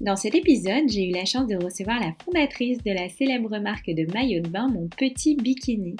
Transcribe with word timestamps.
Dans 0.00 0.14
cet 0.14 0.36
épisode, 0.36 0.88
j'ai 0.88 1.08
eu 1.08 1.12
la 1.12 1.24
chance 1.24 1.48
de 1.48 1.56
recevoir 1.56 1.98
la 1.98 2.14
fondatrice 2.24 2.78
de 2.84 2.92
la 2.92 3.08
célèbre 3.08 3.58
marque 3.58 3.90
de 3.90 4.06
maillot 4.12 4.40
de 4.40 4.48
bain 4.48 4.68
Mon 4.68 4.86
Petit 4.86 5.34
Bikini. 5.34 5.96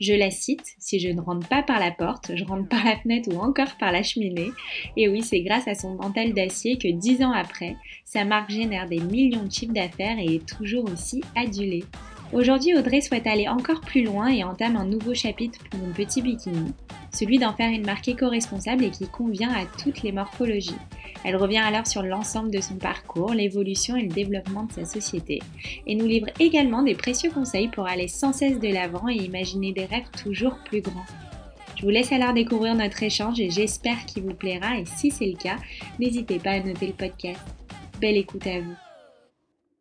Je 0.00 0.14
la 0.14 0.30
cite, 0.30 0.74
si 0.78 0.98
je 0.98 1.10
ne 1.10 1.20
rentre 1.20 1.46
pas 1.48 1.62
par 1.62 1.78
la 1.78 1.90
porte, 1.90 2.32
je 2.34 2.44
rentre 2.44 2.66
par 2.66 2.82
la 2.82 2.96
fenêtre 2.96 3.28
ou 3.30 3.38
encore 3.38 3.76
par 3.78 3.92
la 3.92 4.02
cheminée. 4.02 4.52
Et 4.96 5.06
oui, 5.10 5.20
c'est 5.20 5.42
grâce 5.42 5.68
à 5.68 5.74
son 5.74 5.96
mental 5.96 6.32
d'acier 6.32 6.78
que 6.78 6.88
dix 6.88 7.22
ans 7.22 7.32
après, 7.32 7.76
sa 8.06 8.24
marque 8.24 8.50
génère 8.50 8.88
des 8.88 9.00
millions 9.00 9.44
de 9.44 9.52
chiffres 9.52 9.74
d'affaires 9.74 10.18
et 10.18 10.36
est 10.36 10.46
toujours 10.46 10.90
aussi 10.90 11.22
adulée. 11.36 11.84
Aujourd'hui, 12.32 12.74
Audrey 12.74 13.02
souhaite 13.02 13.26
aller 13.26 13.46
encore 13.46 13.82
plus 13.82 14.04
loin 14.04 14.28
et 14.28 14.42
entame 14.42 14.76
un 14.76 14.86
nouveau 14.86 15.12
chapitre 15.12 15.58
pour 15.70 15.78
Mon 15.80 15.92
Petit 15.92 16.22
Bikini, 16.22 16.72
celui 17.12 17.38
d'en 17.38 17.52
faire 17.52 17.68
une 17.68 17.84
marque 17.84 18.08
éco-responsable 18.08 18.84
et 18.84 18.90
qui 18.90 19.06
convient 19.06 19.52
à 19.52 19.66
toutes 19.66 20.02
les 20.02 20.12
morphologies. 20.12 20.78
Elle 21.24 21.36
revient 21.36 21.58
alors 21.58 21.86
sur 21.86 22.02
l'ensemble 22.02 22.50
de 22.50 22.62
son 22.62 22.76
parcours, 22.76 23.34
l'évolution 23.34 23.96
et 23.96 24.02
le 24.04 24.08
développement 24.08 24.62
de 24.62 24.72
sa 24.72 24.86
société, 24.86 25.40
et 25.86 25.94
nous 25.94 26.06
livre 26.06 26.28
également 26.40 26.82
des 26.82 26.94
précieux 26.94 27.30
conseils 27.30 27.68
pour 27.68 27.86
aller 27.86 28.08
sans 28.08 28.32
cesse 28.32 28.58
de 28.58 28.72
l'avant 28.72 29.10
et 29.10 29.16
imaginer 29.16 29.72
des 29.72 29.84
rêves 29.84 30.10
toujours 30.22 30.56
plus 30.64 30.80
grands. 30.80 31.04
Je 31.76 31.82
vous 31.82 31.90
laisse 31.90 32.12
alors 32.12 32.32
découvrir 32.32 32.74
notre 32.74 33.02
échange 33.02 33.40
et 33.40 33.50
j'espère 33.50 34.06
qu'il 34.06 34.22
vous 34.22 34.34
plaira 34.34 34.78
et 34.78 34.86
si 34.86 35.10
c'est 35.10 35.26
le 35.26 35.36
cas, 35.36 35.56
n'hésitez 35.98 36.38
pas 36.38 36.52
à 36.52 36.60
noter 36.60 36.86
le 36.86 36.92
podcast. 36.94 37.40
Belle 38.00 38.16
écoute 38.16 38.46
à 38.46 38.60
vous. 38.60 38.81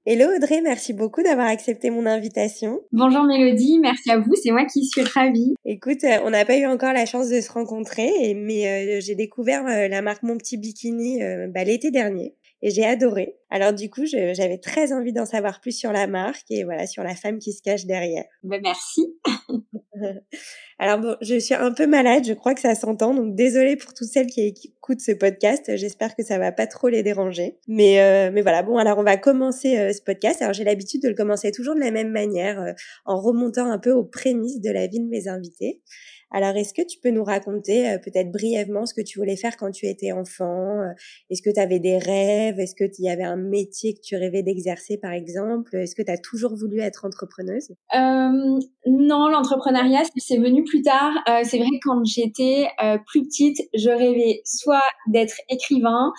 Hello 0.04 0.36
Audrey, 0.36 0.62
merci 0.62 0.94
beaucoup 0.94 1.22
d'avoir 1.22 1.46
accepté 1.46 1.92
mon 1.92 2.08
invitation. 2.08 2.80
Bonjour 2.92 3.22
Mélodie, 3.22 3.78
merci 3.78 4.10
à 4.10 4.18
vous, 4.18 4.34
c'est 4.34 4.50
moi 4.50 4.66
qui 4.66 4.84
suis 4.84 5.04
ravie. 5.04 5.54
Écoute, 5.64 6.04
euh, 6.04 6.18
on 6.26 6.32
n'a 6.32 6.44
pas 6.44 6.58
eu 6.58 6.66
encore 6.66 6.92
la 6.92 7.06
chance 7.06 7.30
de 7.30 7.40
se 7.40 7.52
rencontrer, 7.52 8.34
mais 8.36 8.98
euh, 8.98 9.00
j'ai 9.00 9.14
découvert 9.14 9.64
euh, 9.68 9.88
la 9.88 10.02
marque 10.02 10.24
Mon 10.24 10.38
Petit 10.40 10.58
Bikini 10.58 11.20
bah, 11.54 11.64
l'été 11.64 11.92
dernier 11.92 12.34
et 12.62 12.70
j'ai 12.70 12.86
adoré. 12.86 13.38
Alors 13.50 13.74
du 13.74 13.90
coup, 13.90 14.06
j'avais 14.06 14.58
très 14.58 14.94
envie 14.94 15.14
d'en 15.14 15.26
savoir 15.26 15.60
plus 15.60 15.78
sur 15.78 15.92
la 15.92 16.08
marque 16.08 16.46
et 16.50 16.64
voilà 16.64 16.88
sur 16.88 17.04
la 17.04 17.16
femme 17.16 17.40
qui 17.40 17.54
se 17.54 17.62
cache 17.62 17.86
derrière. 17.86 18.26
Ben, 18.44 18.62
merci. 18.62 19.14
Alors 20.80 21.00
bon, 21.00 21.16
je 21.22 21.38
suis 21.38 21.54
un 21.54 21.72
peu 21.72 21.86
malade, 21.86 22.24
je 22.26 22.34
crois 22.34 22.56
que 22.56 22.62
ça 22.62 22.74
s'entend, 22.74 23.14
donc 23.14 23.36
désolée 23.36 23.76
pour 23.76 23.94
toutes 23.94 24.08
celles 24.08 24.28
qui 24.28 24.48
écoutent 24.48 25.02
ce 25.02 25.12
podcast. 25.12 25.76
J'espère 25.76 26.16
que 26.16 26.24
ça 26.24 26.40
va 26.40 26.52
pas 26.52 26.66
trop 26.66 26.88
les 26.88 27.04
déranger. 27.04 27.60
Mais 27.68 28.02
euh, 28.02 28.32
mais 28.34 28.42
voilà, 28.42 28.64
bon 28.64 28.78
alors 28.78 28.98
on 28.98 29.04
va 29.04 29.18
commencer 29.18 29.78
euh, 29.78 29.94
ce 29.94 30.02
podcast. 30.02 30.42
Alors 30.42 30.54
j'ai 30.54 30.64
l'habitude 30.64 31.04
de 31.04 31.10
le 31.10 31.16
commencer 31.16 31.52
toujours 31.52 31.76
de 31.76 31.80
la 31.80 31.92
même 31.92 32.12
manière, 32.12 32.60
euh, 32.60 32.74
en 33.06 33.20
remontant 33.20 33.70
un 33.70 33.80
peu 33.80 33.92
aux 33.92 34.04
prémices 34.04 34.62
de 34.62 34.72
la 34.72 34.88
vie 34.88 35.00
de 35.00 35.08
mes 35.08 35.28
invités. 35.28 35.82
Alors, 36.32 36.56
est-ce 36.56 36.74
que 36.74 36.82
tu 36.82 36.98
peux 37.00 37.12
nous 37.12 37.24
raconter 37.24 37.90
euh, 37.90 37.98
peut-être 37.98 38.32
brièvement 38.32 38.86
ce 38.86 38.94
que 38.94 39.02
tu 39.02 39.20
voulais 39.20 39.36
faire 39.36 39.58
quand 39.58 39.72
tu 39.72 39.86
étais 39.88 40.14
enfant 40.14 40.80
euh, 40.80 40.94
Est-ce 41.30 41.42
que 41.42 41.50
tu 41.50 41.60
avais 41.60 41.80
des 41.80 41.98
rêves 41.98 42.60
Est-ce 42.60 42.74
que 42.74 42.86
tu 42.86 43.02
y 43.04 43.10
avait 43.10 43.24
un 43.24 43.36
métier 43.36 43.94
que 43.94 44.00
tu 44.02 44.16
rêvais 44.16 44.42
d'exercer, 44.42 44.98
par 44.98 45.12
exemple 45.12 45.76
Est-ce 45.76 45.96
que 45.96 46.02
tu 46.02 46.12
as 46.12 46.18
toujours 46.18 46.56
voulu 46.56 46.80
être 46.80 47.06
entrepreneuse? 47.06 47.72
Euh, 47.94 48.60
Non, 48.86 49.28
l'entrepreneuriat, 49.28 50.04
c'est 50.18 50.38
venu 50.38 50.64
plus 50.64 50.82
tard. 50.82 51.12
Euh, 51.28 51.42
c'est 51.44 51.58
vrai 51.58 51.68
que 51.68 51.80
quand 51.84 52.04
j'étais 52.06 52.68
euh, 52.82 52.98
plus 53.08 53.24
petite, 53.24 53.58
je 53.74 53.90
rêvais 53.90 54.42
soit 54.46 54.82
d'être 55.08 55.36
écrivain, 55.50 56.14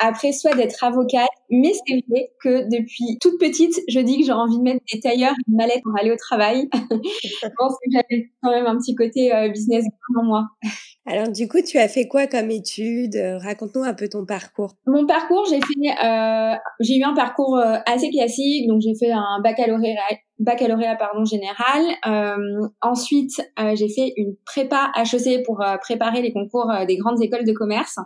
après 0.00 0.32
soit 0.32 0.54
d'être 0.54 0.82
avocate. 0.82 1.28
Mais 1.50 1.72
c'est 1.72 2.02
vrai 2.08 2.30
que 2.42 2.68
depuis 2.68 3.18
toute 3.20 3.38
petite, 3.38 3.80
je 3.88 4.00
dis 4.00 4.18
que 4.18 4.24
j'ai 4.24 4.32
envie 4.32 4.58
de 4.58 4.62
mettre 4.62 4.80
des 4.92 4.98
tailleurs, 4.98 5.34
une 5.46 5.56
mallette 5.56 5.82
pour 5.84 5.96
aller 5.98 6.10
au 6.10 6.16
travail. 6.16 6.68
je 6.72 7.46
pense 7.56 7.74
que 7.74 7.90
j'avais 7.92 8.30
quand 8.42 8.50
même 8.50 8.66
un 8.66 8.76
petit 8.76 8.94
côté 8.94 9.03
euh, 9.16 9.48
business 9.48 9.84
en 10.18 10.24
moi. 10.24 10.44
Alors 11.06 11.30
du 11.30 11.48
coup, 11.48 11.60
tu 11.60 11.76
as 11.76 11.88
fait 11.88 12.08
quoi 12.08 12.26
comme 12.26 12.50
études 12.50 13.20
Raconte-nous 13.42 13.82
un 13.82 13.92
peu 13.92 14.08
ton 14.08 14.24
parcours. 14.24 14.72
Mon 14.86 15.06
parcours, 15.06 15.44
j'ai 15.50 15.60
fait, 15.60 15.90
euh, 16.02 16.54
j'ai 16.80 16.96
eu 16.96 17.04
un 17.04 17.12
parcours 17.12 17.58
euh, 17.58 17.76
assez 17.84 18.08
classique, 18.08 18.66
donc 18.68 18.80
j'ai 18.80 18.94
fait 18.98 19.12
un 19.12 19.38
baccalauréat, 19.42 20.00
baccalauréat 20.38 20.96
pardon 20.96 21.26
général. 21.26 21.82
Euh, 22.06 22.68
ensuite, 22.80 23.38
euh, 23.60 23.76
j'ai 23.76 23.90
fait 23.90 24.14
une 24.16 24.34
prépa 24.46 24.92
HEC 24.96 25.44
pour 25.44 25.62
préparer 25.82 26.22
les 26.22 26.32
concours 26.32 26.72
des 26.88 26.96
grandes 26.96 27.22
écoles 27.22 27.44
de 27.44 27.52
commerce, 27.52 27.98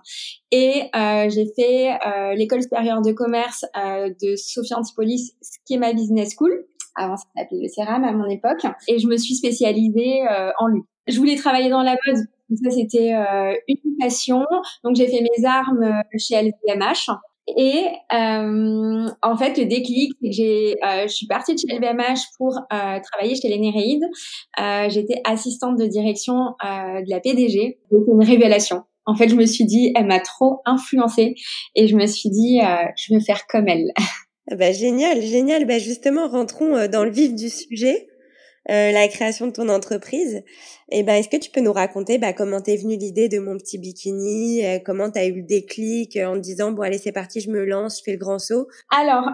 et 0.51 0.91
j'ai 0.93 1.47
fait 1.55 1.99
l'école 2.35 2.63
supérieure 2.63 3.01
de 3.01 3.13
commerce 3.13 3.65
de 3.77 4.35
Sophie 4.35 4.75
Antipolis, 4.75 5.37
qui 5.67 5.75
est 5.75 5.79
ma 5.79 5.93
business 5.93 6.35
school. 6.37 6.65
Avant, 6.99 7.17
ça 7.17 7.25
s'appelait 7.37 7.63
le 7.63 7.69
CERAM 7.69 8.05
à 8.05 8.13
mon 8.13 8.27
époque, 8.27 8.67
et 8.89 8.99
je 8.99 9.07
me 9.07 9.17
suis 9.17 9.35
spécialisée 9.35 10.23
en 10.59 10.67
lutte. 10.67 10.87
Je 11.07 11.17
voulais 11.19 11.37
travailler 11.37 11.71
dans 11.71 11.83
la 11.83 11.97
mode 12.07 12.25
ça, 12.57 12.71
c'était 12.71 13.13
euh, 13.15 13.55
une 13.69 13.97
passion. 14.01 14.45
Donc, 14.85 14.97
j'ai 14.97 15.07
fait 15.07 15.21
mes 15.21 15.45
armes 15.45 15.83
euh, 15.83 16.19
chez 16.19 16.35
LVMH. 16.41 17.11
Et 17.57 17.87
euh, 18.13 19.09
en 19.23 19.37
fait, 19.37 19.57
le 19.57 19.65
déclic, 19.65 20.13
c'est 20.21 20.29
que 20.29 20.35
j'ai, 20.35 20.77
euh, 20.85 21.03
je 21.03 21.13
suis 21.13 21.27
partie 21.27 21.55
de 21.55 21.61
chez 21.61 21.75
LVMH 21.75 22.21
pour 22.37 22.55
euh, 22.59 22.99
travailler 23.13 23.35
chez 23.37 23.49
les 23.49 24.01
Euh, 24.61 24.89
J'étais 24.91 25.21
assistante 25.25 25.79
de 25.79 25.87
direction 25.87 26.55
de 26.63 27.11
la 27.11 27.21
PDG. 27.21 27.79
C'était 27.91 28.11
une 28.13 28.23
révélation. 28.23 28.83
En 29.07 29.15
fait, 29.15 29.29
je 29.29 29.37
me 29.37 29.47
suis 29.47 29.65
dit, 29.65 29.93
elle 29.97 30.07
m'a 30.07 30.21
trop 30.21 30.61
influencée 30.67 31.35
et 31.75 31.87
je 31.89 31.97
me 31.97 32.07
suis 32.07 32.29
dit, 32.29 32.61
je 32.97 33.15
veux 33.15 33.21
faire 33.21 33.47
comme 33.47 33.67
elle. 33.67 33.93
Bah, 34.57 34.73
génial, 34.73 35.21
génial. 35.21 35.67
Bah, 35.67 35.79
justement, 35.79 36.29
rentrons 36.29 36.89
dans 36.89 37.05
le 37.05 37.11
vif 37.11 37.35
du 37.35 37.49
sujet. 37.51 38.09
Euh, 38.71 38.93
la 38.93 39.09
création 39.09 39.47
de 39.47 39.53
ton 39.53 39.71
entreprise. 39.71 40.43
Et 40.91 41.01
eh 41.01 41.03
ben, 41.03 41.15
est-ce 41.15 41.29
que 41.31 41.39
tu 41.39 41.51
peux 41.51 41.61
nous 41.61 41.73
raconter 41.73 42.19
bah, 42.19 42.35
comment 42.35 42.61
t'es 42.61 42.77
venue 42.77 42.97
l'idée 42.97 43.29
de 43.29 43.39
mon 43.39 43.57
petit 43.57 43.79
bikini, 43.79 44.65
euh, 44.65 44.79
comment 44.85 45.11
t'as 45.11 45.27
eu 45.27 45.37
le 45.37 45.43
déclic 45.43 46.17
euh, 46.17 46.27
en 46.27 46.35
te 46.35 46.41
disant 46.41 46.73
bon 46.73 46.83
allez 46.83 46.97
c'est 46.97 47.13
parti, 47.13 47.41
je 47.41 47.51
me 47.51 47.65
lance, 47.65 47.99
je 47.99 48.05
fais 48.05 48.13
le 48.13 48.19
grand 48.19 48.39
saut? 48.39 48.69
Alors 48.91 49.25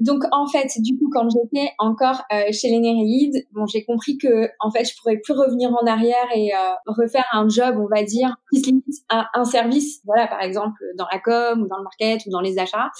donc 0.00 0.22
en 0.32 0.46
fait 0.46 0.68
du 0.78 0.96
coup 0.96 1.08
quand 1.12 1.28
j'étais 1.30 1.70
encore 1.78 2.22
chez 2.52 2.68
les 2.68 2.78
Néréides, 2.78 3.44
bon 3.52 3.66
j'ai 3.66 3.84
compris 3.84 4.18
que 4.18 4.48
en 4.60 4.70
fait 4.70 4.84
je 4.84 4.96
pourrais 4.96 5.16
plus 5.16 5.32
revenir 5.32 5.70
en 5.70 5.84
arrière 5.86 6.26
et 6.34 6.50
refaire 6.86 7.26
un 7.32 7.48
job 7.48 7.76
on 7.78 7.88
va 7.92 8.04
dire 8.04 8.36
qui 8.52 8.60
se 8.60 8.66
limite 8.66 8.84
à 9.08 9.26
un 9.34 9.44
service, 9.44 10.00
voilà 10.04 10.28
par 10.28 10.42
exemple 10.42 10.78
dans 10.96 11.06
la 11.12 11.18
com 11.18 11.62
ou 11.62 11.68
dans 11.68 11.78
le 11.78 11.84
market 11.84 12.24
ou 12.26 12.30
dans 12.30 12.40
les 12.40 12.58
achats. 12.58 12.90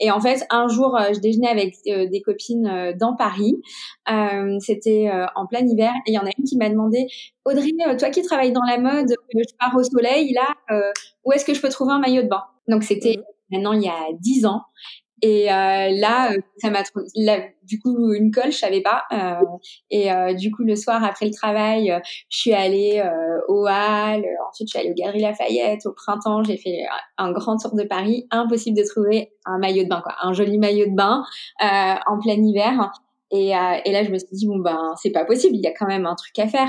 Et 0.00 0.10
en 0.10 0.20
fait 0.20 0.44
un 0.50 0.66
jour 0.66 0.98
je 1.12 1.20
déjeunais 1.20 1.48
avec 1.48 1.76
des 1.84 2.22
copines 2.22 2.94
dans 2.98 3.14
Paris, 3.14 3.54
c'était 4.58 4.99
en 5.36 5.46
plein 5.46 5.66
hiver 5.66 5.92
et 6.06 6.10
il 6.10 6.14
y 6.14 6.18
en 6.18 6.26
a 6.26 6.30
une 6.36 6.44
qui 6.44 6.56
m'a 6.56 6.68
demandé 6.68 7.06
Audrey, 7.44 7.70
euh, 7.86 7.96
toi 7.96 8.10
qui 8.10 8.22
travailles 8.22 8.52
dans 8.52 8.62
la 8.62 8.78
mode, 8.78 9.10
euh, 9.10 9.40
je 9.48 9.54
pars 9.58 9.74
au 9.76 9.82
soleil, 9.82 10.32
là, 10.32 10.48
euh, 10.70 10.92
où 11.24 11.32
est-ce 11.32 11.44
que 11.44 11.54
je 11.54 11.60
peux 11.60 11.68
trouver 11.68 11.92
un 11.92 11.98
maillot 11.98 12.22
de 12.22 12.28
bain? 12.28 12.44
Donc 12.68 12.84
c'était 12.84 13.16
mhm. 13.16 13.24
maintenant 13.50 13.72
il 13.72 13.82
y 13.82 13.88
a 13.88 14.12
dix 14.18 14.46
ans. 14.46 14.62
Et 15.22 15.44
là, 15.48 16.32
ça 16.56 16.70
m'a 16.70 16.82
du 17.62 17.78
coup 17.78 18.14
une 18.14 18.30
colle, 18.30 18.52
je 18.52 18.56
savais 18.56 18.80
pas. 18.80 19.04
et 19.90 20.08
du 20.34 20.50
coup 20.50 20.62
le 20.62 20.76
soir 20.76 21.04
après 21.04 21.26
le 21.26 21.30
travail, 21.30 21.94
je 22.30 22.38
suis 22.38 22.54
allée 22.54 23.06
au 23.46 23.66
Hall. 23.66 24.24
Ensuite, 24.48 24.68
je 24.68 24.70
suis 24.70 24.78
allée 24.78 24.92
au 24.92 24.94
Galeries 24.94 25.20
Lafayette. 25.20 25.84
Au 25.84 25.92
printemps, 25.92 26.42
j'ai 26.42 26.56
fait 26.56 26.86
un 27.18 27.32
grand 27.32 27.58
tour 27.58 27.76
de 27.76 27.82
Paris. 27.82 28.26
Impossible 28.30 28.78
de 28.78 28.82
trouver 28.82 29.30
un 29.44 29.58
maillot 29.58 29.84
de 29.84 29.90
bain, 29.90 30.00
quoi, 30.02 30.14
un 30.22 30.32
joli 30.32 30.56
maillot 30.56 30.86
de 30.86 30.96
bain 30.96 31.22
en 31.60 32.18
plein 32.18 32.42
hiver. 32.42 32.90
Et, 33.32 33.56
euh, 33.56 33.76
et, 33.84 33.92
là, 33.92 34.02
je 34.02 34.10
me 34.10 34.18
suis 34.18 34.28
dit 34.32 34.46
bon 34.46 34.58
ben 34.58 34.94
c'est 35.00 35.10
pas 35.10 35.24
possible, 35.24 35.54
il 35.54 35.62
y 35.62 35.66
a 35.66 35.72
quand 35.72 35.86
même 35.86 36.04
un 36.06 36.16
truc 36.16 36.36
à 36.38 36.48
faire. 36.48 36.68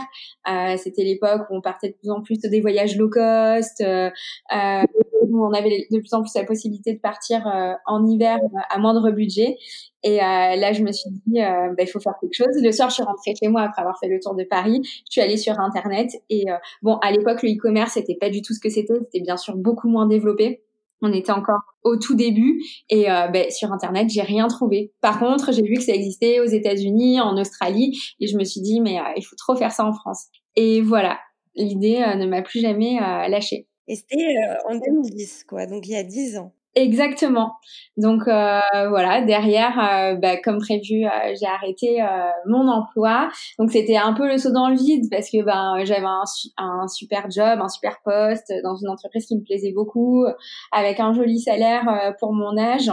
Euh, 0.49 0.77
C'était 0.77 1.03
l'époque 1.03 1.41
où 1.49 1.55
on 1.55 1.61
partait 1.61 1.89
de 1.89 1.95
plus 1.95 2.09
en 2.11 2.21
plus 2.21 2.39
des 2.39 2.61
voyages 2.61 2.97
low 2.97 3.09
cost, 3.09 3.81
euh, 3.81 4.09
euh 4.55 4.83
où 5.23 5.45
on 5.45 5.53
avait 5.53 5.87
de 5.89 5.99
plus 5.99 6.13
en 6.13 6.21
plus 6.21 6.33
la 6.35 6.43
possibilité 6.43 6.93
de 6.93 6.99
partir 6.99 7.47
euh, 7.47 7.73
en 7.85 8.05
hiver 8.05 8.37
à 8.69 8.79
moindre 8.79 9.11
budget. 9.11 9.55
Et 10.03 10.17
là, 10.17 10.73
je 10.73 10.81
me 10.81 10.91
suis 10.91 11.11
dit 11.11 11.21
ben, 11.35 11.75
il 11.77 11.87
faut 11.87 11.99
faire 11.99 12.15
quelque 12.19 12.33
chose. 12.33 12.61
Le 12.61 12.71
soir, 12.71 12.89
je 12.89 12.95
suis 12.95 13.03
rentrée 13.03 13.33
chez 13.41 13.47
moi 13.47 13.61
après 13.61 13.81
avoir 13.81 13.97
fait 13.99 14.07
le 14.07 14.19
tour 14.19 14.35
de 14.35 14.43
Paris. 14.43 14.81
Je 14.83 15.11
suis 15.11 15.21
allée 15.21 15.37
sur 15.37 15.59
internet 15.59 16.09
et 16.29 16.45
bon 16.81 16.95
à 16.97 17.11
l'époque 17.11 17.43
le 17.43 17.49
e-commerce 17.49 17.93
c'était 17.93 18.17
pas 18.19 18.29
du 18.29 18.41
tout 18.41 18.53
ce 18.53 18.59
que 18.59 18.69
c'était, 18.69 18.95
c'était 19.11 19.23
bien 19.23 19.37
sûr 19.37 19.55
beaucoup 19.55 19.87
moins 19.87 20.07
développé. 20.07 20.63
On 21.01 21.11
était 21.13 21.31
encore 21.31 21.61
au 21.83 21.97
tout 21.97 22.15
début 22.15 22.61
et 22.89 23.09
euh, 23.11 23.27
ben, 23.27 23.49
sur 23.49 23.71
internet 23.71 24.09
j'ai 24.09 24.21
rien 24.21 24.47
trouvé. 24.47 24.93
Par 25.01 25.19
contre 25.19 25.51
j'ai 25.51 25.63
vu 25.63 25.75
que 25.75 25.81
ça 25.81 25.93
existait 25.93 26.39
aux 26.39 26.45
États-Unis, 26.45 27.19
en 27.19 27.37
Australie 27.37 27.99
et 28.19 28.27
je 28.27 28.37
me 28.37 28.43
suis 28.43 28.61
dit 28.61 28.81
mais 28.81 28.99
euh, 28.99 29.03
il 29.15 29.23
faut 29.23 29.35
trop 29.35 29.55
faire 29.55 29.71
ça 29.71 29.85
en 29.85 29.93
France. 29.93 30.25
Et 30.55 30.81
voilà, 30.81 31.19
l'idée 31.55 32.03
euh, 32.05 32.15
ne 32.15 32.27
m'a 32.27 32.41
plus 32.41 32.59
jamais 32.59 32.99
lâchée. 32.99 33.67
Et 33.87 33.95
c'était 33.95 34.35
en 34.69 34.75
2010 34.75 35.45
quoi, 35.45 35.65
donc 35.65 35.87
il 35.87 35.91
y 35.91 35.95
a 35.95 36.03
10 36.03 36.37
ans. 36.37 36.53
Exactement. 36.75 37.55
Donc 37.97 38.27
euh, 38.27 38.61
voilà, 38.87 39.21
derrière, 39.21 39.77
euh, 39.77 40.15
bah, 40.15 40.37
comme 40.37 40.59
prévu, 40.59 41.05
euh, 41.05 41.35
j'ai 41.37 41.45
arrêté 41.45 42.01
mon 42.47 42.67
emploi. 42.69 43.29
Donc 43.59 43.71
c'était 43.71 43.97
un 43.97 44.13
peu 44.13 44.27
le 44.27 44.37
saut 44.37 44.51
dans 44.51 44.69
le 44.69 44.77
vide 44.77 45.09
parce 45.11 45.29
que 45.29 45.43
ben 45.43 45.83
j'avais 45.83 46.05
un, 46.05 46.23
un, 46.57 46.87
super 46.87 47.29
job, 47.29 47.59
un 47.61 47.67
super 47.67 47.97
poste 48.05 48.53
dans 48.63 48.75
une 48.75 48.89
entreprise 48.89 49.25
qui 49.25 49.35
me 49.35 49.43
plaisait 49.43 49.73
beaucoup, 49.73 50.25
avec 50.71 50.99
un 50.99 51.13
joli 51.13 51.39
salaire 51.41 52.15
pour 52.19 52.33
mon 52.33 52.57
âge. 52.57 52.91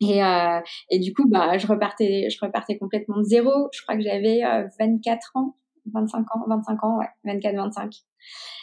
Et, 0.00 0.20
et 0.90 0.98
du 0.98 1.12
coup, 1.12 1.28
bah 1.28 1.58
je 1.58 1.66
repartais, 1.66 2.28
je 2.30 2.38
repartais 2.40 2.78
complètement 2.78 3.18
de 3.18 3.24
zéro. 3.24 3.68
Je 3.72 3.82
crois 3.82 3.96
que 3.96 4.02
j'avais 4.02 4.40
24 4.80 5.32
ans, 5.34 5.56
25 5.92 6.20
ans, 6.20 6.44
25 6.48 6.84
ans, 6.84 6.98
ouais, 6.98 7.08
24, 7.24 7.54
25. 7.54 7.94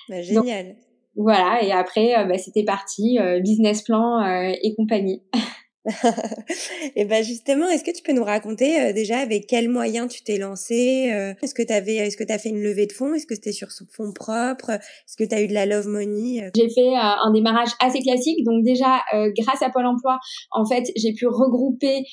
Bah, 0.09 0.21
génial. 0.21 0.75
Voilà, 1.15 1.63
et 1.63 1.71
après, 1.71 2.17
euh, 2.17 2.25
bah, 2.25 2.37
c'était 2.37 2.63
parti, 2.63 3.19
euh, 3.19 3.39
business 3.39 3.81
plan 3.81 4.21
euh, 4.21 4.51
et 4.61 4.75
compagnie. 4.75 5.21
et 6.95 7.05
ben 7.05 7.23
justement, 7.23 7.67
est-ce 7.69 7.83
que 7.83 7.95
tu 7.95 8.01
peux 8.01 8.13
nous 8.13 8.23
raconter 8.23 8.79
euh, 8.79 8.93
déjà 8.93 9.19
avec 9.19 9.47
quels 9.47 9.69
moyens 9.69 10.11
tu 10.11 10.23
t'es 10.23 10.37
lancé 10.37 11.11
euh, 11.13 11.33
Est-ce 11.41 11.53
que 11.53 11.61
tu 11.61 11.73
avais 11.73 11.95
est-ce 11.95 12.17
que 12.17 12.23
tu 12.23 12.33
as 12.33 12.39
fait 12.39 12.49
une 12.49 12.61
levée 12.61 12.87
de 12.87 12.91
fonds? 12.91 13.13
Est-ce 13.13 13.27
que 13.27 13.35
c'était 13.35 13.51
sur 13.51 13.71
son 13.71 13.85
fonds 13.91 14.11
propre? 14.11 14.71
Est-ce 14.71 15.15
que 15.15 15.23
tu 15.23 15.35
as 15.35 15.41
eu 15.41 15.47
de 15.47 15.53
la 15.53 15.65
love 15.65 15.87
money 15.87 16.43
euh? 16.43 16.49
J'ai 16.55 16.69
fait 16.69 16.95
un 16.95 17.31
démarrage 17.31 17.69
assez 17.79 17.99
classique. 17.99 18.43
Donc 18.45 18.63
déjà 18.63 19.01
grâce 19.37 19.61
à 19.61 19.69
Pôle 19.69 19.85
emploi, 19.85 20.19
en 20.51 20.65
fait, 20.65 20.85
j'ai 20.95 21.13
pu 21.13 21.27
regrouper 21.27 22.03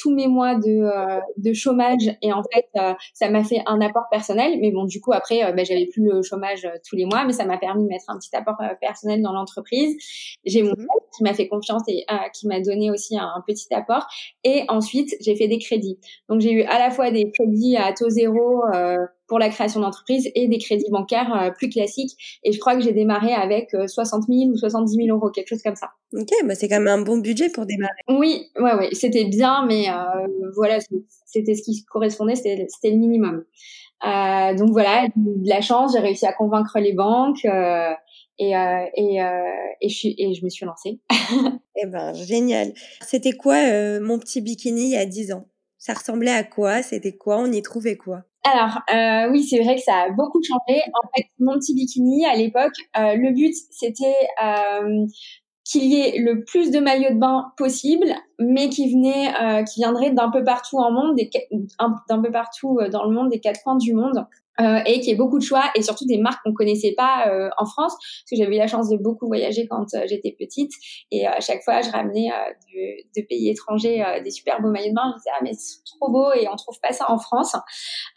tous 0.00 0.14
mes 0.14 0.26
mois 0.26 0.56
de 0.56 1.20
de 1.36 1.52
chômage 1.52 2.16
et 2.22 2.32
en 2.32 2.42
fait, 2.52 2.66
ça 3.14 3.30
m'a 3.30 3.44
fait 3.44 3.62
un 3.66 3.80
apport 3.80 4.04
personnel, 4.10 4.58
mais 4.60 4.72
bon 4.72 4.84
du 4.84 5.00
coup 5.00 5.12
après 5.12 5.52
ben, 5.52 5.64
j'avais 5.64 5.86
plus 5.86 6.02
le 6.02 6.22
chômage 6.22 6.68
tous 6.88 6.96
les 6.96 7.04
mois, 7.04 7.24
mais 7.24 7.32
ça 7.32 7.44
m'a 7.44 7.58
permis 7.58 7.84
de 7.84 7.88
mettre 7.88 8.04
un 8.08 8.18
petit 8.18 8.34
apport 8.34 8.56
personnel 8.80 9.22
dans 9.22 9.32
l'entreprise. 9.32 9.94
J'ai 10.44 10.62
mon 10.62 10.72
mmh 10.72 10.86
qui 11.16 11.24
m'a 11.24 11.34
fait 11.34 11.46
confiance 11.46 11.82
et 11.88 12.06
qui 12.32 12.46
m'a 12.46 12.60
donné 12.60 12.90
aussi 12.90 13.11
un, 13.18 13.42
petit 13.46 13.72
apport. 13.74 14.06
Et 14.44 14.64
ensuite, 14.68 15.14
j'ai 15.20 15.36
fait 15.36 15.48
des 15.48 15.58
crédits. 15.58 15.98
Donc, 16.28 16.40
j'ai 16.40 16.52
eu 16.52 16.62
à 16.62 16.78
la 16.78 16.90
fois 16.90 17.10
des 17.10 17.30
crédits 17.30 17.76
à 17.76 17.92
taux 17.92 18.10
zéro 18.10 18.64
euh, 18.74 18.98
pour 19.26 19.38
la 19.38 19.48
création 19.48 19.80
d'entreprise 19.80 20.30
et 20.34 20.48
des 20.48 20.58
crédits 20.58 20.90
bancaires 20.90 21.34
euh, 21.34 21.50
plus 21.50 21.68
classiques. 21.68 22.12
Et 22.44 22.52
je 22.52 22.58
crois 22.58 22.74
que 22.74 22.82
j'ai 22.82 22.92
démarré 22.92 23.32
avec 23.32 23.70
60 23.86 24.24
euh, 24.24 24.32
000 24.32 24.50
ou 24.50 24.56
70 24.56 24.94
000 25.06 25.16
euros, 25.16 25.30
quelque 25.30 25.48
chose 25.48 25.62
comme 25.62 25.76
ça. 25.76 25.90
Ok, 26.14 26.28
bah 26.44 26.54
c'est 26.54 26.68
quand 26.68 26.80
même 26.80 26.88
un 26.88 27.02
bon 27.02 27.18
budget 27.18 27.48
pour 27.48 27.64
démarrer. 27.66 27.92
Oui, 28.08 28.50
ouais, 28.58 28.74
ouais, 28.74 28.88
c'était 28.92 29.24
bien, 29.24 29.64
mais 29.66 29.86
voilà, 30.54 30.78
c'était 31.24 31.54
ce 31.54 31.62
qui 31.62 31.84
correspondait, 31.84 32.34
c'était 32.34 32.66
le 32.84 32.96
minimum. 32.96 33.44
donc 34.02 34.70
voilà, 34.72 35.06
de 35.16 35.48
la 35.48 35.62
chance, 35.62 35.92
j'ai 35.94 36.00
réussi 36.00 36.26
à 36.26 36.34
convaincre 36.34 36.78
les 36.78 36.92
banques. 36.92 37.46
Et, 38.42 38.56
euh, 38.56 38.84
et, 38.96 39.22
euh, 39.22 39.28
et, 39.80 39.88
je 39.88 40.08
et 40.18 40.34
je 40.34 40.44
me 40.44 40.50
suis 40.50 40.66
lancée. 40.66 40.98
eh 41.76 41.86
ben, 41.86 42.12
génial. 42.12 42.72
C'était 43.00 43.34
quoi 43.34 43.54
euh, 43.54 44.00
mon 44.02 44.18
petit 44.18 44.40
bikini 44.40 44.86
il 44.86 44.90
y 44.90 44.96
a 44.96 45.06
10 45.06 45.32
ans? 45.32 45.46
Ça 45.78 45.94
ressemblait 45.94 46.32
à 46.32 46.42
quoi? 46.42 46.82
C'était 46.82 47.16
quoi? 47.16 47.38
On 47.38 47.52
y 47.52 47.62
trouvait 47.62 47.96
quoi? 47.96 48.24
Alors 48.44 48.80
oui, 49.30 49.44
c'est 49.44 49.62
vrai 49.62 49.76
que 49.76 49.82
ça 49.82 49.94
a 49.94 50.10
beaucoup 50.10 50.40
changé. 50.42 50.80
En 50.80 51.08
fait, 51.14 51.28
mon 51.38 51.54
petit 51.54 51.74
bikini 51.74 52.26
à 52.26 52.34
l'époque, 52.34 52.74
le 52.96 53.32
but 53.32 53.54
c'était 53.70 54.16
qu'il 55.64 55.84
y 55.84 56.00
ait 56.00 56.18
le 56.18 56.42
plus 56.42 56.72
de 56.72 56.80
maillots 56.80 57.14
de 57.14 57.20
bain 57.20 57.52
possible, 57.56 58.12
mais 58.40 58.68
qui 58.68 58.92
venait, 58.92 59.32
euh, 59.40 59.62
qui 59.62 59.78
viendrait 59.78 60.10
d'un 60.10 60.30
peu 60.30 60.42
partout 60.42 60.78
en 60.78 60.90
monde, 60.90 61.16
d'un 62.08 62.20
peu 62.20 62.32
partout 62.32 62.80
dans 62.90 63.04
le 63.04 63.14
monde, 63.14 63.30
des 63.30 63.38
quatre 63.38 63.62
coins 63.62 63.76
du 63.76 63.94
monde. 63.94 64.26
Euh, 64.60 64.80
et 64.84 65.00
qui 65.00 65.10
ait 65.10 65.14
beaucoup 65.14 65.38
de 65.38 65.44
choix 65.44 65.64
et 65.74 65.80
surtout 65.80 66.04
des 66.04 66.18
marques 66.18 66.40
qu'on 66.44 66.52
connaissait 66.52 66.92
pas 66.94 67.26
euh, 67.28 67.48
en 67.56 67.64
France. 67.64 67.94
Parce 67.94 68.30
que 68.30 68.36
j'avais 68.36 68.56
eu 68.56 68.58
la 68.58 68.66
chance 68.66 68.90
de 68.90 68.98
beaucoup 68.98 69.26
voyager 69.26 69.66
quand 69.66 69.86
euh, 69.94 70.02
j'étais 70.06 70.36
petite. 70.38 70.72
Et 71.10 71.26
à 71.26 71.40
chaque 71.40 71.62
fois 71.62 71.80
je 71.80 71.90
ramenais 71.90 72.28
de, 72.74 73.20
de, 73.20 73.26
pays 73.26 73.48
étrangers 73.48 74.04
des 74.22 74.30
super 74.30 74.60
beaux 74.60 74.70
maillots 74.70 74.90
de 74.90 74.94
bain. 74.94 75.12
Je 75.12 75.18
disais 75.18 75.30
ah 75.34 75.40
mais 75.42 75.52
c'est 75.54 75.78
trop 75.98 76.10
beau 76.10 76.32
et 76.34 76.48
on 76.48 76.56
trouve 76.56 76.78
pas 76.82 76.92
ça 76.92 77.10
en 77.10 77.18
France. 77.18 77.54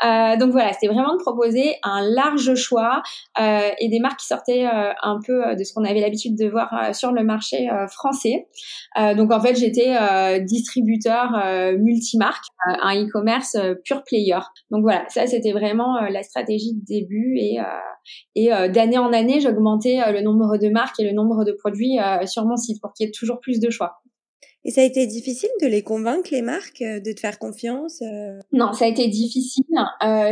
Donc 0.04 0.52
voilà 0.52 0.74
c'était 0.74 0.88
vraiment 0.88 1.14
de 1.14 1.22
proposer 1.22 1.76
un 1.84 2.02
large 2.02 2.56
choix 2.56 3.02
et 3.38 3.88
des 3.88 4.00
marques 4.00 4.20
qui 4.20 4.28
sortaient 4.28 4.66
un 4.66 5.20
peu 5.26 5.56
de 5.56 5.64
ce 5.64 5.74
qu'on 5.74 5.86
avait 5.86 6.02
l'habitude 6.02 6.38
de 6.38 6.50
voir 6.50 6.94
sur 6.94 7.12
le 7.12 7.24
marché 7.24 7.70
français. 7.92 8.48
Donc 8.98 9.32
en 9.32 9.40
fait 9.40 9.56
j'étais 9.56 9.96
distributeur 10.42 11.32
multimarque 11.78 12.46
un 12.66 12.96
e-commerce 13.04 13.58
pure 13.84 14.04
player. 14.04 14.40
Donc 14.72 14.82
voilà 14.82 15.06
ça 15.10 15.28
c'était 15.28 15.52
vraiment 15.52 16.02
la 16.02 16.24
stratégie 16.26 16.74
de 16.74 16.86
début 16.86 17.38
et, 17.38 17.60
euh, 17.60 17.64
et 18.36 18.54
euh, 18.54 18.68
d'année 18.68 18.98
en 18.98 19.14
année, 19.14 19.40
j'augmentais 19.40 20.02
euh, 20.02 20.12
le 20.12 20.22
nombre 20.22 20.58
de 20.58 20.70
marques 20.70 21.00
et 21.00 21.04
le 21.04 21.12
nombre 21.12 21.46
de 21.46 21.52
produits 21.52 21.98
sur 22.26 22.46
mon 22.46 22.58
site 22.58 22.82
pour 22.82 22.94
qu'il 22.94 23.06
y 23.06 23.10
ait 23.10 23.12
toujours 23.12 23.40
plus 23.40 23.60
de 23.60 23.70
choix. 23.70 24.02
Et 24.66 24.72
ça 24.72 24.82
a 24.82 24.84
été 24.84 25.06
difficile 25.06 25.50
de 25.62 25.68
les 25.68 25.84
convaincre, 25.84 26.30
les 26.32 26.42
marques, 26.42 26.82
de 26.82 27.14
te 27.14 27.20
faire 27.20 27.40
confiance 27.40 28.02
Non, 28.52 28.74
ça 28.74 28.86
a 28.86 28.88
été 28.88 29.08
difficile, 29.08 29.64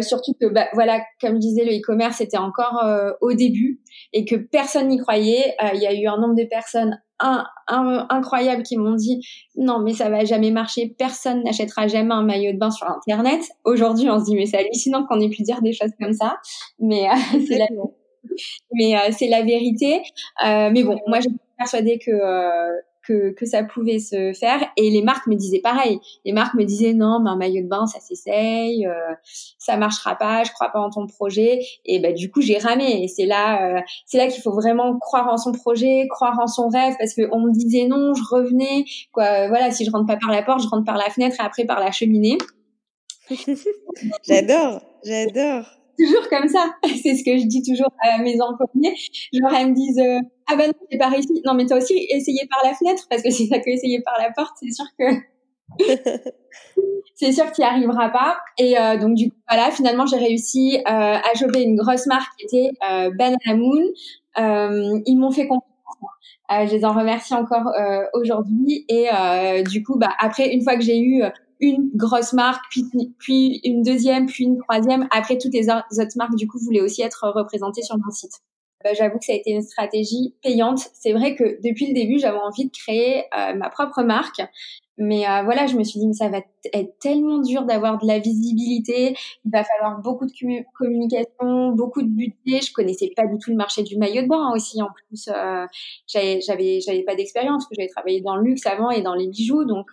surtout 0.02 0.34
que, 0.42 0.48
bah, 0.48 0.68
voilà, 0.74 1.02
comme 1.22 1.36
je 1.36 1.40
disais, 1.40 1.64
le 1.64 1.72
e-commerce 1.74 2.20
était 2.20 2.38
encore 2.38 2.84
au 3.22 3.34
début 3.34 3.80
et 4.12 4.26
que 4.26 4.36
personne 4.36 4.88
n'y 4.88 4.98
croyait. 4.98 5.56
Il 5.76 5.82
y 5.82 5.88
a 5.88 5.94
eu 5.94 6.08
un 6.08 6.18
nombre 6.18 6.36
de 6.36 6.46
personnes 6.46 7.00
un, 7.20 8.06
incroyables 8.10 8.64
qui 8.64 8.78
m'ont 8.78 8.96
dit 8.96 9.22
non 9.56 9.80
mais 9.80 9.94
ça 9.94 10.10
va 10.10 10.26
jamais 10.26 10.52
marcher, 10.52 10.94
personne 10.98 11.44
n'achètera 11.44 11.88
jamais 11.88 12.14
un 12.14 12.24
maillot 12.24 12.54
de 12.54 12.58
bain 12.58 12.72
sur 12.72 12.88
internet. 12.90 13.42
Aujourd'hui 13.64 14.10
on 14.10 14.20
se 14.20 14.26
dit 14.26 14.36
mais 14.36 14.46
c'est 14.46 14.58
hallucinant 14.58 15.06
qu'on 15.06 15.20
ait 15.20 15.30
pu 15.30 15.44
dire 15.44 15.62
des 15.62 15.74
choses 15.74 15.92
comme 16.00 16.14
ça, 16.14 16.38
mais 16.80 17.08
euh, 17.08 17.14
c'est 17.48 17.58
la 17.58 17.68
mais 18.74 18.96
euh, 18.96 19.12
c'est 19.12 19.28
la 19.28 19.44
vérité. 19.44 20.02
Euh, 20.46 20.70
mais 20.72 20.84
bon, 20.84 21.00
moi 21.08 21.20
je 21.20 21.30
suis 21.30 21.40
persuadée 21.58 22.00
que 22.00 22.12
que, 23.06 23.32
que 23.32 23.46
ça 23.46 23.64
pouvait 23.64 24.00
se 24.00 24.34
faire. 24.34 24.62
Et 24.78 24.90
les 24.90 25.02
marques 25.02 25.28
me 25.28 25.36
disaient 25.36 25.60
pareil. 25.62 26.00
Les 26.26 26.32
marques 26.32 26.56
me 26.56 26.64
disaient 26.64 26.94
non, 26.94 27.20
mais 27.20 27.30
un 27.30 27.36
maillot 27.36 27.64
de 27.64 27.68
bain, 27.68 27.86
ça 27.86 28.00
s'essaye, 28.00 28.88
euh, 28.88 29.14
ça 29.58 29.78
marchera 29.78 30.16
pas, 30.16 30.44
je 30.44 30.52
crois 30.52 30.70
pas 30.70 30.80
en 30.80 30.90
ton 30.90 31.08
projet. 31.08 31.60
Et 31.86 32.00
ben 32.00 32.14
du 32.14 32.32
coup, 32.32 32.42
j'ai 32.42 32.58
ramé. 32.58 33.04
Et 33.04 33.08
c'est 33.08 33.26
là, 33.26 33.78
euh, 33.78 33.82
c'est 34.06 34.18
là 34.18 34.28
qu'il 34.28 34.42
faut 34.42 34.54
vraiment 34.54 34.98
croire 35.00 35.28
en 35.28 35.38
son 35.38 35.52
projet, 35.52 36.08
croire 36.10 36.40
en 36.40 36.48
son 36.48 36.68
rêve, 36.70 36.96
parce 36.98 37.14
que 37.14 37.30
on 37.32 37.40
me 37.40 37.52
disait 37.52 37.86
non, 37.86 38.14
je 38.14 38.24
revenais. 38.30 38.86
Quoi, 39.12 39.48
voilà, 39.48 39.72
si 39.72 39.86
je 39.86 39.92
rentre 39.92 40.08
pas 40.08 40.18
par 40.18 40.32
la 40.32 40.44
porte, 40.44 40.62
je 40.62 40.68
rentre 40.68 40.86
par 40.86 40.98
la 40.98 41.10
fenêtre 41.10 41.38
et 41.40 41.44
après 41.44 41.66
par 41.66 41.80
la 41.80 41.92
cheminée. 41.92 42.38
j'adore, 44.28 44.82
j'adore 45.04 45.83
toujours 45.98 46.28
comme 46.30 46.48
ça. 46.48 46.74
C'est 47.02 47.16
ce 47.16 47.24
que 47.24 47.38
je 47.38 47.46
dis 47.46 47.64
toujours 47.64 47.92
à 48.02 48.20
mes 48.20 48.40
employés. 48.42 48.96
Genre, 49.34 49.54
elles 49.54 49.70
me 49.70 49.76
disent 49.76 50.00
euh, 50.00 50.20
Ah 50.48 50.56
ben 50.56 50.68
non, 50.68 50.88
c'est 50.92 50.98
par 50.98 51.18
ici. 51.18 51.42
Non, 51.46 51.54
mais 51.54 51.66
toi 51.66 51.78
aussi, 51.78 52.08
essayez 52.10 52.48
par 52.50 52.60
la 52.64 52.74
fenêtre, 52.76 53.06
parce 53.10 53.22
que 53.22 53.30
si 53.30 53.50
t'as 53.50 53.60
que 53.60 53.70
essayé 53.70 54.02
par 54.02 54.16
la 54.20 54.32
porte, 54.32 54.56
c'est 54.62 54.72
sûr 54.72 54.86
que. 54.98 55.06
c'est 57.16 57.32
sûr 57.32 57.52
qu'il 57.52 57.64
n'y 57.64 57.70
arrivera 57.70 58.10
pas. 58.10 58.38
Et 58.58 58.78
euh, 58.78 58.98
donc, 58.98 59.16
du 59.16 59.30
coup, 59.30 59.38
voilà, 59.50 59.72
finalement, 59.72 60.06
j'ai 60.06 60.18
réussi 60.18 60.78
euh, 60.78 60.82
à 60.88 61.34
choper 61.36 61.62
une 61.62 61.76
grosse 61.76 62.06
marque 62.08 62.32
qui 62.38 62.46
était 62.46 62.72
euh, 62.90 63.12
Banana 63.18 63.56
Moon. 63.56 63.84
Euh, 64.38 65.00
ils 65.06 65.18
m'ont 65.18 65.32
fait 65.32 65.48
confiance. 65.48 65.70
je 66.50 66.76
les 66.76 66.86
en 66.86 66.94
remercie 66.94 67.34
encore 67.34 67.72
aujourd'hui. 68.14 68.86
Et 68.90 69.10
du 69.64 69.84
coup, 69.84 69.98
bah, 69.98 70.14
après, 70.20 70.50
une 70.50 70.64
fois 70.64 70.76
que 70.76 70.84
j'ai 70.84 71.00
eu 71.00 71.24
une 71.70 71.92
grosse 71.96 72.34
marque, 72.34 72.64
puis, 72.70 72.86
puis 73.20 73.62
une 73.64 73.84
deuxième, 73.84 74.26
puis 74.26 74.46
une 74.46 74.58
troisième. 74.60 75.08
Après, 75.12 75.38
toutes 75.38 75.54
les 75.54 75.70
autres 75.70 76.18
marques, 76.18 76.36
du 76.36 76.48
coup, 76.48 76.60
voulaient 76.60 76.82
aussi 76.82 77.02
être 77.02 77.32
représentées 77.34 77.82
sur 77.82 77.98
mon 77.98 78.12
site. 78.12 78.34
Bah, 78.84 78.94
j'avoue 78.94 79.18
que 79.18 79.26
ça 79.26 79.32
a 79.34 79.36
été 79.36 79.52
une 79.52 79.62
stratégie 79.62 80.36
payante. 80.44 80.80
C'est 80.94 81.14
vrai 81.14 81.36
que 81.36 81.62
depuis 81.64 81.88
le 81.88 81.94
début, 81.94 82.20
j'avais 82.20 82.38
envie 82.38 82.66
de 82.66 82.72
créer 82.72 83.24
euh, 83.38 83.54
ma 83.56 83.70
propre 83.70 84.04
marque. 84.04 84.42
Mais 84.98 85.28
euh, 85.28 85.42
voilà, 85.44 85.66
je 85.66 85.76
me 85.76 85.84
suis 85.84 86.00
dit, 86.00 86.06
mais 86.06 86.14
ça 86.14 86.30
va 86.30 86.40
être 86.74 87.00
tellement 87.00 87.40
dur 87.40 87.64
d'avoir 87.64 87.98
de 87.98 88.06
la 88.06 88.20
visibilité. 88.20 89.16
Il 89.46 89.52
va 89.52 89.64
falloir 89.64 90.02
beaucoup 90.02 90.26
de 90.26 90.32
communication, 90.78 91.72
beaucoup 91.72 92.04
de 92.04 92.10
budget. 92.10 92.62
Je 92.62 92.74
connaissais 92.74 93.12
pas 93.16 93.26
du 93.26 93.40
tout 93.40 93.50
le 93.50 93.56
marché 93.56 93.84
du 93.84 93.98
maillot 93.98 94.24
de 94.24 94.28
bain 94.28 94.52
aussi. 94.54 94.82
En 94.82 94.90
plus, 95.08 95.30
euh, 95.30 95.66
j'avais, 96.08 96.82
j'avais 96.82 97.04
pas 97.04 97.16
d'expérience 97.16 97.64
parce 97.64 97.70
que 97.70 97.76
j'avais 97.78 97.90
travaillé 97.90 98.22
dans 98.22 98.36
le 98.36 98.44
luxe 98.44 98.66
avant 98.68 98.92
et 98.92 99.02
dans 99.02 99.16
les 99.16 99.28
bijoux. 99.28 99.64
Donc, 99.64 99.88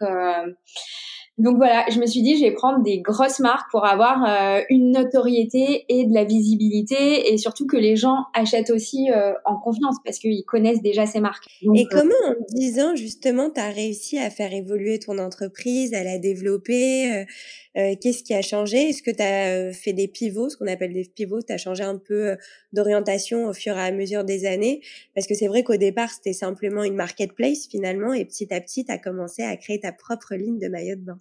donc 1.39 1.57
voilà, 1.57 1.87
je 1.91 1.99
me 1.99 2.07
suis 2.07 2.21
dit, 2.21 2.37
je 2.37 2.45
vais 2.45 2.53
prendre 2.53 2.83
des 2.83 3.01
grosses 3.01 3.39
marques 3.39 3.71
pour 3.71 3.87
avoir 3.87 4.25
euh, 4.29 4.61
une 4.69 4.91
notoriété 4.91 5.87
et 5.89 6.05
de 6.05 6.13
la 6.13 6.25
visibilité 6.25 7.33
et 7.33 7.39
surtout 7.39 7.67
que 7.67 7.79
les 7.79 7.97
gens 7.97 8.27
achètent 8.35 8.69
aussi 8.69 9.11
euh, 9.11 9.33
en 9.47 9.57
confiance 9.57 9.97
parce 10.05 10.19
qu'ils 10.19 10.45
connaissent 10.45 10.83
déjà 10.83 11.07
ces 11.07 11.21
marques. 11.21 11.47
et 11.63 11.67
euh, 11.67 11.89
comment 11.91 12.11
en 12.29 12.35
10 12.55 12.81
ans, 12.81 12.95
justement, 12.95 13.49
tu 13.49 13.59
as 13.59 13.71
réussi 13.71 14.19
à 14.19 14.29
faire 14.29 14.53
évoluer 14.53 14.99
ton 14.99 15.19
entreprise, 15.19 15.95
à 15.95 16.05
la 16.05 16.19
développer 16.19 17.25
Qu'est-ce 17.73 18.25
qui 18.25 18.35
a 18.35 18.43
changé? 18.43 18.89
Est-ce 18.89 19.01
que 19.01 19.13
tu 19.13 19.23
as 19.23 19.73
fait 19.73 19.93
des 19.93 20.09
pivots, 20.09 20.51
ce 20.51 20.57
qu'on 20.57 20.67
appelle 20.67 20.93
des 20.93 21.05
pivots? 21.05 21.41
Tu 21.41 21.53
as 21.53 21.57
changé 21.57 21.85
un 21.85 21.99
peu 21.99 22.37
d'orientation 22.73 23.47
au 23.47 23.53
fur 23.53 23.77
et 23.77 23.83
à 23.83 23.93
mesure 23.93 24.25
des 24.25 24.47
années 24.47 24.81
Parce 25.15 25.27
que 25.27 25.35
c'est 25.35 25.49
vrai 25.49 25.63
qu'au 25.63 25.77
départ, 25.77 26.11
c'était 26.11 26.33
simplement 26.33 26.85
une 26.85 26.95
marketplace 26.95 27.69
finalement 27.69 28.13
et 28.13 28.25
petit 28.25 28.53
à 28.53 28.61
petit, 28.61 28.85
tu 28.85 28.93
as 28.93 28.99
commencé 28.99 29.43
à 29.43 29.57
créer 29.57 29.81
ta 29.81 29.93
propre 29.93 30.35
ligne 30.35 30.59
de 30.59 30.69
maillot 30.69 30.97
de 30.97 31.03
bain. 31.03 31.21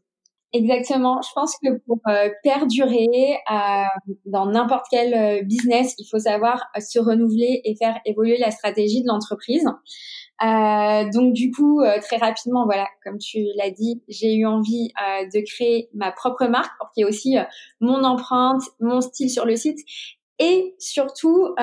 Exactement. 0.52 1.22
Je 1.22 1.30
pense 1.36 1.56
que 1.64 1.78
pour 1.86 2.00
euh, 2.08 2.30
perdurer 2.44 3.38
euh, 3.52 3.84
dans 4.26 4.48
n'importe 4.48 4.86
quel 4.90 5.14
euh, 5.14 5.44
business, 5.44 5.94
il 6.00 6.06
faut 6.10 6.18
savoir 6.18 6.66
se 6.80 6.98
renouveler 6.98 7.62
et 7.66 7.76
faire 7.76 8.00
évoluer 8.06 8.38
la 8.40 8.50
stratégie 8.50 9.04
de 9.04 9.08
l'entreprise. 9.08 9.66
Euh, 10.42 11.10
donc 11.12 11.34
du 11.34 11.52
coup, 11.52 11.82
euh, 11.82 12.00
très 12.00 12.18
rapidement, 12.18 12.66
voilà, 12.66 12.88
comme 13.04 13.18
tu 13.18 13.40
l'as 13.58 13.72
dit, 13.72 14.02
j'ai 14.08 14.36
eu 14.36 14.46
envie 14.46 14.92
euh, 15.02 15.26
de 15.34 15.44
créer 15.46 15.90
ma 15.94 16.12
propre 16.12 16.46
marque 16.48 16.72
pour 16.80 16.92
qu'il 16.92 17.02
y 17.02 17.06
ait 17.06 17.10
aussi 17.10 17.36
mon 17.82 18.04
empreinte, 18.04 18.62
mon 18.80 19.02
style 19.02 19.30
sur 19.30 19.46
le 19.46 19.56
site. 19.56 19.80
Et 20.40 20.76
surtout, 20.80 21.54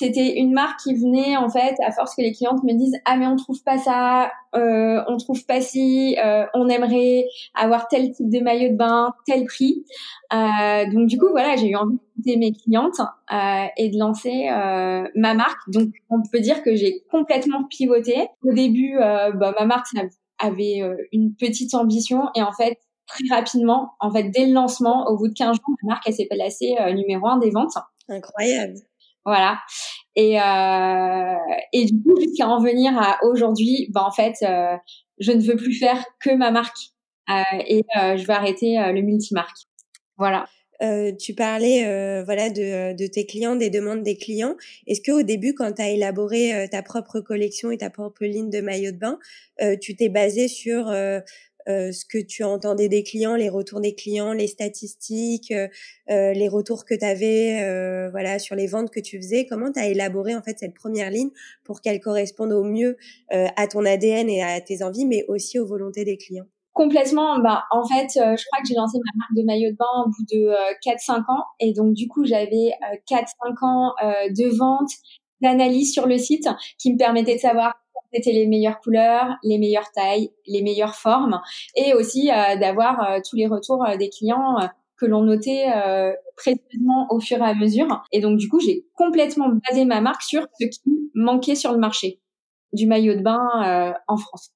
c'était 0.00 0.38
une 0.38 0.52
marque 0.52 0.80
qui 0.80 0.94
venait 0.94 1.36
en 1.36 1.50
fait 1.50 1.74
à 1.84 1.92
force 1.92 2.14
que 2.16 2.22
les 2.22 2.32
clientes 2.32 2.62
me 2.64 2.72
disent 2.72 2.96
ah 3.04 3.18
mais 3.18 3.26
on 3.26 3.36
trouve 3.36 3.62
pas 3.62 3.76
ça, 3.76 4.30
euh, 4.54 5.02
on 5.08 5.18
trouve 5.18 5.44
pas 5.44 5.60
si, 5.60 6.16
euh, 6.24 6.46
on 6.54 6.68
aimerait 6.68 7.26
avoir 7.54 7.86
tel 7.88 8.10
type 8.12 8.30
de 8.30 8.40
maillot 8.40 8.70
de 8.70 8.76
bain, 8.76 9.12
tel 9.26 9.44
prix. 9.44 9.84
Euh, 10.32 10.90
donc 10.90 11.06
du 11.06 11.18
coup 11.18 11.28
voilà 11.30 11.56
j'ai 11.56 11.68
eu 11.68 11.76
envie 11.76 11.98
d'écouter 12.16 12.36
mes 12.38 12.52
clientes 12.52 13.00
euh, 13.32 13.66
et 13.76 13.90
de 13.90 13.98
lancer 13.98 14.48
euh, 14.48 15.06
ma 15.16 15.34
marque. 15.34 15.68
Donc 15.68 15.90
on 16.08 16.22
peut 16.32 16.40
dire 16.40 16.62
que 16.62 16.74
j'ai 16.74 17.02
complètement 17.10 17.64
pivoté. 17.64 18.28
Au 18.42 18.54
début 18.54 18.96
bah, 18.96 19.54
ma 19.58 19.66
marque 19.66 19.88
avait 20.38 20.80
une 21.12 21.34
petite 21.34 21.74
ambition 21.74 22.22
et 22.34 22.42
en 22.42 22.52
fait 22.52 22.78
très 23.10 23.34
rapidement 23.34 23.92
en 24.00 24.10
fait 24.10 24.30
dès 24.30 24.46
le 24.46 24.52
lancement 24.52 25.06
au 25.08 25.16
bout 25.16 25.28
de 25.28 25.34
15 25.34 25.56
jours 25.56 25.76
ma 25.82 25.94
marque 25.94 26.04
elle 26.06 26.14
s'est 26.14 26.28
placée 26.30 26.74
numéro 26.94 27.26
un 27.26 27.38
des 27.38 27.50
ventes. 27.50 27.74
Incroyable. 28.08 28.74
Voilà. 29.24 29.58
Et, 30.16 30.40
euh, 30.40 31.36
et 31.72 31.84
du 31.84 32.02
coup, 32.02 32.20
jusqu'à 32.20 32.48
en 32.48 32.60
venir 32.60 32.92
à 32.98 33.18
aujourd'hui, 33.24 33.88
ben 33.90 34.02
en 34.02 34.10
fait, 34.10 34.34
euh, 34.42 34.76
je 35.18 35.32
ne 35.32 35.40
veux 35.40 35.56
plus 35.56 35.74
faire 35.74 36.02
que 36.20 36.34
ma 36.34 36.50
marque 36.50 36.78
euh, 37.28 37.42
et 37.66 37.84
euh, 37.96 38.16
je 38.16 38.26
vais 38.26 38.32
arrêter 38.32 38.78
euh, 38.78 38.92
le 38.92 39.02
multimarque. 39.02 39.56
Voilà. 40.16 40.46
Euh, 40.82 41.12
tu 41.14 41.34
parlais 41.34 41.84
voilà 42.24 42.48
de, 42.48 42.96
de, 42.96 43.06
tes 43.06 43.26
clients, 43.26 43.54
des 43.54 43.68
demandes 43.68 44.02
des 44.02 44.16
clients. 44.16 44.56
Est-ce 44.86 45.02
que 45.02 45.12
au 45.12 45.22
début, 45.22 45.52
quand 45.52 45.74
tu 45.74 45.82
as 45.82 45.90
élaboré 45.90 46.68
ta 46.70 46.82
propre 46.82 47.20
collection 47.20 47.70
et 47.70 47.76
ta 47.76 47.90
propre 47.90 48.24
ligne 48.24 48.48
de 48.48 48.62
maillot 48.62 48.90
de 48.90 48.96
bain, 48.96 49.18
tu 49.82 49.94
t'es 49.94 50.08
basé 50.08 50.48
sur 50.48 50.90
euh, 51.68 51.92
ce 51.92 52.04
que 52.04 52.18
tu 52.18 52.44
entendais 52.44 52.88
des 52.88 53.02
clients, 53.02 53.36
les 53.36 53.48
retours 53.48 53.80
des 53.80 53.94
clients, 53.94 54.32
les 54.32 54.46
statistiques, 54.46 55.50
euh, 55.52 55.68
euh, 56.10 56.32
les 56.32 56.48
retours 56.48 56.84
que 56.84 56.94
tu 56.94 57.04
avais 57.04 58.10
voilà, 58.10 58.38
sur 58.38 58.56
les 58.56 58.66
ventes 58.66 58.90
que 58.90 59.00
tu 59.00 59.18
faisais. 59.18 59.46
Comment 59.46 59.72
tu 59.72 59.80
as 59.80 59.88
élaboré 59.88 60.34
en 60.34 60.42
fait 60.42 60.58
cette 60.58 60.74
première 60.74 61.10
ligne 61.10 61.30
pour 61.64 61.80
qu'elle 61.80 62.00
corresponde 62.00 62.52
au 62.52 62.64
mieux 62.64 62.96
à 63.30 63.66
ton 63.66 63.84
ADN 63.84 64.28
et 64.28 64.42
à 64.42 64.60
tes 64.60 64.82
envies, 64.82 65.06
mais 65.06 65.24
aussi 65.28 65.58
aux 65.58 65.66
volontés 65.66 66.04
des 66.04 66.16
clients? 66.16 66.46
Complètement. 66.72 67.38
Bah, 67.40 67.64
en 67.70 67.84
fait, 67.86 68.08
je 68.14 68.44
crois 68.46 68.62
que 68.62 68.68
j'ai 68.68 68.74
lancé 68.74 68.98
ma 68.98 69.18
marque 69.18 69.34
de 69.36 69.42
maillot 69.42 69.70
de 69.70 69.76
bain 69.76 70.04
au 70.04 70.08
bout 70.08 70.24
de 70.30 70.52
4-5 70.84 71.20
ans. 71.28 71.44
Et 71.58 71.72
donc, 71.72 71.94
du 71.94 72.08
coup, 72.08 72.24
j'avais 72.24 72.72
4-5 73.08 73.26
ans 73.62 73.94
de 74.28 74.56
vente, 74.56 74.90
d'analyse 75.40 75.92
sur 75.92 76.06
le 76.06 76.18
site 76.18 76.48
qui 76.78 76.92
me 76.92 76.98
permettait 76.98 77.36
de 77.36 77.40
savoir 77.40 77.79
c'était 78.12 78.32
les 78.32 78.46
meilleures 78.46 78.80
couleurs, 78.80 79.36
les 79.42 79.58
meilleures 79.58 79.90
tailles, 79.92 80.30
les 80.46 80.62
meilleures 80.62 80.94
formes, 80.94 81.40
et 81.76 81.94
aussi 81.94 82.30
euh, 82.30 82.56
d'avoir 82.56 83.02
euh, 83.02 83.18
tous 83.28 83.36
les 83.36 83.46
retours 83.46 83.84
euh, 83.84 83.96
des 83.96 84.10
clients 84.10 84.56
que 84.96 85.06
l'on 85.06 85.22
notait 85.22 85.64
précisément 86.36 87.06
au 87.08 87.20
fur 87.20 87.38
et 87.38 87.48
à 87.48 87.54
mesure. 87.54 88.02
Et 88.12 88.20
donc 88.20 88.36
du 88.36 88.48
coup, 88.50 88.60
j'ai 88.60 88.84
complètement 88.94 89.48
basé 89.66 89.86
ma 89.86 90.02
marque 90.02 90.20
sur 90.20 90.42
ce 90.60 90.66
qui 90.66 91.10
manquait 91.14 91.54
sur 91.54 91.72
le 91.72 91.78
marché 91.78 92.20
du 92.74 92.86
maillot 92.86 93.14
de 93.14 93.22
bain 93.22 93.96
en 94.08 94.16
France. 94.18 94.50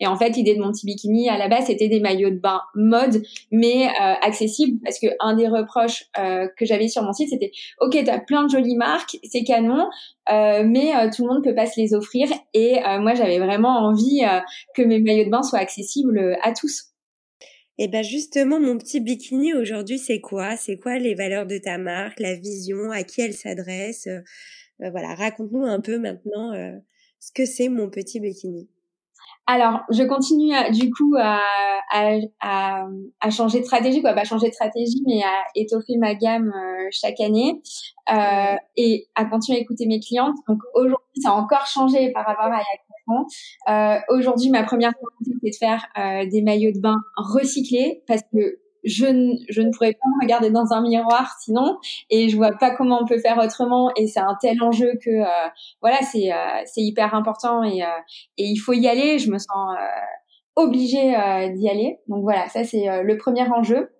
Et 0.00 0.06
en 0.06 0.16
fait, 0.16 0.30
l'idée 0.30 0.54
de 0.54 0.60
mon 0.60 0.72
petit 0.72 0.86
bikini 0.86 1.28
à 1.28 1.38
la 1.38 1.48
base, 1.48 1.66
c'était 1.66 1.88
des 1.88 2.00
maillots 2.00 2.30
de 2.30 2.38
bain 2.38 2.60
mode, 2.74 3.22
mais 3.50 3.86
euh, 3.86 4.14
accessibles, 4.22 4.78
parce 4.84 4.98
que 4.98 5.06
un 5.20 5.34
des 5.34 5.48
reproches 5.48 6.04
euh, 6.18 6.48
que 6.58 6.64
j'avais 6.64 6.88
sur 6.88 7.02
mon 7.02 7.12
site, 7.12 7.30
c'était 7.30 7.52
OK, 7.80 7.96
t'as 8.04 8.20
plein 8.20 8.44
de 8.44 8.50
jolies 8.50 8.76
marques, 8.76 9.18
c'est 9.24 9.44
canon, 9.44 9.88
euh, 10.30 10.64
mais 10.64 10.94
euh, 10.94 11.10
tout 11.14 11.26
le 11.26 11.32
monde 11.32 11.44
peut 11.44 11.54
pas 11.54 11.66
se 11.66 11.80
les 11.80 11.94
offrir. 11.94 12.28
Et 12.54 12.78
euh, 12.78 13.00
moi, 13.00 13.14
j'avais 13.14 13.38
vraiment 13.38 13.78
envie 13.78 14.22
euh, 14.24 14.40
que 14.74 14.82
mes 14.82 15.00
maillots 15.00 15.24
de 15.24 15.30
bain 15.30 15.42
soient 15.42 15.58
accessibles 15.58 16.36
à 16.42 16.52
tous. 16.52 16.88
Et 17.78 17.88
ben 17.88 18.04
justement, 18.04 18.60
mon 18.60 18.76
petit 18.76 19.00
bikini 19.00 19.54
aujourd'hui, 19.54 19.98
c'est 19.98 20.20
quoi? 20.20 20.56
C'est 20.56 20.76
quoi 20.76 20.98
les 20.98 21.14
valeurs 21.14 21.46
de 21.46 21.58
ta 21.58 21.78
marque, 21.78 22.20
la 22.20 22.34
vision, 22.34 22.90
à 22.90 23.02
qui 23.02 23.22
elle 23.22 23.32
s'adresse? 23.32 24.08
Voilà, 24.78 25.14
raconte-nous 25.14 25.64
un 25.64 25.80
peu 25.80 25.98
maintenant 25.98 26.52
ce 27.18 27.32
que 27.32 27.46
c'est 27.46 27.68
mon 27.68 27.88
petit 27.88 28.20
bikini. 28.20 28.68
Alors, 29.46 29.80
je 29.90 30.04
continue 30.04 30.54
du 30.70 30.90
coup 30.90 31.16
à, 31.18 31.40
à, 31.90 32.16
à, 32.40 32.86
à, 33.20 33.30
changer 33.30 33.60
de 33.60 33.64
stratégie, 33.64 34.00
quoi, 34.00 34.14
pas 34.14 34.24
changer 34.24 34.48
de 34.48 34.54
stratégie, 34.54 35.02
mais 35.04 35.22
à 35.22 35.44
étoffer 35.56 35.96
ma 35.98 36.14
gamme 36.14 36.52
euh, 36.54 36.88
chaque 36.92 37.20
année 37.20 37.60
euh, 38.12 38.56
et 38.76 39.08
à 39.16 39.24
continuer 39.24 39.58
à 39.58 39.60
écouter 39.60 39.86
mes 39.86 39.98
clientes. 39.98 40.36
Donc 40.48 40.58
aujourd'hui, 40.74 41.22
ça 41.22 41.30
a 41.30 41.32
encore 41.32 41.66
changé 41.66 42.12
par 42.12 42.24
rapport 42.24 42.44
à 42.44 42.48
il 42.48 42.52
y 42.52 42.60
a 42.60 42.60
quatre 42.60 43.08
ans. 43.08 43.26
Euh, 43.68 44.14
aujourd'hui, 44.16 44.50
ma 44.50 44.62
première 44.62 44.92
volonté, 44.92 45.38
c'est 45.42 45.50
de 45.50 45.56
faire 45.56 45.86
euh, 45.98 46.30
des 46.30 46.42
maillots 46.42 46.72
de 46.72 46.80
bain 46.80 46.98
recyclés 47.16 48.04
parce 48.06 48.22
que 48.32 48.61
je 48.84 49.06
ne, 49.06 49.34
je 49.48 49.62
ne 49.62 49.70
pourrais 49.70 49.92
pas 49.92 50.08
me 50.16 50.22
regarder 50.22 50.50
dans 50.50 50.72
un 50.72 50.82
miroir 50.82 51.36
sinon 51.40 51.78
et 52.10 52.28
je 52.28 52.36
vois 52.36 52.52
pas 52.52 52.70
comment 52.74 53.00
on 53.02 53.06
peut 53.06 53.18
faire 53.18 53.38
autrement 53.38 53.90
et 53.96 54.06
c'est 54.06 54.20
un 54.20 54.36
tel 54.40 54.62
enjeu 54.62 54.92
que 55.04 55.10
euh, 55.10 55.48
voilà 55.80 55.98
c'est 56.02 56.32
euh, 56.32 56.36
c'est 56.64 56.82
hyper 56.82 57.14
important 57.14 57.62
et 57.62 57.82
euh, 57.82 57.86
et 58.38 58.44
il 58.44 58.56
faut 58.56 58.72
y 58.72 58.88
aller. 58.88 59.18
Je 59.18 59.30
me 59.30 59.38
sens 59.38 59.76
obligée 60.56 61.14
d'y 61.54 61.68
aller. 61.68 61.98
Donc 62.08 62.22
voilà 62.22 62.48
ça 62.48 62.64
c'est 62.64 63.02
le 63.02 63.16
premier 63.16 63.48
enjeu. 63.48 63.90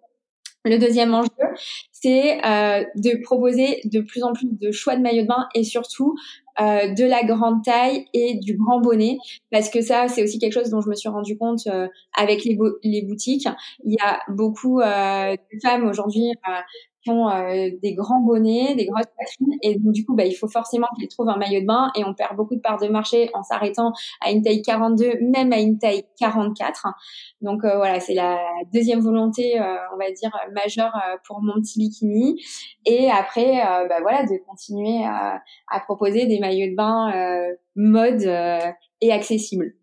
Le 0.64 0.78
deuxième 0.78 1.12
enjeu, 1.12 1.28
c'est 1.90 2.38
de 2.38 3.22
proposer 3.22 3.80
de 3.84 4.00
plus 4.00 4.22
en 4.22 4.32
plus 4.32 4.46
de 4.46 4.70
choix 4.70 4.94
de 4.94 5.02
maillots 5.02 5.22
de 5.22 5.28
bain 5.28 5.48
et 5.54 5.64
surtout 5.64 6.14
euh, 6.60 6.92
de 6.92 7.04
la 7.04 7.24
grande 7.24 7.64
taille 7.64 8.06
et 8.12 8.34
du 8.34 8.56
grand 8.56 8.80
bonnet 8.80 9.16
parce 9.50 9.70
que 9.70 9.80
ça 9.80 10.08
c'est 10.08 10.22
aussi 10.22 10.38
quelque 10.38 10.52
chose 10.52 10.70
dont 10.70 10.80
je 10.80 10.88
me 10.88 10.94
suis 10.94 11.08
rendu 11.08 11.36
compte 11.38 11.66
euh, 11.66 11.88
avec 12.16 12.44
les, 12.44 12.58
les 12.82 13.02
boutiques. 13.02 13.48
Il 13.84 13.92
y 13.92 13.98
a 14.04 14.20
beaucoup 14.28 14.80
euh, 14.80 15.34
de 15.34 15.58
femmes 15.62 15.86
aujourd'hui 15.86 16.32
euh, 17.08 17.70
des 17.82 17.94
grands 17.94 18.20
bonnets, 18.20 18.74
des 18.74 18.86
grosses 18.86 19.06
poitrines, 19.16 19.58
et 19.62 19.78
donc 19.78 19.92
du 19.92 20.04
coup, 20.04 20.14
bah, 20.14 20.24
il 20.24 20.34
faut 20.34 20.48
forcément 20.48 20.86
qu'ils 20.98 21.08
trouvent 21.08 21.28
un 21.28 21.36
maillot 21.36 21.60
de 21.60 21.66
bain, 21.66 21.90
et 21.96 22.04
on 22.04 22.14
perd 22.14 22.36
beaucoup 22.36 22.54
de 22.54 22.60
parts 22.60 22.78
de 22.78 22.88
marché 22.88 23.30
en 23.34 23.42
s'arrêtant 23.42 23.92
à 24.20 24.30
une 24.30 24.42
taille 24.42 24.62
42, 24.62 25.18
même 25.20 25.52
à 25.52 25.58
une 25.58 25.78
taille 25.78 26.04
44. 26.18 26.86
Donc 27.40 27.64
euh, 27.64 27.76
voilà, 27.76 28.00
c'est 28.00 28.14
la 28.14 28.38
deuxième 28.72 29.00
volonté, 29.00 29.60
euh, 29.60 29.76
on 29.94 29.98
va 29.98 30.10
dire 30.12 30.30
majeure 30.52 30.96
pour 31.26 31.42
mon 31.42 31.54
petit 31.54 31.78
bikini. 31.78 32.40
Et 32.86 33.10
après, 33.10 33.62
bah, 33.88 34.00
voilà, 34.00 34.24
de 34.24 34.38
continuer 34.46 35.04
à, 35.04 35.42
à 35.68 35.80
proposer 35.80 36.26
des 36.26 36.38
maillots 36.38 36.70
de 36.70 36.76
bain 36.76 37.12
mode 37.74 38.22
et 39.00 39.12
accessibles. 39.12 39.74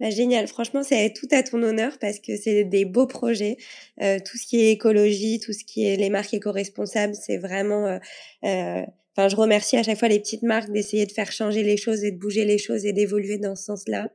Bah, 0.00 0.08
génial, 0.08 0.46
franchement, 0.48 0.82
c'est 0.82 1.12
tout 1.12 1.28
à 1.30 1.42
ton 1.42 1.62
honneur 1.62 1.98
parce 2.00 2.20
que 2.20 2.34
c'est 2.38 2.64
des 2.64 2.86
beaux 2.86 3.06
projets. 3.06 3.58
Euh, 4.00 4.18
tout 4.24 4.38
ce 4.38 4.46
qui 4.46 4.58
est 4.58 4.72
écologie, 4.72 5.40
tout 5.40 5.52
ce 5.52 5.62
qui 5.62 5.86
est 5.86 5.96
les 5.96 6.08
marques 6.08 6.32
éco-responsables, 6.32 7.14
c'est 7.14 7.36
vraiment. 7.36 7.86
Euh, 7.86 7.98
euh, 8.44 8.82
enfin, 9.14 9.28
je 9.28 9.36
remercie 9.36 9.76
à 9.76 9.82
chaque 9.82 9.98
fois 9.98 10.08
les 10.08 10.18
petites 10.18 10.42
marques 10.42 10.72
d'essayer 10.72 11.04
de 11.04 11.12
faire 11.12 11.30
changer 11.30 11.62
les 11.62 11.76
choses 11.76 12.02
et 12.02 12.12
de 12.12 12.18
bouger 12.18 12.46
les 12.46 12.56
choses 12.56 12.86
et 12.86 12.94
d'évoluer 12.94 13.36
dans 13.36 13.54
ce 13.54 13.64
sens-là. 13.64 14.08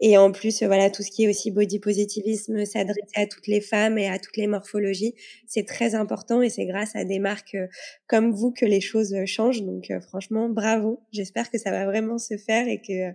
Et 0.00 0.16
en 0.16 0.32
plus, 0.32 0.62
voilà, 0.64 0.90
tout 0.90 1.02
ce 1.02 1.10
qui 1.10 1.24
est 1.24 1.28
aussi 1.28 1.50
body 1.52 1.78
positivisme, 1.78 2.64
s'adresser 2.64 3.02
à 3.14 3.26
toutes 3.26 3.46
les 3.46 3.60
femmes 3.60 3.98
et 3.98 4.08
à 4.08 4.18
toutes 4.18 4.36
les 4.36 4.48
morphologies, 4.48 5.14
c'est 5.46 5.64
très 5.64 5.94
important 5.94 6.42
et 6.42 6.48
c'est 6.50 6.66
grâce 6.66 6.96
à 6.96 7.04
des 7.04 7.20
marques 7.20 7.56
comme 8.08 8.32
vous 8.32 8.50
que 8.50 8.64
les 8.64 8.80
choses 8.80 9.14
changent. 9.26 9.62
Donc, 9.62 9.92
franchement, 10.08 10.48
bravo. 10.48 11.00
J'espère 11.12 11.50
que 11.50 11.58
ça 11.58 11.70
va 11.70 11.84
vraiment 11.84 12.18
se 12.18 12.36
faire 12.36 12.66
et 12.66 12.80
que 12.80 13.12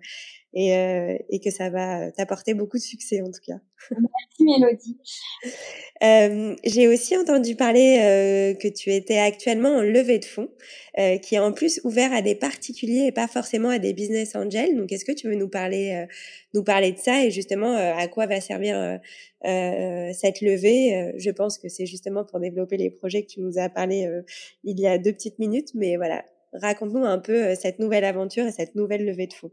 et, 0.57 0.75
euh, 0.75 1.15
et 1.29 1.39
que 1.39 1.51
ça 1.51 1.69
va 1.69 2.11
t'apporter 2.11 2.55
beaucoup 2.55 2.77
de 2.77 2.81
succès 2.81 3.21
en 3.21 3.29
tout 3.29 3.41
cas. 3.45 3.59
Merci 3.91 4.43
Mélodie. 4.43 4.97
Euh, 6.03 6.55
J'ai 6.63 6.87
aussi 6.87 7.15
entendu 7.15 7.55
parler 7.55 7.99
euh, 8.01 8.53
que 8.55 8.67
tu 8.67 8.91
étais 8.91 9.19
actuellement 9.19 9.69
en 9.69 9.81
levée 9.81 10.17
de 10.17 10.25
fonds, 10.25 10.49
euh, 10.97 11.19
qui 11.19 11.35
est 11.35 11.39
en 11.39 11.53
plus 11.53 11.79
ouvert 11.83 12.11
à 12.11 12.23
des 12.23 12.33
particuliers 12.33 13.05
et 13.05 13.11
pas 13.11 13.27
forcément 13.27 13.69
à 13.69 13.77
des 13.77 13.93
business 13.93 14.35
angels. 14.35 14.75
Donc, 14.75 14.91
est-ce 14.91 15.05
que 15.05 15.11
tu 15.11 15.27
veux 15.27 15.35
nous 15.35 15.47
parler, 15.47 16.07
nous 16.55 16.63
parler 16.63 16.91
de 16.91 16.97
ça 16.97 17.23
et 17.23 17.29
justement 17.29 17.75
à 17.75 18.07
quoi 18.07 18.25
va 18.25 18.41
servir 18.41 18.99
cette 19.43 20.41
levée? 20.41 21.13
Je 21.17 21.29
pense 21.29 21.59
que 21.59 21.69
c'est 21.69 21.85
justement 21.85 22.25
pour 22.25 22.39
développer 22.39 22.77
les 22.77 22.89
projets 22.89 23.21
que 23.21 23.27
tu 23.27 23.41
nous 23.41 23.59
as 23.59 23.69
parlé 23.69 24.09
il 24.63 24.79
y 24.79 24.87
a 24.87 24.97
deux 24.97 25.13
petites 25.13 25.37
minutes, 25.37 25.69
mais 25.75 25.97
voilà, 25.97 26.25
raconte-nous 26.53 27.05
un 27.05 27.19
peu 27.19 27.53
cette 27.53 27.77
nouvelle 27.77 28.05
aventure 28.05 28.47
et 28.47 28.51
cette 28.51 28.73
nouvelle 28.73 29.05
levée 29.05 29.27
de 29.27 29.33
fonds. 29.33 29.51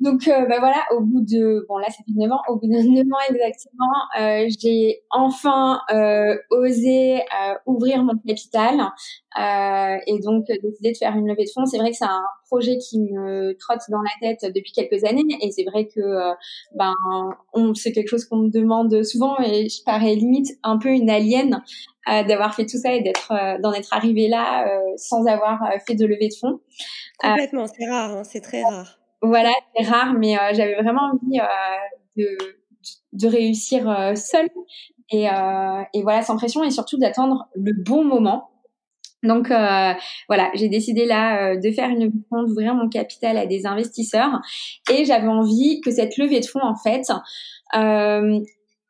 Donc 0.00 0.26
euh, 0.26 0.46
bah 0.46 0.56
voilà, 0.58 0.82
au 0.96 1.00
bout 1.00 1.20
de 1.20 1.64
bon 1.68 1.78
là 1.78 1.86
ça 1.86 1.98
fait 2.04 2.12
9 2.16 2.30
ans, 2.32 2.40
au 2.48 2.56
bout 2.56 2.66
de 2.66 2.72
9 2.72 3.04
ans 3.06 3.32
exactement, 3.32 3.94
euh, 4.20 4.48
j'ai 4.60 5.02
enfin 5.10 5.80
euh, 5.92 6.36
osé 6.50 7.20
euh, 7.20 7.54
ouvrir 7.66 8.02
mon 8.02 8.14
capital 8.26 8.80
euh, 9.38 9.96
et 10.06 10.18
donc 10.18 10.46
décidé 10.46 10.92
de 10.92 10.96
faire 10.96 11.14
une 11.16 11.28
levée 11.28 11.44
de 11.44 11.50
fonds. 11.54 11.64
C'est 11.64 11.78
vrai 11.78 11.92
que 11.92 11.96
c'est 11.96 12.04
un 12.04 12.24
projet 12.50 12.76
qui 12.78 13.00
me 13.00 13.56
trotte 13.56 13.82
dans 13.88 14.02
la 14.02 14.10
tête 14.20 14.52
depuis 14.52 14.72
quelques 14.72 15.04
années 15.04 15.22
et 15.40 15.52
c'est 15.52 15.64
vrai 15.64 15.86
que 15.86 16.00
ben 16.74 16.94
c'est 17.74 17.92
quelque 17.92 18.08
chose 18.08 18.24
qu'on 18.24 18.38
me 18.38 18.50
demande 18.50 19.04
souvent 19.04 19.38
et 19.38 19.68
je 19.68 19.82
parais 19.84 20.16
limite 20.16 20.48
un 20.64 20.76
peu 20.76 20.88
une 20.88 21.08
alien 21.08 21.62
d'avoir 22.06 22.54
fait 22.54 22.66
tout 22.66 22.78
ça 22.78 22.92
et 22.92 23.00
d'être 23.00 23.32
d'en 23.62 23.72
être 23.72 23.92
arrivé 23.92 24.28
là 24.28 24.68
sans 24.96 25.24
avoir 25.26 25.60
fait 25.86 25.94
de 25.94 26.04
levée 26.04 26.28
de 26.28 26.34
fonds. 26.34 26.60
Complètement, 27.18 27.66
c'est 27.66 27.88
rare, 27.88 28.10
hein, 28.10 28.24
c'est 28.24 28.40
très 28.40 28.62
rare. 28.62 28.98
Voilà, 29.24 29.52
c'est 29.74 29.86
rare, 29.86 30.12
mais 30.12 30.36
euh, 30.36 30.52
j'avais 30.52 30.74
vraiment 30.74 31.12
envie 31.12 31.40
euh, 31.40 32.36
de, 33.12 33.26
réussir 33.26 33.88
euh, 33.88 34.14
seule 34.14 34.50
et, 35.10 35.24
et 35.24 36.02
voilà, 36.02 36.22
sans 36.22 36.36
pression 36.36 36.62
et 36.62 36.70
surtout 36.70 36.98
d'attendre 36.98 37.46
le 37.54 37.72
bon 37.72 38.04
moment. 38.04 38.50
Donc 39.22 39.48
voilà, 39.48 40.50
j'ai 40.54 40.68
décidé 40.68 41.06
là 41.06 41.56
de 41.56 41.70
faire 41.70 41.88
une 41.88 42.10
fonds, 42.28 42.42
d'ouvrir 42.42 42.74
mon 42.74 42.88
capital 42.88 43.38
à 43.38 43.46
des 43.46 43.64
investisseurs 43.66 44.40
et 44.90 45.04
j'avais 45.04 45.28
envie 45.28 45.80
que 45.80 45.90
cette 45.90 46.18
levée 46.18 46.40
de 46.40 46.46
fonds 46.46 46.62
en 46.62 46.74
fait 46.76 47.10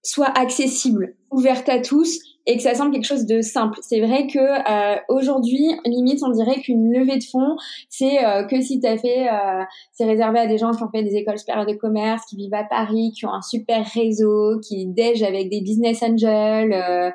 soit 0.03 0.39
accessible, 0.39 1.15
ouverte 1.31 1.69
à 1.69 1.79
tous 1.81 2.19
et 2.47 2.57
que 2.57 2.63
ça 2.63 2.75
semble 2.75 2.93
quelque 2.93 3.07
chose 3.07 3.27
de 3.27 3.41
simple. 3.41 3.79
C'est 3.83 4.01
vrai 4.01 4.27
que 4.27 4.39
euh, 4.39 4.97
aujourd'hui, 5.09 5.71
limite, 5.87 6.23
on 6.23 6.31
dirait 6.31 6.61
qu'une 6.61 6.93
levée 6.93 7.19
de 7.19 7.25
fonds, 7.25 7.57
c'est 7.89 8.25
euh, 8.25 8.45
que 8.45 8.61
si 8.61 8.81
tu 8.81 8.87
as 8.87 8.99
fait, 8.99 9.29
euh, 9.29 9.63
c'est 9.93 10.05
réservé 10.05 10.41
à 10.41 10.47
des 10.47 10.59
gens 10.59 10.73
qui 10.73 10.83
ont 10.83 10.91
fait 10.91 11.03
des 11.03 11.17
écoles 11.17 11.39
supérieures 11.39 11.67
de 11.67 11.75
commerce, 11.75 12.25
qui 12.27 12.37
vivent 12.37 12.55
à 12.55 12.65
Paris, 12.65 13.13
qui 13.17 13.25
ont 13.27 13.33
un 13.33 13.43
super 13.43 13.87
réseau, 13.87 14.61
qui 14.61 14.87
déj 14.87 15.23
avec 15.23 15.49
des 15.49 15.61
business 15.61 16.03
angels. 16.03 17.15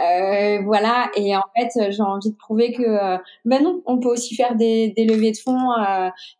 Euh, 0.00 0.34
euh, 0.34 0.62
voilà, 0.64 1.10
et 1.16 1.36
en 1.36 1.42
fait, 1.56 1.90
j'ai 1.90 2.02
envie 2.02 2.30
de 2.30 2.36
prouver 2.36 2.72
que 2.72 3.18
ben 3.44 3.62
non, 3.62 3.82
on 3.86 3.98
peut 3.98 4.08
aussi 4.08 4.34
faire 4.34 4.56
des, 4.56 4.92
des 4.96 5.04
levées 5.04 5.32
de 5.32 5.36
fonds, 5.36 5.70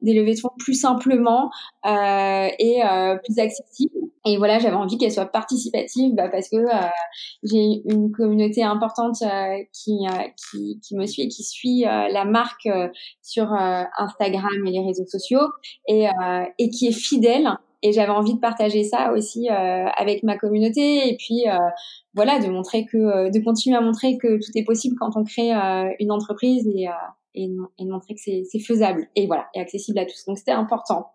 des 0.02 0.14
levées 0.14 0.34
de 0.34 0.40
fonds 0.40 0.50
plus 0.58 0.74
simplement 0.74 1.50
et 1.84 2.82
plus 3.24 3.38
accessibles. 3.38 4.04
Et 4.26 4.38
voilà, 4.38 4.58
j'avais 4.58 4.76
envie 4.76 4.96
qu'elle 4.96 5.12
soit 5.12 5.26
participative 5.26 6.14
bah, 6.14 6.30
parce 6.30 6.48
que 6.48 6.56
euh, 6.56 6.88
j'ai 7.42 7.82
une 7.84 8.10
communauté 8.10 8.62
importante 8.62 9.16
euh, 9.22 9.62
qui, 9.72 9.98
euh, 10.08 10.28
qui, 10.50 10.80
qui, 10.80 10.96
me 10.96 11.04
suit 11.04 11.22
et 11.22 11.28
qui 11.28 11.44
suit 11.44 11.80
la 11.82 12.24
marque 12.24 12.68
sur 13.22 13.52
Instagram 13.52 14.66
et 14.66 14.70
les 14.70 14.80
réseaux 14.80 15.06
sociaux 15.06 15.46
et, 15.88 16.06
et 16.58 16.70
qui 16.70 16.86
est 16.86 16.92
fidèle. 16.92 17.48
Et 17.86 17.92
j'avais 17.92 18.10
envie 18.10 18.34
de 18.34 18.40
partager 18.40 18.82
ça 18.82 19.12
aussi 19.12 19.48
avec 19.48 20.22
ma 20.22 20.36
communauté 20.38 21.08
et 21.08 21.16
puis 21.16 21.44
voilà, 22.14 22.38
de 22.38 22.48
montrer 22.48 22.86
que, 22.86 23.30
de 23.30 23.44
continuer 23.44 23.76
à 23.76 23.82
montrer 23.82 24.16
que 24.16 24.38
tout 24.38 24.52
est 24.56 24.64
possible 24.64 24.96
quand 24.98 25.16
on 25.16 25.22
crée 25.22 25.52
une 26.00 26.10
entreprise 26.10 26.66
et, 26.66 26.86
et, 27.34 27.44
et 27.78 27.84
de 27.84 27.90
montrer 27.90 28.14
que 28.14 28.20
c'est 28.20 28.58
faisable 28.58 29.06
et 29.16 29.26
voilà, 29.26 29.48
et 29.54 29.60
accessible 29.60 29.98
à 29.98 30.06
tous. 30.06 30.24
Donc 30.26 30.38
c'était 30.38 30.52
important. 30.52 31.10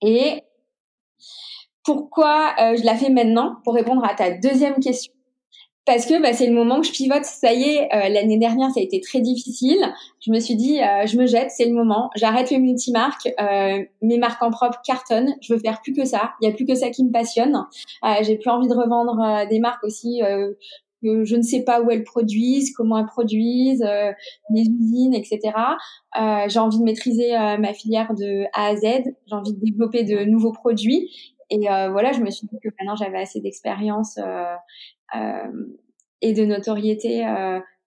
Et 0.00 0.42
pourquoi 1.84 2.54
euh, 2.60 2.76
je 2.76 2.84
la 2.84 2.96
fais 2.96 3.10
maintenant? 3.10 3.56
Pour 3.64 3.74
répondre 3.74 4.04
à 4.04 4.14
ta 4.14 4.30
deuxième 4.30 4.80
question. 4.80 5.12
Parce 5.86 6.04
que 6.04 6.20
bah, 6.20 6.32
c'est 6.32 6.48
le 6.48 6.52
moment 6.52 6.80
que 6.80 6.86
je 6.88 6.92
pivote. 6.92 7.24
Ça 7.24 7.52
y 7.52 7.62
est, 7.62 7.84
euh, 7.94 8.08
l'année 8.08 8.38
dernière, 8.38 8.70
ça 8.72 8.80
a 8.80 8.82
été 8.82 9.00
très 9.00 9.20
difficile. 9.20 9.78
Je 10.20 10.32
me 10.32 10.40
suis 10.40 10.56
dit, 10.56 10.80
euh, 10.82 11.06
je 11.06 11.16
me 11.16 11.26
jette, 11.26 11.52
c'est 11.52 11.64
le 11.64 11.72
moment. 11.72 12.10
J'arrête 12.16 12.50
le 12.50 12.58
multimarque. 12.58 13.28
mes 14.02 14.18
marques 14.18 14.42
en 14.42 14.50
propre 14.50 14.80
cartonnent. 14.84 15.36
Je 15.40 15.54
veux 15.54 15.60
faire 15.60 15.80
plus 15.82 15.92
que 15.92 16.04
ça. 16.04 16.32
Il 16.40 16.48
y 16.48 16.50
a 16.50 16.54
plus 16.54 16.66
que 16.66 16.74
ça 16.74 16.90
qui 16.90 17.04
me 17.04 17.12
passionne. 17.12 17.64
J'ai 18.22 18.36
plus 18.36 18.50
envie 18.50 18.68
de 18.68 18.74
revendre 18.74 19.46
des 19.48 19.60
marques 19.60 19.84
aussi 19.84 20.20
que 21.02 21.24
je 21.24 21.36
ne 21.36 21.42
sais 21.42 21.62
pas 21.62 21.80
où 21.82 21.90
elles 21.90 22.04
produisent, 22.04 22.72
comment 22.72 22.98
elles 22.98 23.06
produisent, 23.06 23.86
les 24.50 24.62
usines, 24.62 25.14
etc. 25.14 25.52
j'ai 26.48 26.58
envie 26.58 26.78
de 26.78 26.84
maîtriser 26.84 27.30
ma 27.32 27.72
filière 27.72 28.14
de 28.14 28.44
A 28.54 28.68
à 28.68 28.76
Z. 28.76 28.82
J'ai 29.26 29.34
envie 29.34 29.52
de 29.52 29.60
développer 29.60 30.02
de 30.04 30.24
nouveaux 30.24 30.52
produits 30.52 31.10
et 31.50 31.70
euh, 31.70 31.90
voilà, 31.90 32.12
je 32.12 32.20
me 32.20 32.30
suis 32.30 32.46
dit 32.46 32.58
que 32.62 32.68
maintenant 32.78 32.96
j'avais 32.96 33.18
assez 33.18 33.40
d'expérience 33.40 34.18
euh, 34.18 34.54
euh, 35.14 35.66
et 36.22 36.32
de 36.32 36.44
notoriété 36.44 37.24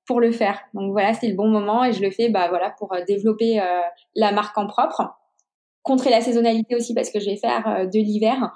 pour 0.06 0.20
le 0.20 0.32
faire. 0.32 0.60
Donc 0.74 0.92
voilà, 0.92 1.14
c'est 1.14 1.28
le 1.28 1.36
bon 1.36 1.48
moment 1.48 1.84
et 1.84 1.94
je 1.94 2.02
le 2.02 2.12
fais 2.12 2.30
bah 2.30 2.48
voilà 2.50 2.72
pour 2.78 2.96
développer 3.08 3.60
la 4.16 4.32
marque 4.32 4.58
en 4.58 4.68
propre, 4.68 5.16
contrer 5.82 6.10
la 6.10 6.22
saisonnalité 6.22 6.76
aussi 6.76 6.94
parce 6.94 7.10
que 7.10 7.20
je 7.20 7.26
vais 7.26 7.38
faire 7.38 7.88
de 7.92 8.00
l'hiver 8.00 8.54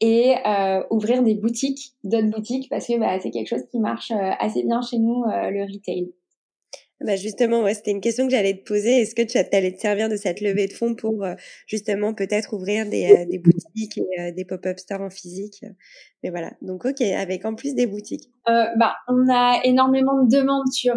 et 0.00 0.34
ouvrir 0.90 1.22
des 1.22 1.34
boutiques, 1.34 1.92
d'autres 2.04 2.30
boutiques 2.30 2.68
parce 2.68 2.88
que 2.88 2.98
bah, 2.98 3.18
c'est 3.20 3.30
quelque 3.30 3.48
chose 3.48 3.66
qui 3.70 3.78
marche 3.78 4.10
assez 4.40 4.64
bien 4.64 4.82
chez 4.82 4.98
nous 4.98 5.24
le 5.24 5.62
retail. 5.72 6.12
Bah 7.04 7.16
justement, 7.16 7.62
ouais, 7.62 7.74
c'était 7.74 7.90
une 7.90 8.00
question 8.00 8.24
que 8.24 8.30
j'allais 8.30 8.54
te 8.54 8.64
poser. 8.66 9.02
Est-ce 9.02 9.14
que 9.14 9.20
tu 9.20 9.36
allais 9.36 9.72
te 9.72 9.80
servir 9.80 10.08
de 10.08 10.16
cette 10.16 10.40
levée 10.40 10.66
de 10.66 10.72
fonds 10.72 10.94
pour 10.94 11.24
euh, 11.24 11.34
justement 11.66 12.14
peut-être 12.14 12.54
ouvrir 12.54 12.88
des, 12.88 13.12
euh, 13.12 13.26
des 13.26 13.38
boutiques 13.38 13.98
et 13.98 14.20
euh, 14.20 14.32
des 14.32 14.46
pop-up 14.46 14.78
stores 14.78 15.02
en 15.02 15.10
physique? 15.10 15.62
Mais 16.22 16.30
voilà, 16.30 16.52
donc 16.62 16.86
ok, 16.86 17.02
avec 17.02 17.44
en 17.44 17.54
plus 17.54 17.74
des 17.74 17.86
boutiques. 17.86 18.30
bah, 18.46 18.96
on 19.08 19.28
a 19.28 19.60
énormément 19.64 20.22
de 20.22 20.28
demandes 20.34 20.72
sur 20.72 20.94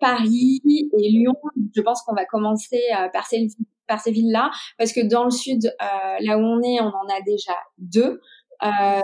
Paris 0.00 0.62
et 0.64 1.08
Lyon. 1.10 1.34
Je 1.76 1.82
pense 1.82 2.02
qu'on 2.02 2.14
va 2.14 2.24
commencer 2.24 2.80
par 3.12 3.26
ces, 3.26 3.48
par 3.86 4.00
ces 4.00 4.10
villes-là 4.10 4.50
parce 4.78 4.92
que 4.92 5.06
dans 5.06 5.24
le 5.24 5.30
sud, 5.30 5.74
là 5.78 6.38
où 6.38 6.40
on 6.40 6.62
est, 6.62 6.80
on 6.80 6.86
en 6.86 7.08
a 7.14 7.20
déjà 7.26 7.52
deux. 7.78 8.20
Euh, 8.62 9.00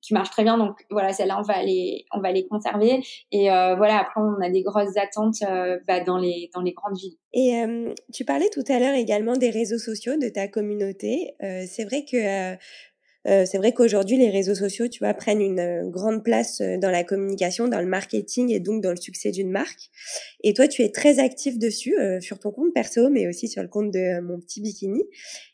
qui 0.00 0.14
marche 0.14 0.30
très 0.30 0.42
bien. 0.42 0.58
Donc 0.58 0.76
voilà, 0.90 1.12
celle-là, 1.12 1.38
on 1.38 1.42
va 1.42 1.62
les, 1.62 2.04
on 2.12 2.20
va 2.20 2.32
les 2.32 2.46
conserver. 2.46 3.02
Et 3.32 3.50
euh, 3.50 3.74
voilà, 3.76 4.00
après, 4.00 4.20
on 4.20 4.40
a 4.42 4.50
des 4.50 4.62
grosses 4.62 4.96
attentes 4.96 5.42
euh, 5.48 5.78
bah, 5.86 6.00
dans 6.00 6.18
les 6.18 6.50
dans 6.54 6.60
les 6.60 6.72
grandes 6.72 6.96
villes. 6.96 7.16
Et 7.32 7.56
euh, 7.62 7.94
tu 8.12 8.24
parlais 8.24 8.48
tout 8.52 8.64
à 8.68 8.78
l'heure 8.78 8.94
également 8.94 9.36
des 9.36 9.50
réseaux 9.50 9.78
sociaux 9.78 10.16
de 10.16 10.28
ta 10.28 10.48
communauté. 10.48 11.34
Euh, 11.42 11.64
c'est 11.66 11.84
vrai 11.84 12.04
que 12.04 12.56
euh, 13.26 13.44
c'est 13.46 13.56
vrai 13.56 13.72
qu'aujourd'hui, 13.72 14.18
les 14.18 14.28
réseaux 14.28 14.54
sociaux, 14.54 14.86
tu 14.88 14.98
vois, 14.98 15.14
prennent 15.14 15.40
une 15.40 15.60
euh, 15.60 15.88
grande 15.88 16.22
place 16.22 16.60
euh, 16.60 16.76
dans 16.76 16.90
la 16.90 17.04
communication, 17.04 17.68
dans 17.68 17.80
le 17.80 17.86
marketing 17.86 18.50
et 18.50 18.60
donc 18.60 18.82
dans 18.82 18.90
le 18.90 18.96
succès 18.96 19.30
d'une 19.30 19.50
marque. 19.50 19.90
Et 20.42 20.52
toi, 20.52 20.68
tu 20.68 20.82
es 20.82 20.90
très 20.90 21.18
actif 21.18 21.58
dessus, 21.58 21.94
sur 22.20 22.38
ton 22.38 22.50
compte 22.50 22.74
perso, 22.74 23.08
mais 23.08 23.26
aussi 23.26 23.48
sur 23.48 23.62
le 23.62 23.68
compte 23.68 23.90
de 23.90 24.20
mon 24.20 24.38
petit 24.38 24.60
bikini. 24.60 25.02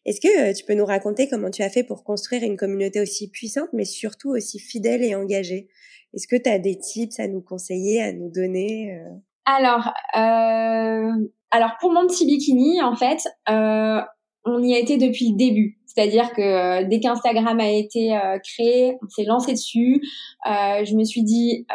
Est-ce 0.04 0.20
que 0.20 0.56
tu 0.56 0.64
peux 0.64 0.74
nous 0.74 0.85
raconter 0.85 1.28
comment 1.28 1.50
tu 1.50 1.62
as 1.62 1.70
fait 1.70 1.85
pour 1.85 2.02
construire 2.02 2.42
une 2.42 2.56
communauté 2.56 3.00
aussi 3.00 3.30
puissante, 3.30 3.68
mais 3.72 3.85
surtout 3.85 4.30
aussi 4.30 4.59
fidèle 4.59 5.04
et 5.04 5.14
engagée? 5.14 5.68
Est-ce 6.14 6.26
que 6.26 6.37
tu 6.37 6.50
as 6.50 6.59
des 6.59 6.76
tips 6.76 7.20
à 7.20 7.28
nous 7.28 7.40
conseiller, 7.40 8.02
à 8.02 8.12
nous 8.12 8.30
donner 8.30 9.00
Alors, 9.44 9.92
alors 10.12 11.76
pour 11.80 11.92
mon 11.92 12.06
petit 12.09 12.26
bikini, 12.26 12.83
en 12.83 12.96
fait, 12.96 13.20
on 13.46 14.62
y 14.62 14.74
a 14.74 14.78
été 14.78 14.96
depuis 14.96 15.30
le 15.30 15.37
début. 15.37 15.79
C'est-à-dire 15.92 16.33
que 16.33 16.40
euh, 16.40 16.85
dès 16.88 17.00
qu'Instagram 17.00 17.59
a 17.59 17.68
été 17.68 18.16
euh, 18.16 18.38
créé, 18.38 18.96
on 19.03 19.09
s'est 19.09 19.24
lancé 19.24 19.53
dessus. 19.53 20.00
Euh, 20.46 20.85
je 20.85 20.94
me 20.94 21.05
suis 21.05 21.22
dit, 21.22 21.66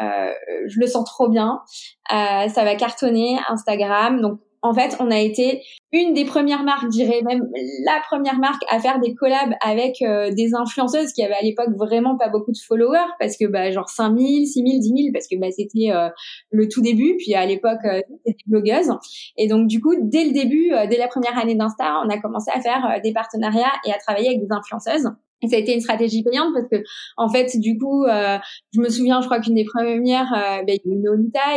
je 0.67 0.79
le 0.79 0.87
sens 0.87 1.05
trop 1.05 1.27
bien, 1.27 1.61
ça 2.09 2.63
va 2.63 2.75
cartonner 2.75 3.37
Instagram. 3.49 4.37
En 4.65 4.73
fait, 4.73 4.97
on 4.99 5.11
a 5.11 5.19
été 5.19 5.61
une 5.91 6.13
des 6.13 6.25
premières 6.25 6.63
marques, 6.63 6.85
je 6.85 6.89
dirais 6.89 7.21
même 7.23 7.47
la 7.85 8.01
première 8.09 8.39
marque 8.39 8.63
à 8.69 8.79
faire 8.79 8.99
des 8.99 9.13
collabs 9.13 9.53
avec 9.61 10.01
euh, 10.01 10.31
des 10.31 10.55
influenceuses 10.55 11.13
qui 11.13 11.23
avaient 11.23 11.35
à 11.35 11.43
l'époque 11.43 11.69
vraiment 11.77 12.17
pas 12.17 12.29
beaucoup 12.29 12.51
de 12.51 12.57
followers 12.57 13.11
parce 13.19 13.37
que 13.37 13.45
bah 13.45 13.69
genre 13.69 13.87
5000, 13.87 14.47
6000, 14.47 14.79
10 14.79 14.87
000 14.87 14.97
parce 15.13 15.27
que 15.27 15.37
bah 15.39 15.51
c'était 15.51 15.91
euh, 15.91 16.09
le 16.49 16.67
tout 16.67 16.81
début 16.81 17.15
puis 17.17 17.35
à 17.35 17.45
l'époque 17.45 17.85
euh, 17.85 18.01
c'était 18.25 18.43
blogueuse 18.47 18.89
et 19.37 19.47
donc 19.47 19.67
du 19.67 19.79
coup 19.79 19.93
dès 20.01 20.25
le 20.25 20.31
début 20.31 20.71
dès 20.89 20.97
la 20.97 21.07
première 21.07 21.37
année 21.37 21.55
d'Insta, 21.55 22.01
on 22.03 22.09
a 22.09 22.19
commencé 22.19 22.51
à 22.53 22.59
faire 22.59 22.99
des 23.03 23.13
partenariats 23.13 23.73
et 23.85 23.91
à 23.91 23.97
travailler 23.97 24.29
avec 24.29 24.41
des 24.41 24.51
influenceuses. 24.51 25.11
Ça 25.47 25.57
a 25.57 25.59
été 25.59 25.73
une 25.73 25.81
stratégie 25.81 26.23
payante 26.23 26.53
parce 26.53 26.67
que, 26.69 26.87
en 27.17 27.29
fait, 27.29 27.57
du 27.59 27.77
coup, 27.77 28.03
euh, 28.05 28.37
je 28.73 28.79
me 28.79 28.89
souviens, 28.89 29.21
je 29.21 29.25
crois 29.25 29.39
qu'une 29.39 29.55
des 29.55 29.65
premières, 29.65 30.31
euh, 30.33 30.63
ben, 30.63 30.77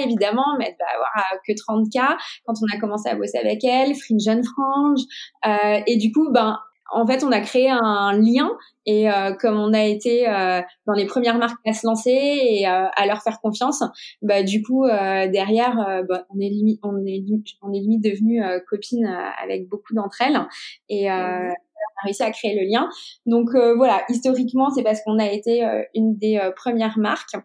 évidemment, 0.05 0.57
mais 0.59 0.67
elle 0.69 0.77
va 0.79 0.87
avoir 0.95 1.33
euh, 1.33 1.37
que 1.47 1.53
30K 1.53 2.17
quand 2.45 2.55
on 2.61 2.77
a 2.77 2.81
commencé 2.81 3.09
à 3.09 3.15
bosser 3.15 3.39
avec 3.39 3.65
elle, 3.65 3.95
Fringe 3.95 4.23
Jeune 4.23 4.43
Frange. 4.45 5.01
Euh, 5.47 5.81
et 5.87 5.97
du 5.97 6.13
coup, 6.13 6.31
ben, 6.31 6.59
en 6.91 7.07
fait, 7.07 7.23
on 7.23 7.31
a 7.33 7.41
créé 7.41 7.69
un 7.71 8.13
lien 8.15 8.51
et 8.87 9.11
euh, 9.11 9.35
comme 9.35 9.59
on 9.59 9.75
a 9.75 9.85
été 9.85 10.27
euh, 10.27 10.63
dans 10.87 10.95
les 10.95 11.05
premières 11.05 11.37
marques 11.37 11.59
à 11.67 11.75
se 11.75 11.87
lancer 11.87 12.11
et 12.11 12.65
à 12.65 13.07
leur 13.07 13.23
faire 13.23 13.41
confiance, 13.43 13.85
bah 14.23 14.43
du 14.43 14.63
coup 14.63 14.87
derrière, 14.87 16.03
bah, 16.09 16.25
on 16.35 16.41
est 16.41 16.49
limite, 16.49 16.81
on 16.83 16.97
est 17.05 17.23
on 17.61 17.75
est 17.75 17.81
limite 17.81 18.03
devenu 18.03 18.43
copine 18.67 19.05
avec 19.43 19.69
beaucoup 19.69 19.93
d'entre 19.93 20.23
elles 20.23 20.41
et 20.89 21.11
mmh 21.11 21.53
a 21.99 22.05
réussi 22.05 22.23
à 22.23 22.31
créer 22.31 22.55
le 22.55 22.67
lien. 22.69 22.89
Donc 23.27 23.55
euh, 23.55 23.75
voilà, 23.75 24.03
historiquement, 24.09 24.71
c'est 24.71 24.83
parce 24.83 25.03
qu'on 25.03 25.19
a 25.19 25.27
été 25.27 25.65
euh, 25.65 25.83
une 25.95 26.17
des 26.17 26.39
euh, 26.39 26.51
premières 26.53 26.99
marques. 26.99 27.37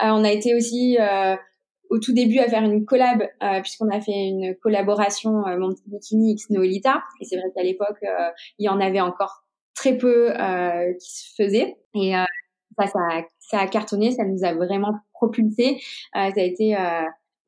on 0.00 0.24
a 0.24 0.30
été 0.30 0.54
aussi 0.54 0.98
au 1.88 1.98
tout 1.98 2.12
début 2.12 2.38
à 2.38 2.48
faire 2.48 2.62
une 2.62 2.84
collab 2.84 3.22
puisqu'on 3.62 3.88
a 3.88 4.00
fait 4.00 4.12
une 4.12 4.56
collaboration 4.56 5.42
petit 5.44 5.84
bikini 5.86 6.32
X 6.32 6.50
Noelita 6.50 7.02
et 7.20 7.24
c'est 7.24 7.36
vrai 7.36 7.46
qu'à 7.54 7.62
l'époque 7.62 8.02
il 8.58 8.66
y 8.66 8.68
en 8.68 8.80
avait 8.80 9.00
encore 9.00 9.44
très 9.74 9.96
peu 9.96 10.32
qui 11.00 11.10
se 11.16 11.34
faisaient 11.34 11.76
et 11.94 12.12
ça, 12.78 12.86
ça 12.86 12.98
ça 13.38 13.60
a 13.60 13.66
cartonné, 13.68 14.10
ça 14.10 14.24
nous 14.24 14.44
a 14.44 14.52
vraiment 14.52 14.92
propulsé. 15.14 15.78
ça 16.12 16.32
a 16.36 16.40
été 16.40 16.76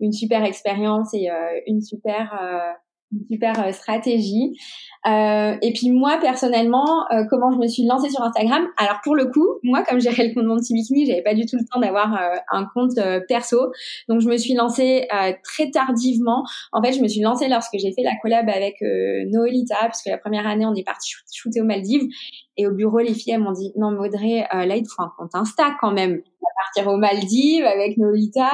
une 0.01 0.13
super 0.13 0.45
expérience 0.45 1.13
et 1.13 1.29
une 1.67 1.83
super 1.83 2.33
une 3.13 3.27
super 3.31 3.67
euh, 3.67 3.73
stratégie. 3.73 4.53
Euh, 5.07 5.57
et 5.63 5.73
puis 5.73 5.91
moi 5.91 6.19
personnellement, 6.21 7.11
euh, 7.13 7.25
comment 7.31 7.53
je 7.53 7.59
me 7.59 7.67
suis 7.67 7.85
lancée 7.85 8.11
sur 8.11 8.23
Instagram? 8.23 8.67
Alors 8.77 9.01
pour 9.03 9.17
le 9.17 9.27
coup, 9.27 9.47
moi 9.63 9.83
comme 9.83 10.01
gérais 10.01 10.29
le 10.29 10.35
compte 10.35 10.47
mon 10.47 10.57
petit 10.57 10.75
bikini, 10.75 11.07
j'avais 11.07 11.23
pas 11.23 11.35
du 11.35 11.47
tout 11.47 11.57
le 11.57 11.65
temps 11.73 11.81
d'avoir 11.81 12.19
un 12.53 12.67
compte 12.75 12.99
perso, 13.29 13.73
donc 14.09 14.21
je 14.21 14.29
me 14.29 14.37
suis 14.37 14.55
lancée 14.55 15.09
très 15.45 15.71
tardivement. 15.71 16.45
En 16.73 16.83
fait, 16.83 16.93
je 16.93 17.01
me 17.01 17.09
suis 17.09 17.21
lancée 17.21 17.49
lorsque 17.49 17.79
j'ai 17.79 17.93
fait 17.93 18.03
la 18.03 18.13
collab 18.21 18.49
avec 18.49 18.77
Noelita, 18.81 19.77
parce 19.83 20.03
que 20.03 20.11
la 20.11 20.19
première 20.19 20.47
année 20.47 20.67
on 20.67 20.75
est 20.75 20.85
parti 20.85 21.13
shooter 21.33 21.61
aux 21.61 21.65
Maldives. 21.65 22.09
Et 22.61 22.67
au 22.67 22.73
bureau, 22.73 22.99
les 22.99 23.15
filles 23.15 23.35
elles 23.35 23.41
m'ont 23.41 23.53
dit 23.53 23.73
non 23.77 23.93
Maudrey, 23.93 24.47
là 24.53 24.77
il 24.77 24.83
te 24.83 24.89
faut 24.89 25.03
un 25.03 25.13
compte 25.17 25.35
Insta 25.35 25.77
quand 25.81 25.93
même. 25.93 26.21
Partir 26.57 26.93
aux 26.93 26.97
Maldives 26.97 27.65
avec 27.65 27.97
Noelita. 27.99 28.51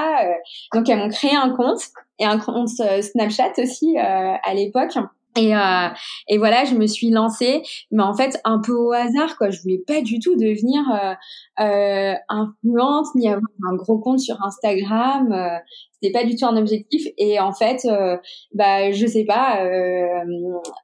donc 0.73 0.89
elles 0.89 0.99
m'ont 0.99 1.09
créé 1.09 1.35
un 1.35 1.51
compte 1.51 1.81
et 2.19 2.25
un 2.25 2.39
compte 2.39 2.69
Snapchat 2.69 3.53
aussi 3.59 3.97
à 3.99 4.55
l'époque. 4.55 4.97
Et, 5.37 5.55
euh, 5.55 5.89
et 6.29 6.39
voilà, 6.39 6.65
je 6.65 6.75
me 6.75 6.87
suis 6.87 7.11
lancée, 7.11 7.63
mais 7.91 8.03
en 8.03 8.15
fait 8.15 8.41
un 8.45 8.61
peu 8.61 8.73
au 8.73 8.93
hasard, 8.93 9.37
quoi. 9.37 9.51
Je 9.51 9.61
voulais 9.63 9.83
pas 9.85 10.01
du 10.01 10.21
tout 10.21 10.37
devenir 10.37 10.83
euh, 10.93 11.65
euh, 11.65 12.15
influente 12.29 13.07
ni 13.17 13.29
avoir 13.29 13.51
un 13.69 13.75
gros 13.75 13.99
compte 13.99 14.21
sur 14.21 14.43
Instagram. 14.45 15.61
Pas 16.11 16.25
du 16.25 16.37
tout 16.37 16.47
un 16.47 16.57
objectif. 16.57 17.07
Et 17.19 17.39
en 17.41 17.53
fait, 17.53 17.85
euh, 17.85 18.17
bah 18.53 18.93
je 18.93 19.07
sais 19.07 19.25
pas. 19.25 19.65
Euh, 19.65 20.25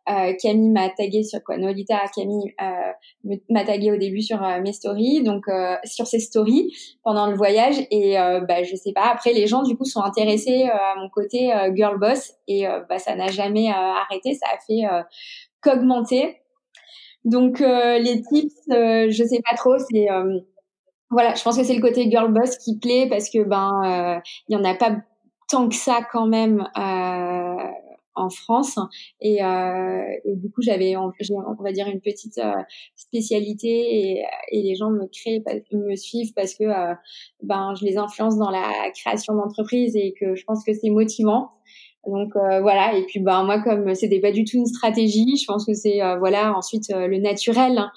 euh 0.09 0.33
Camille 0.41 0.71
m'a 0.71 0.89
tagué 0.91 1.23
sur 1.23 1.43
quoi 1.43 1.57
Nolita 1.57 2.01
Camille 2.15 2.55
m'a 3.49 3.65
tagué 3.65 3.93
au 3.93 3.97
début 3.97 4.23
sur 4.23 4.41
mes 4.41 4.73
stories, 4.73 5.23
donc 5.23 5.45
sur 5.85 6.07
ses 6.07 6.21
stories 6.21 6.73
pendant 7.03 7.27
le 7.27 7.37
voyage. 7.37 7.77
Et 7.91 8.15
bah 8.49 8.63
je 8.63 8.77
sais 8.77 8.93
pas. 8.93 9.11
Après, 9.13 9.33
les 9.33 9.47
gens 9.47 9.63
du 9.63 9.77
coup 9.77 9.85
sont 9.85 10.03
intéressés 10.03 10.65
à 10.65 10.95
mon 10.99 11.09
côté 11.09 11.53
girl 11.75 11.99
boss 11.99 12.33
et 12.49 12.67
bah 12.89 12.99
ça 12.99 13.15
n'a 13.15 13.29
jamais 13.29 13.69
arrêté. 13.71 14.35
Ça 14.35 14.47
a 14.53 14.59
fait 14.67 14.87
qu'augmenter. 15.63 16.37
Donc 17.25 17.61
les 17.61 18.23
tips, 18.23 18.55
je 18.69 19.25
sais 19.29 19.41
pas 19.49 19.57
trop. 19.57 19.77
C'est 19.79 20.09
voilà, 21.13 21.35
je 21.35 21.43
pense 21.43 21.59
que 21.59 21.65
c'est 21.65 21.75
le 21.75 21.83
côté 21.83 22.09
girl 22.09 22.33
boss 22.33 22.57
qui 22.59 22.79
plaît 22.79 23.09
parce 23.11 23.31
que 23.31 23.43
ben 23.43 24.23
il 24.49 24.57
y 24.57 24.57
en 24.57 24.65
a 24.65 24.75
pas 24.75 24.97
tant 25.51 25.69
que 25.69 25.75
ça 25.75 26.01
quand 26.11 26.27
même 26.27 26.69
euh, 26.79 27.71
en 28.15 28.31
France. 28.31 28.79
Et, 29.21 29.43
euh, 29.43 30.03
du 30.27 30.51
coup 30.51 30.63
j'avais 30.63 30.97
on, 30.97 31.13
va 31.61 31.73
dire 31.73 31.89
une 31.89 32.01
petite 32.01 32.39
euh, 32.39 32.53
spécialité 32.97 33.69
et, 33.69 34.25
et, 34.53 34.63
les 34.63 34.75
gens 34.75 34.91
me 34.91 35.07
créent 35.07 35.43
me 35.73 35.97
suivent 35.97 36.33
parce 36.35 36.55
que 36.55 36.65
euh, 36.65 36.95
ben 37.43 37.75
je 37.79 37.85
les 37.85 37.97
influence 37.97 38.37
dans 38.37 38.51
la 38.51 38.91
création 38.95 39.35
d'entreprise 39.35 39.97
et 39.97 40.15
que 40.19 40.35
je 40.35 40.45
pense 40.45 40.65
que 40.65 40.73
c'est 40.73 40.91
motivant. 40.91 41.53
Donc 42.07 42.33
voilà. 42.35 42.97
Et 42.97 43.05
puis 43.05 43.21
ben 43.21 43.45
moi 43.45 43.61
comme 43.61 43.95
c'était 43.95 44.21
pas 44.21 44.33
du 44.33 44.45
tout 44.45 44.57
une 44.57 44.67
stratégie 44.67 45.37
je 45.37 45.45
pense 45.47 45.67
que 45.67 45.75
c'est 45.75 45.99
voilà 46.19 46.57
ensuite 46.57 46.87
le 46.91 47.19
naturel 47.19 47.91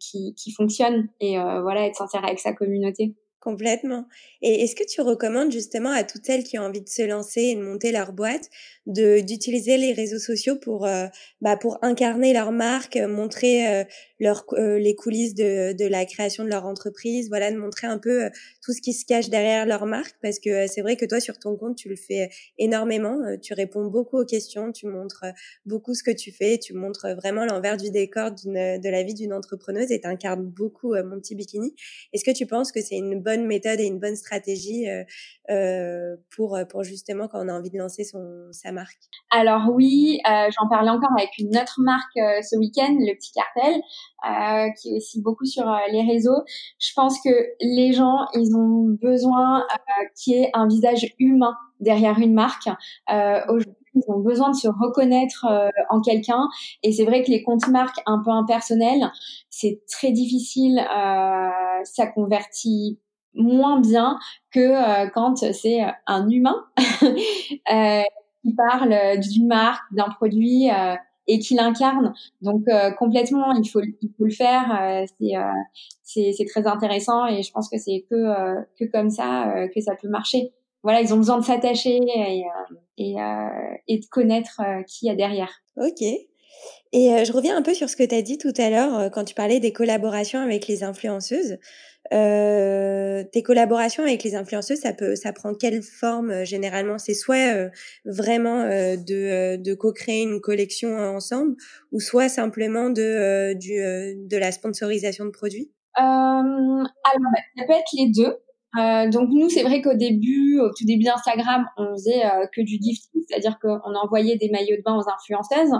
qui, 0.00 0.34
qui 0.34 0.50
fonctionne 0.50 1.08
et 1.20 1.38
voilà 1.38 1.86
être 1.86 1.94
sincère 1.94 2.24
avec 2.24 2.40
sa 2.40 2.52
communauté 2.52 3.14
Complètement. 3.48 4.04
Et 4.42 4.62
est-ce 4.64 4.76
que 4.76 4.84
tu 4.84 5.00
recommandes 5.00 5.50
justement 5.50 5.90
à 5.90 6.04
toutes 6.04 6.26
celles 6.26 6.44
qui 6.44 6.58
ont 6.58 6.64
envie 6.64 6.82
de 6.82 6.88
se 6.88 7.00
lancer 7.00 7.40
et 7.40 7.54
de 7.54 7.62
monter 7.62 7.92
leur 7.92 8.12
boîte 8.12 8.50
de 8.84 9.20
d'utiliser 9.20 9.76
les 9.76 9.92
réseaux 9.92 10.18
sociaux 10.18 10.56
pour 10.56 10.86
euh, 10.86 11.06
bah, 11.40 11.56
pour 11.56 11.78
incarner 11.82 12.32
leur 12.32 12.52
marque, 12.52 12.96
montrer 12.96 13.68
euh, 13.68 13.84
leur 14.18 14.44
euh, 14.52 14.78
les 14.78 14.94
coulisses 14.94 15.34
de 15.34 15.72
de 15.72 15.86
la 15.86 16.04
création 16.04 16.44
de 16.44 16.48
leur 16.50 16.66
entreprise, 16.66 17.28
voilà, 17.28 17.50
de 17.50 17.56
montrer 17.56 17.86
un 17.86 17.98
peu 17.98 18.30
tout 18.62 18.72
ce 18.72 18.80
qui 18.80 18.92
se 18.92 19.04
cache 19.06 19.28
derrière 19.28 19.66
leur 19.66 19.86
marque? 19.86 20.16
Parce 20.22 20.38
que 20.38 20.66
c'est 20.66 20.80
vrai 20.80 20.96
que 20.96 21.06
toi 21.06 21.20
sur 21.20 21.38
ton 21.38 21.56
compte 21.56 21.76
tu 21.76 21.88
le 21.88 21.96
fais 21.96 22.30
énormément, 22.58 23.18
tu 23.42 23.54
réponds 23.54 23.86
beaucoup 23.86 24.18
aux 24.18 24.26
questions, 24.26 24.72
tu 24.72 24.86
montres 24.86 25.24
beaucoup 25.66 25.94
ce 25.94 26.02
que 26.02 26.10
tu 26.10 26.32
fais, 26.32 26.58
tu 26.58 26.74
montres 26.74 27.06
vraiment 27.16 27.44
l'envers 27.44 27.76
du 27.76 27.90
décor 27.90 28.30
de 28.32 28.90
la 28.90 29.02
vie 29.02 29.14
d'une 29.14 29.32
entrepreneuse 29.34 29.90
et 29.92 30.00
tu 30.00 30.06
incarnes 30.06 30.44
beaucoup 30.46 30.94
mon 30.94 31.20
petit 31.20 31.34
bikini. 31.34 31.74
Est-ce 32.12 32.24
que 32.24 32.36
tu 32.36 32.46
penses 32.46 32.72
que 32.72 32.80
c'est 32.80 32.96
une 32.96 33.20
bonne 33.20 33.37
méthode 33.46 33.80
et 33.80 33.86
une 33.86 34.00
bonne 34.00 34.16
stratégie 34.16 34.86
euh, 35.50 36.16
pour 36.34 36.58
pour 36.68 36.82
justement 36.82 37.28
quand 37.28 37.44
on 37.44 37.48
a 37.48 37.52
envie 37.52 37.70
de 37.70 37.78
lancer 37.78 38.04
son 38.04 38.48
sa 38.52 38.72
marque 38.72 38.98
Alors 39.30 39.62
oui, 39.72 40.20
euh, 40.28 40.48
j'en 40.58 40.68
parlais 40.68 40.90
encore 40.90 41.10
avec 41.16 41.30
une 41.38 41.56
autre 41.56 41.76
marque 41.78 42.16
euh, 42.16 42.42
ce 42.42 42.56
week-end, 42.56 42.94
le 42.98 43.14
Petit 43.14 43.32
Cartel, 43.32 43.80
euh, 44.24 44.70
qui 44.80 44.90
est 44.90 44.96
aussi 44.96 45.22
beaucoup 45.22 45.44
sur 45.44 45.64
les 45.90 46.02
réseaux. 46.02 46.42
Je 46.78 46.92
pense 46.94 47.20
que 47.20 47.30
les 47.60 47.92
gens, 47.92 48.26
ils 48.34 48.54
ont 48.56 48.96
besoin 49.00 49.64
qu'il 50.16 50.34
y 50.34 50.42
ait 50.42 50.50
un 50.54 50.66
visage 50.66 51.14
humain 51.18 51.54
derrière 51.80 52.18
une 52.18 52.34
marque. 52.34 52.68
Aujourd'hui, 53.08 53.74
ils 53.94 54.04
ont 54.08 54.20
besoin 54.20 54.50
de 54.50 54.56
se 54.56 54.68
reconnaître 54.68 55.46
en 55.90 56.00
quelqu'un. 56.00 56.48
Et 56.82 56.92
c'est 56.92 57.04
vrai 57.04 57.22
que 57.22 57.30
les 57.30 57.42
comptes 57.42 57.68
marques 57.68 58.00
un 58.06 58.22
peu 58.24 58.30
impersonnels, 58.30 59.10
c'est 59.50 59.80
très 59.90 60.12
difficile. 60.12 60.78
ça 61.84 62.06
convertit 62.06 62.98
moins 63.38 63.80
bien 63.80 64.18
que 64.52 64.60
euh, 64.60 65.08
quand 65.14 65.36
c'est 65.36 65.82
euh, 65.82 65.90
un 66.06 66.28
humain 66.28 66.56
euh, 67.02 68.02
qui 68.42 68.54
parle 68.54 69.18
d'une 69.20 69.46
marque, 69.46 69.82
d'un 69.92 70.08
produit 70.10 70.68
et 71.26 71.38
qui 71.40 71.54
l'incarne. 71.54 72.14
Donc 72.40 72.62
complètement, 72.98 73.52
il 73.52 73.68
faut 73.68 73.80
il 73.82 74.10
faut 74.16 74.24
le 74.24 74.30
faire. 74.30 75.04
c'est 76.04 76.32
c'est 76.32 76.44
très 76.46 76.66
intéressant 76.66 77.26
et 77.26 77.42
je 77.42 77.50
pense 77.50 77.68
que 77.68 77.78
c'est 77.78 78.06
que 78.08 78.54
que 78.78 78.84
comme 78.90 79.10
ça 79.10 79.52
que 79.74 79.80
ça 79.80 79.96
peut 80.00 80.08
marcher. 80.08 80.52
Voilà, 80.84 81.00
ils 81.02 81.12
ont 81.12 81.16
besoin 81.16 81.38
de 81.38 81.44
s'attacher 81.44 81.98
et 81.98 82.44
et, 82.96 83.16
et 83.88 83.98
de 83.98 84.06
connaître 84.06 84.62
qui 84.86 85.06
y 85.06 85.10
a 85.10 85.16
derrière. 85.16 85.50
Ok. 85.76 86.00
Et 86.92 87.24
je 87.24 87.32
reviens 87.32 87.56
un 87.56 87.62
peu 87.62 87.74
sur 87.74 87.90
ce 87.90 87.96
que 87.96 88.04
tu 88.04 88.14
as 88.14 88.22
dit 88.22 88.38
tout 88.38 88.54
à 88.56 88.70
l'heure 88.70 89.10
quand 89.10 89.24
tu 89.24 89.34
parlais 89.34 89.58
des 89.58 89.72
collaborations 89.72 90.40
avec 90.40 90.68
les 90.68 90.84
influenceuses. 90.84 91.58
Euh, 92.12 93.22
tes 93.32 93.42
collaborations 93.42 94.02
avec 94.02 94.22
les 94.22 94.34
influenceuses, 94.34 94.80
ça 94.80 94.92
peut, 94.92 95.14
ça 95.14 95.32
prend 95.32 95.54
quelle 95.54 95.82
forme 95.82 96.30
euh, 96.30 96.44
généralement? 96.44 96.98
C'est 96.98 97.14
soit 97.14 97.54
euh, 97.54 97.68
vraiment 98.04 98.64
de, 98.64 99.56
de 99.56 99.74
co-créer 99.74 100.22
une 100.22 100.40
collection 100.40 100.96
ensemble, 100.96 101.56
ou 101.92 102.00
soit 102.00 102.28
simplement 102.28 102.90
de, 102.90 103.54
du, 103.54 103.76
de 103.76 104.36
la 104.36 104.52
sponsorisation 104.52 105.24
de 105.26 105.30
produits? 105.30 105.70
alors, 105.94 107.30
bah, 107.32 107.40
ça 107.56 107.64
peut 107.66 107.72
être 107.72 107.92
les 107.96 108.10
deux. 108.10 108.36
Euh, 108.76 109.08
donc 109.08 109.30
nous, 109.30 109.48
c'est 109.48 109.62
vrai 109.62 109.80
qu'au 109.80 109.94
début, 109.94 110.58
au 110.60 110.68
tout 110.68 110.84
début 110.84 111.04
d'Instagram, 111.04 111.66
on 111.78 111.92
faisait 111.92 112.24
euh, 112.26 112.46
que 112.54 112.60
du 112.60 112.78
gifting, 112.80 113.22
c'est-à-dire 113.26 113.58
qu'on 113.58 113.94
envoyait 113.94 114.36
des 114.36 114.50
maillots 114.50 114.76
de 114.76 114.82
bain 114.82 114.96
aux 114.96 115.08
influenceuses. 115.08 115.72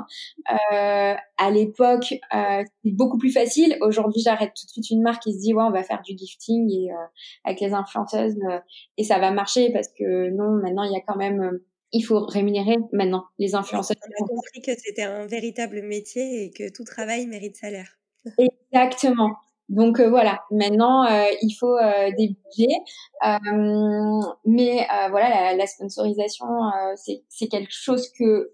Euh, 0.51 1.15
à 1.37 1.51
l'époque, 1.51 2.15
euh, 2.35 2.63
c'était 2.65 2.95
beaucoup 2.95 3.19
plus 3.19 3.33
facile. 3.33 3.77
Aujourd'hui, 3.83 4.23
j'arrête 4.23 4.53
tout 4.59 4.65
de 4.67 4.71
suite 4.71 4.91
une 4.91 5.03
marque 5.03 5.23
qui 5.23 5.35
se 5.35 5.39
dit 5.39 5.53
ouais, 5.53 5.63
on 5.63 5.71
va 5.71 5.83
faire 5.83 6.01
du 6.03 6.17
gifting 6.17 6.71
et 6.71 6.89
avec 7.45 7.61
les 7.61 7.75
influenceuses 7.75 8.39
et 8.97 9.05
ça 9.05 9.19
va 9.19 9.31
marcher 9.31 9.71
parce 9.73 9.89
que 9.89 10.31
non, 10.31 10.61
maintenant 10.63 10.83
il 10.83 10.93
y 10.93 10.97
a 10.97 11.01
quand 11.07 11.17
même 11.17 11.61
il 11.93 12.03
faut 12.03 12.25
rémunérer 12.27 12.77
maintenant 12.93 13.25
les 13.39 13.55
influenceuses. 13.55 13.97
On 14.21 14.25
a 14.25 14.29
compris 14.29 14.61
que 14.63 14.73
c'était 14.79 15.05
un 15.05 15.27
véritable 15.27 15.83
métier 15.83 16.45
et 16.45 16.51
que 16.51 16.71
tout 16.73 16.85
travail 16.85 17.27
mérite 17.27 17.57
salaire. 17.57 17.99
Exactement. 18.39 19.37
Donc 19.69 20.01
euh, 20.01 20.09
voilà, 20.09 20.41
maintenant 20.51 21.05
euh, 21.05 21.27
il 21.43 21.53
faut 21.53 21.77
euh, 21.77 22.11
des 22.17 22.29
budgets, 22.29 22.79
mais 24.47 24.87
voilà 25.11 25.29
la, 25.29 25.57
la 25.57 25.67
sponsorisation 25.67 26.47
c'est 26.97 27.49
quelque 27.49 27.73
chose 27.73 28.11
que 28.19 28.51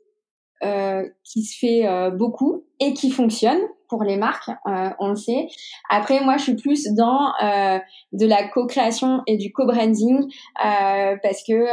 qui 1.23 1.43
se 1.43 1.59
fait 1.59 2.11
beaucoup 2.13 2.65
et 2.81 2.95
qui 2.95 3.11
fonctionne 3.11 3.61
pour 3.95 4.03
les 4.03 4.17
marques, 4.17 4.51
euh, 4.67 4.91
on 4.99 5.11
le 5.11 5.15
sait. 5.15 5.47
Après, 5.89 6.19
moi, 6.25 6.37
je 6.37 6.43
suis 6.43 6.57
plus 6.57 6.89
dans 6.97 7.33
euh, 7.41 7.79
de 8.13 8.27
la 8.27 8.49
co-création 8.49 9.23
et 9.29 9.37
du 9.37 9.53
co-branding 9.53 10.19
euh, 10.65 11.17
parce 11.23 11.45
que 11.47 11.65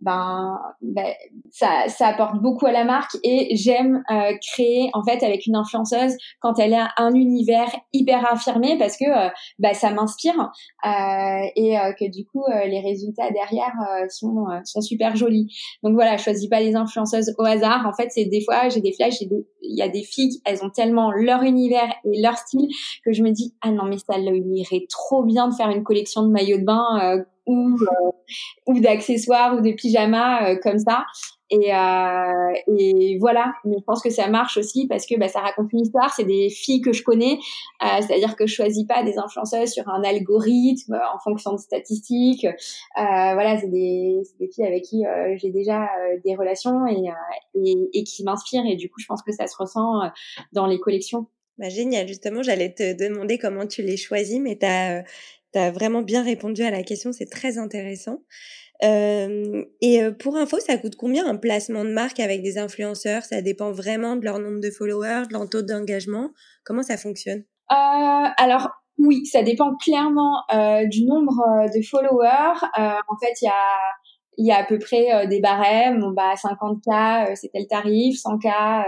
ben, 0.00 0.58
ben, 0.80 1.12
ça, 1.50 1.84
apporte 2.06 2.40
beaucoup 2.40 2.64
à 2.64 2.72
la 2.72 2.84
marque 2.84 3.14
et 3.22 3.54
j'aime 3.56 4.02
créer 4.52 4.90
en 4.94 5.02
fait 5.02 5.22
avec 5.22 5.46
une 5.46 5.56
influenceuse 5.56 6.16
quand 6.40 6.58
elle 6.58 6.74
a 6.74 6.90
un 6.96 7.14
univers 7.14 7.68
hyper 7.92 8.30
affirmé 8.30 8.78
parce 8.78 8.96
que 8.96 9.04
ben, 9.58 9.74
ça 9.74 9.90
m'inspire 9.90 10.50
et 10.84 11.76
que 11.98 12.10
du 12.10 12.24
coup 12.26 12.44
les 12.66 12.80
résultats 12.80 13.30
derrière 13.30 13.72
sont 14.08 14.46
sont 14.64 14.80
super 14.80 15.16
jolis. 15.16 15.48
Donc 15.82 15.94
voilà, 15.94 16.16
je 16.16 16.22
choisis 16.22 16.48
pas 16.48 16.60
les 16.60 16.74
influenceuses 16.74 17.34
au 17.38 17.44
hasard. 17.44 17.86
En 17.86 17.92
fait, 17.92 18.08
c'est 18.10 18.26
des 18.26 18.42
fois 18.44 18.68
j'ai 18.68 18.80
des 18.80 18.92
flashs, 18.92 19.20
il 19.20 19.44
y 19.62 19.82
a 19.82 19.88
des 19.88 20.02
filles, 20.02 20.40
elles 20.44 20.62
ont 20.62 20.70
tellement 20.70 21.10
leur 21.12 21.33
univers 21.42 21.92
et 22.04 22.20
leur 22.20 22.36
style 22.36 22.68
que 23.04 23.12
je 23.12 23.22
me 23.22 23.30
dis 23.30 23.54
ah 23.62 23.70
non 23.70 23.84
mais 23.84 23.98
ça 23.98 24.18
leur 24.18 24.34
irait 24.34 24.86
trop 24.88 25.24
bien 25.24 25.48
de 25.48 25.54
faire 25.54 25.70
une 25.70 25.82
collection 25.82 26.22
de 26.22 26.30
maillots 26.30 26.58
de 26.58 26.64
bain 26.64 26.86
euh, 27.02 27.24
ou 27.46 27.76
ou 28.66 28.80
d'accessoires 28.80 29.56
ou 29.56 29.60
de 29.60 29.72
pyjamas 29.72 30.56
comme 30.56 30.78
ça. 30.78 31.04
Et, 31.54 31.72
euh, 31.72 32.52
et 32.78 33.18
voilà, 33.20 33.52
mais 33.64 33.76
je 33.78 33.84
pense 33.84 34.02
que 34.02 34.10
ça 34.10 34.28
marche 34.28 34.56
aussi 34.56 34.88
parce 34.88 35.06
que 35.06 35.16
bah, 35.16 35.28
ça 35.28 35.40
raconte 35.40 35.72
une 35.72 35.80
histoire. 35.80 36.12
C'est 36.12 36.24
des 36.24 36.50
filles 36.50 36.80
que 36.80 36.92
je 36.92 37.04
connais, 37.04 37.38
euh, 37.82 37.86
c'est-à-dire 38.00 38.34
que 38.34 38.46
je 38.46 38.54
choisis 38.54 38.84
pas 38.84 39.04
des 39.04 39.18
influenceuses 39.18 39.70
sur 39.70 39.88
un 39.88 40.02
algorithme 40.02 40.98
en 41.14 41.18
fonction 41.20 41.52
de 41.52 41.58
statistiques. 41.58 42.44
Euh, 42.44 42.50
voilà, 42.96 43.58
c'est 43.60 43.68
des, 43.68 44.22
filles 44.52 44.66
avec 44.66 44.82
qui 44.82 45.06
euh, 45.06 45.36
j'ai 45.36 45.50
déjà 45.50 45.84
euh, 45.84 46.18
des 46.24 46.34
relations 46.34 46.86
et, 46.86 47.08
euh, 47.08 48.02
qui 48.04 48.24
m'inspirent. 48.24 48.66
Et 48.66 48.76
du 48.76 48.90
coup, 48.90 49.00
je 49.00 49.06
pense 49.06 49.22
que 49.22 49.32
ça 49.32 49.46
se 49.46 49.56
ressent 49.56 50.10
dans 50.52 50.66
les 50.66 50.80
collections. 50.80 51.26
Bah, 51.58 51.68
génial, 51.68 52.08
justement, 52.08 52.42
j'allais 52.42 52.74
te 52.74 52.94
demander 52.94 53.38
comment 53.38 53.66
tu 53.66 53.82
les 53.82 53.96
choisis, 53.96 54.40
mais 54.40 54.58
tu 54.58 54.66
as, 54.66 55.04
vraiment 55.70 56.02
bien 56.02 56.24
répondu 56.24 56.62
à 56.62 56.72
la 56.72 56.82
question, 56.82 57.12
c'est 57.12 57.30
très 57.30 57.58
intéressant. 57.58 58.24
Euh, 58.84 59.64
et 59.80 60.02
pour 60.18 60.36
info, 60.36 60.58
ça 60.60 60.76
coûte 60.76 60.96
combien 60.96 61.26
un 61.26 61.36
placement 61.36 61.84
de 61.84 61.90
marque 61.90 62.20
avec 62.20 62.42
des 62.42 62.58
influenceurs? 62.58 63.22
Ça 63.22 63.40
dépend 63.40 63.72
vraiment 63.72 64.16
de 64.16 64.24
leur 64.24 64.38
nombre 64.38 64.60
de 64.60 64.70
followers, 64.70 65.26
de 65.28 65.32
leur 65.32 65.48
taux 65.48 65.62
d'engagement. 65.62 66.30
Comment 66.64 66.82
ça 66.82 66.96
fonctionne? 66.96 67.44
Euh, 67.70 68.28
Alors 68.36 68.70
oui, 68.98 69.26
ça 69.26 69.42
dépend 69.42 69.74
clairement 69.76 70.42
euh, 70.52 70.86
du 70.86 71.04
nombre 71.04 71.66
de 71.74 71.82
followers. 71.82 72.60
en 72.76 73.16
fait, 73.20 73.34
il 73.40 73.46
y 73.46 73.48
a 73.48 73.78
il 74.36 74.46
y 74.46 74.50
a 74.50 74.58
à 74.58 74.64
peu 74.64 74.80
près 74.80 75.28
des 75.28 75.40
barèmes. 75.40 76.00
Bon, 76.00 76.10
bah 76.10 76.34
50K, 76.34 77.36
c'est 77.36 77.50
tel 77.52 77.68
tarif. 77.68 78.18
100K, 78.18 78.84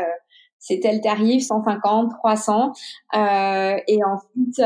c'est 0.58 0.80
tel 0.80 1.00
tarif. 1.00 1.44
150, 1.44 2.10
300. 2.18 2.72
et 3.14 3.98
ensuite 4.04 4.60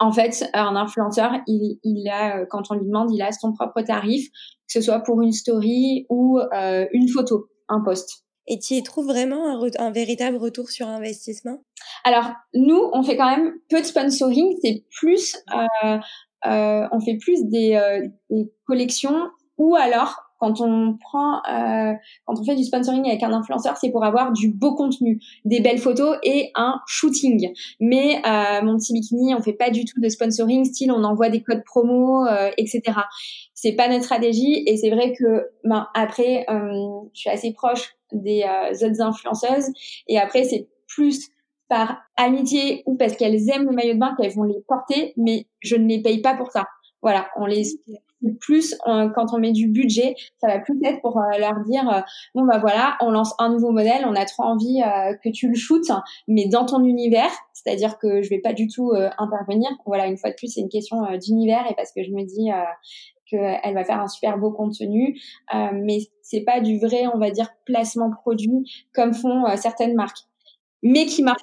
en 0.00 0.12
fait, 0.12 0.50
un 0.54 0.74
influenceur, 0.76 1.32
il, 1.46 1.78
il 1.84 2.08
a, 2.08 2.38
euh, 2.38 2.46
quand 2.48 2.70
on 2.70 2.74
lui 2.74 2.86
demande, 2.86 3.12
il 3.12 3.20
a 3.22 3.30
son 3.32 3.52
propre 3.52 3.82
tarif, 3.82 4.28
que 4.30 4.72
ce 4.72 4.80
soit 4.80 5.00
pour 5.00 5.20
une 5.20 5.32
story 5.32 6.06
ou 6.08 6.38
euh, 6.38 6.86
une 6.92 7.08
photo, 7.08 7.48
un 7.68 7.80
post. 7.80 8.24
Et 8.46 8.58
tu 8.58 8.74
y 8.74 8.82
trouves 8.82 9.06
vraiment 9.06 9.60
un, 9.78 9.90
véritable 9.92 10.36
retour 10.38 10.70
sur 10.70 10.88
investissement? 10.88 11.62
Alors, 12.02 12.32
nous, 12.54 12.82
on 12.92 13.02
fait 13.02 13.16
quand 13.16 13.30
même 13.36 13.52
peu 13.68 13.80
de 13.80 13.86
sponsoring. 13.86 14.56
C'est 14.62 14.84
plus, 14.98 15.36
euh, 15.54 15.98
euh 16.46 16.88
on 16.90 17.00
fait 17.00 17.18
plus 17.20 17.44
des, 17.44 17.74
euh, 17.76 18.08
des 18.30 18.50
collections 18.64 19.28
ou 19.58 19.76
alors 19.76 20.16
quand 20.40 20.60
on 20.62 20.96
prend, 20.98 21.36
euh, 21.48 21.92
quand 22.24 22.40
on 22.40 22.44
fait 22.44 22.56
du 22.56 22.64
sponsoring 22.64 23.06
avec 23.06 23.22
un 23.22 23.32
influenceur, 23.32 23.76
c'est 23.76 23.90
pour 23.90 24.04
avoir 24.04 24.32
du 24.32 24.50
beau 24.50 24.74
contenu, 24.74 25.20
des 25.44 25.60
belles 25.60 25.78
photos 25.78 26.16
et 26.22 26.50
un 26.54 26.80
shooting. 26.86 27.52
Mais 27.78 28.22
euh, 28.26 28.62
mon 28.62 28.76
petit 28.78 28.94
bikini, 28.94 29.34
on 29.34 29.42
fait 29.42 29.52
pas 29.52 29.70
du 29.70 29.84
tout 29.84 30.00
de 30.00 30.08
sponsoring, 30.08 30.64
style 30.64 30.92
on 30.92 31.04
envoie 31.04 31.28
des 31.28 31.42
codes 31.42 31.62
promo, 31.64 32.26
euh, 32.26 32.50
etc. 32.56 32.82
C'est 33.54 33.72
pas 33.72 33.88
notre 33.88 34.04
stratégie 34.04 34.62
et 34.66 34.78
c'est 34.78 34.90
vrai 34.90 35.12
que 35.12 35.50
ben 35.64 35.86
après, 35.94 36.46
euh, 36.48 37.00
je 37.12 37.20
suis 37.20 37.30
assez 37.30 37.52
proche 37.52 37.94
des 38.12 38.42
euh, 38.42 38.86
autres 38.86 39.02
influenceuses 39.02 39.68
et 40.08 40.18
après 40.18 40.44
c'est 40.44 40.68
plus 40.88 41.28
par 41.68 41.98
amitié 42.16 42.82
ou 42.86 42.96
parce 42.96 43.14
qu'elles 43.14 43.48
aiment 43.50 43.66
le 43.66 43.72
maillot 43.72 43.94
de 43.94 43.98
bain 43.98 44.14
qu'elles 44.18 44.32
vont 44.32 44.42
les 44.42 44.60
porter, 44.66 45.12
mais 45.16 45.46
je 45.60 45.76
ne 45.76 45.86
les 45.86 46.02
paye 46.02 46.22
pas 46.22 46.34
pour 46.34 46.50
ça. 46.50 46.64
Voilà, 47.02 47.28
on 47.36 47.46
les 47.46 47.64
plus 48.40 48.76
quand 48.84 49.32
on 49.32 49.38
met 49.38 49.52
du 49.52 49.68
budget, 49.68 50.14
ça 50.38 50.48
va 50.48 50.58
plus 50.58 50.78
être 50.84 51.00
pour 51.00 51.18
euh, 51.18 51.38
leur 51.38 51.60
dire 51.64 51.88
euh, 51.88 52.00
bon 52.34 52.44
bah 52.44 52.58
voilà, 52.58 52.96
on 53.00 53.10
lance 53.10 53.34
un 53.38 53.50
nouveau 53.50 53.70
modèle, 53.72 54.04
on 54.06 54.14
a 54.14 54.24
trop 54.24 54.44
envie 54.44 54.82
euh, 54.82 55.14
que 55.22 55.30
tu 55.30 55.48
le 55.48 55.54
shootes, 55.54 55.90
mais 56.28 56.46
dans 56.46 56.66
ton 56.66 56.84
univers, 56.84 57.30
c'est-à-dire 57.52 57.98
que 57.98 58.22
je 58.22 58.30
vais 58.30 58.40
pas 58.40 58.52
du 58.52 58.68
tout 58.68 58.92
intervenir. 59.18 59.70
Voilà, 59.84 60.06
une 60.06 60.16
fois 60.16 60.30
de 60.30 60.34
plus, 60.34 60.48
c'est 60.54 60.60
une 60.60 60.70
question 60.70 61.02
d'univers 61.18 61.64
et 61.70 61.74
parce 61.74 61.92
que 61.92 62.02
je 62.02 62.10
me 62.10 62.24
dis 62.24 62.48
qu'elle 63.26 63.74
va 63.74 63.84
faire 63.84 64.00
un 64.00 64.08
super 64.08 64.38
beau 64.38 64.50
contenu, 64.50 65.20
mais 65.52 65.98
c'est 66.22 66.40
pas 66.40 66.60
du 66.60 66.78
vrai, 66.78 67.04
on 67.12 67.18
va 67.18 67.30
dire, 67.30 67.50
placement 67.66 68.10
produit 68.10 68.64
comme 68.94 69.12
font 69.12 69.44
certaines 69.56 69.94
marques, 69.94 70.20
mais 70.82 71.04
qui 71.04 71.22
marchent. 71.22 71.42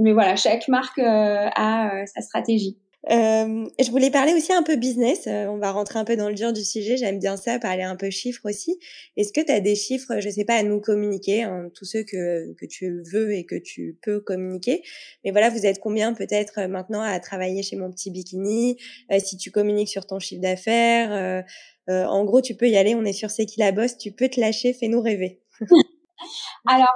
Mais 0.00 0.12
voilà, 0.12 0.34
chaque 0.34 0.66
marque 0.66 0.98
a 0.98 2.06
sa 2.06 2.22
stratégie. 2.22 2.76
Euh, 3.10 3.66
je 3.80 3.90
voulais 3.90 4.10
parler 4.10 4.32
aussi 4.32 4.52
un 4.52 4.62
peu 4.62 4.76
business. 4.76 5.26
Euh, 5.26 5.46
on 5.46 5.58
va 5.58 5.72
rentrer 5.72 5.98
un 5.98 6.04
peu 6.04 6.16
dans 6.16 6.28
le 6.28 6.34
dur 6.34 6.52
du 6.52 6.64
sujet. 6.64 6.96
J'aime 6.96 7.18
bien 7.18 7.36
ça, 7.36 7.58
parler 7.58 7.82
un 7.82 7.96
peu 7.96 8.10
chiffres 8.10 8.42
aussi. 8.44 8.78
Est-ce 9.16 9.32
que 9.32 9.40
tu 9.40 9.50
as 9.50 9.60
des 9.60 9.74
chiffres, 9.74 10.20
je 10.20 10.28
sais 10.28 10.44
pas, 10.44 10.54
à 10.54 10.62
nous 10.62 10.80
communiquer, 10.80 11.42
hein, 11.42 11.68
tous 11.74 11.84
ceux 11.84 12.04
que, 12.04 12.52
que 12.54 12.66
tu 12.66 13.02
veux 13.12 13.34
et 13.34 13.44
que 13.44 13.56
tu 13.56 13.98
peux 14.02 14.20
communiquer. 14.20 14.82
Mais 15.24 15.32
voilà, 15.32 15.50
vous 15.50 15.66
êtes 15.66 15.80
combien 15.80 16.14
peut-être 16.14 16.60
euh, 16.60 16.68
maintenant 16.68 17.00
à 17.00 17.18
travailler 17.18 17.62
chez 17.62 17.76
mon 17.76 17.90
petit 17.90 18.10
bikini 18.12 18.76
euh, 19.10 19.18
Si 19.18 19.36
tu 19.36 19.50
communiques 19.50 19.88
sur 19.88 20.06
ton 20.06 20.20
chiffre 20.20 20.42
d'affaires, 20.42 21.44
euh, 21.90 22.04
en 22.04 22.24
gros, 22.24 22.40
tu 22.40 22.54
peux 22.54 22.68
y 22.68 22.76
aller. 22.76 22.94
On 22.94 23.04
est 23.04 23.12
sur 23.12 23.30
C'est 23.30 23.46
qui 23.46 23.58
la 23.58 23.72
bosse. 23.72 23.98
Tu 23.98 24.12
peux 24.12 24.28
te 24.28 24.40
lâcher. 24.40 24.72
Fais-nous 24.74 25.00
rêver. 25.00 25.40
Alors, 26.68 26.94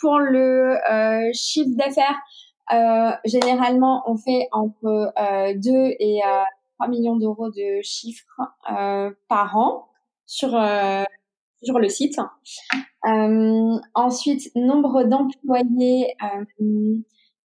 pour 0.00 0.18
le 0.18 0.76
chiffre 1.32 1.76
d'affaires, 1.76 2.16
euh, 2.16 2.47
généralement, 3.24 4.02
on 4.06 4.16
fait 4.16 4.48
entre 4.52 5.12
euh, 5.18 5.54
2 5.54 5.70
et 5.98 6.20
euh, 6.24 6.42
3 6.78 6.88
millions 6.88 7.16
d'euros 7.16 7.50
de 7.50 7.80
chiffres 7.82 8.40
euh, 8.70 9.10
par 9.28 9.56
an 9.56 9.88
sur 10.26 10.54
euh, 10.54 11.04
sur 11.62 11.78
le 11.78 11.88
site. 11.88 12.18
Euh, 13.06 13.78
ensuite, 13.94 14.50
nombre 14.54 15.04
d'employés. 15.04 16.14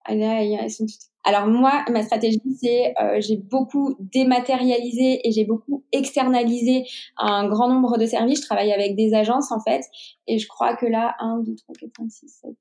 Là, 0.07 0.43
sont 0.69 0.86
alors 1.23 1.47
moi, 1.47 1.84
ma 1.89 2.03
stratégie, 2.03 2.41
c'est 2.60 2.93
euh, 3.01 3.17
j'ai 3.19 3.38
beaucoup 3.38 3.95
dématérialisé 3.99 5.27
et 5.27 5.31
j'ai 5.31 5.45
beaucoup 5.45 5.84
externalisé 5.91 6.86
un 7.17 7.47
grand 7.47 7.69
nombre 7.69 7.97
de 7.97 8.05
services. 8.05 8.41
Je 8.41 8.45
travaille 8.45 8.71
avec 8.71 8.95
des 8.95 9.13
agences 9.13 9.51
en 9.51 9.60
fait, 9.60 9.81
et 10.27 10.39
je 10.39 10.47
crois 10.47 10.75
que 10.75 10.86
là, 10.86 11.15
1, 11.19 11.39
2, 11.45 11.55
3, 11.55 11.75
4, 11.79 11.91
5, 11.97 12.12
6, 12.12 12.27
7. 12.41 12.51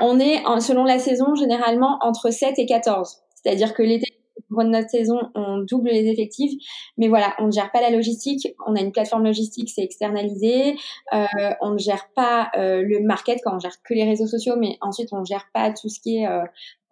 On 0.00 0.18
est, 0.20 0.42
selon 0.60 0.84
la 0.84 0.98
saison, 0.98 1.34
généralement 1.34 1.98
entre 2.02 2.30
7 2.30 2.58
et 2.58 2.66
14. 2.66 3.18
C'est-à-dire 3.34 3.74
que 3.74 3.82
l'été, 3.82 4.06
pour 4.48 4.64
notre 4.64 4.88
saison, 4.88 5.18
on 5.34 5.58
double 5.58 5.90
les 5.90 6.06
effectifs. 6.08 6.52
Mais 6.96 7.08
voilà, 7.08 7.34
on 7.38 7.46
ne 7.46 7.50
gère 7.50 7.70
pas 7.70 7.80
la 7.80 7.90
logistique. 7.90 8.48
On 8.66 8.74
a 8.74 8.80
une 8.80 8.92
plateforme 8.92 9.24
logistique, 9.24 9.70
c'est 9.70 9.82
externalisé. 9.82 10.76
Euh, 11.12 11.26
on 11.60 11.72
ne 11.72 11.78
gère 11.78 12.08
pas 12.14 12.50
euh, 12.56 12.82
le 12.82 13.00
market 13.00 13.40
quand 13.44 13.56
on 13.56 13.58
gère 13.58 13.82
que 13.82 13.94
les 13.94 14.04
réseaux 14.04 14.26
sociaux, 14.26 14.54
mais 14.58 14.78
ensuite 14.80 15.08
on 15.12 15.20
ne 15.20 15.24
gère 15.24 15.48
pas 15.52 15.72
tout 15.72 15.88
ce 15.88 16.00
qui 16.00 16.18
est 16.18 16.26
euh, 16.26 16.42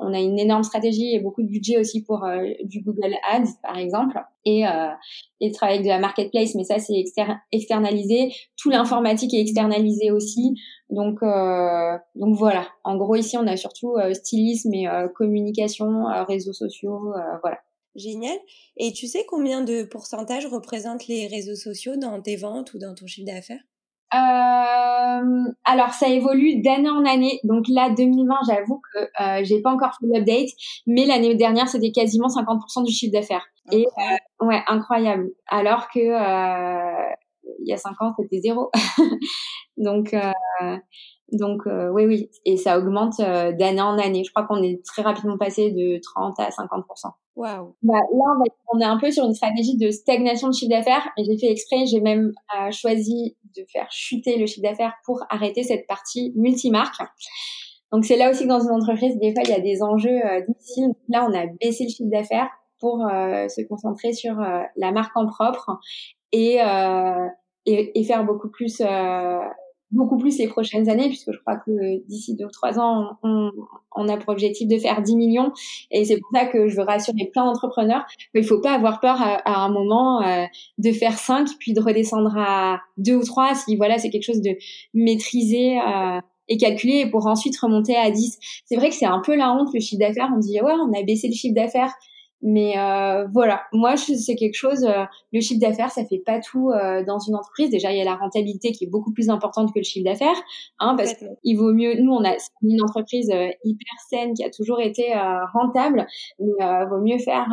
on 0.02 0.12
a 0.12 0.20
une 0.20 0.38
énorme 0.38 0.62
stratégie 0.62 1.14
et 1.14 1.20
beaucoup 1.20 1.42
de 1.42 1.48
budget 1.48 1.78
aussi 1.78 2.02
pour 2.02 2.24
euh, 2.24 2.44
du 2.64 2.82
Google 2.82 3.14
Ads, 3.30 3.52
par 3.62 3.78
exemple, 3.78 4.18
et, 4.44 4.66
euh, 4.66 4.88
et 5.40 5.52
travailler 5.52 5.80
de 5.80 5.88
la 5.88 5.98
marketplace, 5.98 6.54
mais 6.54 6.64
ça, 6.64 6.78
c'est 6.78 7.04
externalisé. 7.52 8.32
Tout 8.56 8.70
l'informatique 8.70 9.32
est 9.34 9.40
externalisé 9.40 10.10
aussi. 10.10 10.54
Donc, 10.90 11.22
euh, 11.22 11.96
donc 12.14 12.36
voilà. 12.36 12.66
En 12.84 12.96
gros, 12.96 13.16
ici, 13.16 13.36
on 13.36 13.46
a 13.46 13.56
surtout 13.56 13.96
euh, 13.96 14.12
stylisme 14.14 14.74
et 14.74 14.86
communication, 15.14 16.04
réseaux 16.28 16.52
sociaux, 16.52 17.12
voilà. 17.42 17.58
Génial. 17.94 18.38
Et 18.78 18.92
tu 18.92 19.06
sais 19.06 19.26
combien 19.28 19.62
de 19.62 19.82
pourcentage 19.82 20.46
représentent 20.46 21.08
les 21.08 21.26
réseaux 21.26 21.56
sociaux 21.56 21.96
dans 21.96 22.22
tes 22.22 22.36
ventes 22.36 22.72
ou 22.72 22.78
dans 22.78 22.94
ton 22.94 23.06
chiffre 23.06 23.26
d'affaires? 23.26 23.60
Euh, 24.14 25.52
alors 25.64 25.92
ça 25.92 26.08
évolue 26.08 26.60
d'année 26.62 26.90
en 26.90 27.04
année. 27.04 27.40
Donc 27.44 27.64
là 27.68 27.90
2020, 27.90 28.34
j'avoue 28.46 28.80
que 28.92 28.98
euh, 29.22 29.44
j'ai 29.44 29.60
pas 29.62 29.70
encore 29.70 29.94
fait 30.00 30.06
l'update, 30.06 30.50
mais 30.86 31.06
l'année 31.06 31.34
dernière 31.34 31.68
c'était 31.68 31.92
quasiment 31.92 32.28
50% 32.28 32.84
du 32.84 32.92
chiffre 32.92 33.12
d'affaires. 33.12 33.46
Et 33.70 33.86
euh, 33.86 34.46
ouais, 34.46 34.62
incroyable. 34.66 35.30
Alors 35.48 35.88
que 35.88 36.00
euh, 36.00 37.14
il 37.60 37.68
y 37.68 37.72
a 37.72 37.76
5 37.76 38.00
ans 38.02 38.12
c'était 38.18 38.40
zéro. 38.40 38.70
donc 39.76 40.14
euh, 40.14 40.76
donc 41.36 41.66
euh, 41.66 41.90
oui 41.90 42.06
oui, 42.06 42.30
et 42.44 42.56
ça 42.56 42.78
augmente 42.78 43.18
d'année 43.18 43.80
en 43.80 43.98
année. 43.98 44.22
Je 44.24 44.30
crois 44.30 44.46
qu'on 44.46 44.62
est 44.62 44.84
très 44.84 45.02
rapidement 45.02 45.38
passé 45.38 45.70
de 45.70 45.98
30 46.00 46.38
à 46.38 46.50
50%. 46.50 47.12
Wow. 47.34 47.74
Bah, 47.82 47.94
là, 47.94 48.24
on, 48.72 48.80
est 48.80 48.84
un 48.84 48.98
peu 48.98 49.10
sur 49.10 49.24
une 49.24 49.34
stratégie 49.34 49.76
de 49.78 49.90
stagnation 49.90 50.48
de 50.48 50.54
chiffre 50.54 50.70
d'affaires. 50.70 51.08
Et 51.16 51.24
j'ai 51.24 51.38
fait 51.38 51.50
exprès, 51.50 51.86
j'ai 51.86 52.00
même 52.00 52.32
euh, 52.58 52.70
choisi 52.70 53.36
de 53.56 53.64
faire 53.72 53.90
chuter 53.90 54.36
le 54.36 54.46
chiffre 54.46 54.62
d'affaires 54.62 54.94
pour 55.04 55.24
arrêter 55.30 55.62
cette 55.62 55.86
partie 55.86 56.32
multimarque. 56.36 57.00
Donc 57.90 58.04
c'est 58.04 58.16
là 58.16 58.30
aussi 58.30 58.44
que 58.44 58.48
dans 58.48 58.60
une 58.60 58.70
entreprise, 58.70 59.16
des 59.18 59.32
fois, 59.32 59.42
il 59.44 59.50
y 59.50 59.54
a 59.54 59.60
des 59.60 59.82
enjeux 59.82 60.20
euh, 60.24 60.42
difficiles. 60.46 60.92
Là, 61.08 61.26
on 61.28 61.34
a 61.34 61.46
baissé 61.60 61.84
le 61.84 61.90
chiffre 61.90 62.10
d'affaires 62.10 62.50
pour 62.80 63.06
euh, 63.06 63.48
se 63.48 63.62
concentrer 63.62 64.12
sur 64.12 64.34
la 64.76 64.92
marque 64.92 65.16
en 65.16 65.26
propre 65.26 65.78
et, 66.32 66.58
et, 67.66 68.00
et, 68.00 68.04
faire 68.04 68.24
beaucoup 68.24 68.50
plus 68.50 68.82
beaucoup 69.92 70.16
plus 70.16 70.38
les 70.38 70.48
prochaines 70.48 70.88
années, 70.88 71.08
puisque 71.08 71.32
je 71.32 71.38
crois 71.38 71.56
que 71.56 72.04
d'ici 72.06 72.34
deux 72.34 72.46
ou 72.46 72.50
trois 72.50 72.78
ans, 72.78 73.18
on, 73.22 73.50
on, 73.94 74.08
a 74.08 74.16
pour 74.16 74.30
objectif 74.30 74.66
de 74.66 74.78
faire 74.78 75.02
10 75.02 75.16
millions. 75.16 75.52
Et 75.90 76.04
c'est 76.04 76.18
pour 76.18 76.30
ça 76.34 76.46
que 76.46 76.66
je 76.68 76.76
veux 76.76 76.82
rassurer 76.82 77.30
plein 77.32 77.44
d'entrepreneurs. 77.44 78.04
Il 78.34 78.44
faut 78.44 78.60
pas 78.60 78.72
avoir 78.72 79.00
peur 79.00 79.16
à, 79.20 79.64
un 79.64 79.68
moment 79.70 80.22
euh, 80.22 80.44
de 80.78 80.92
faire 80.92 81.18
5, 81.18 81.48
puis 81.58 81.74
de 81.74 81.80
redescendre 81.80 82.36
à 82.36 82.80
deux 82.96 83.14
ou 83.14 83.24
trois, 83.24 83.54
si 83.54 83.76
voilà, 83.76 83.98
c'est 83.98 84.10
quelque 84.10 84.24
chose 84.24 84.42
de 84.42 84.56
maîtrisé. 84.94 85.78
Euh, 85.78 86.20
et 86.48 86.56
calculé 86.56 87.06
pour 87.06 87.26
ensuite 87.28 87.56
remonter 87.58 87.96
à 87.96 88.10
10. 88.10 88.38
C'est 88.66 88.76
vrai 88.76 88.88
que 88.88 88.96
c'est 88.96 89.06
un 89.06 89.20
peu 89.24 89.36
la 89.36 89.52
honte 89.52 89.72
le 89.72 89.80
chiffre 89.80 90.00
d'affaires. 90.00 90.28
On 90.34 90.38
dit 90.38 90.60
ouais, 90.60 90.72
on 90.72 90.92
a 90.92 91.02
baissé 91.02 91.28
le 91.28 91.34
chiffre 91.34 91.54
d'affaires, 91.54 91.94
Mais 92.42 92.76
euh, 92.76 93.28
voilà, 93.32 93.62
moi 93.72 93.96
c'est 93.96 94.34
quelque 94.34 94.56
chose. 94.56 94.84
Euh, 94.84 95.04
le 95.32 95.40
chiffre 95.40 95.60
d'affaires, 95.60 95.92
ça 95.92 96.04
fait 96.04 96.18
pas 96.18 96.40
tout 96.40 96.70
euh, 96.70 97.04
dans 97.04 97.20
une 97.20 97.36
entreprise. 97.36 97.70
Déjà, 97.70 97.92
il 97.92 97.98
y 97.98 98.00
a 98.00 98.04
la 98.04 98.16
rentabilité 98.16 98.72
qui 98.72 98.84
est 98.84 98.90
beaucoup 98.90 99.12
plus 99.12 99.30
importante 99.30 99.72
que 99.72 99.78
le 99.78 99.84
chiffre 99.84 100.04
d'affaires, 100.04 100.42
hein, 100.80 100.96
parce 100.96 101.14
qu'il 101.14 101.56
vaut 101.56 101.72
mieux. 101.72 101.94
Nous, 102.00 102.12
on 102.12 102.24
a 102.24 102.34
une 102.62 102.82
entreprise 102.82 103.32
hyper 103.64 103.94
saine 104.08 104.34
qui 104.34 104.44
a 104.44 104.50
toujours 104.50 104.80
été 104.80 105.14
rentable, 105.54 106.06
mais 106.40 106.86
vaut 106.90 107.00
mieux 107.00 107.18
faire 107.18 107.46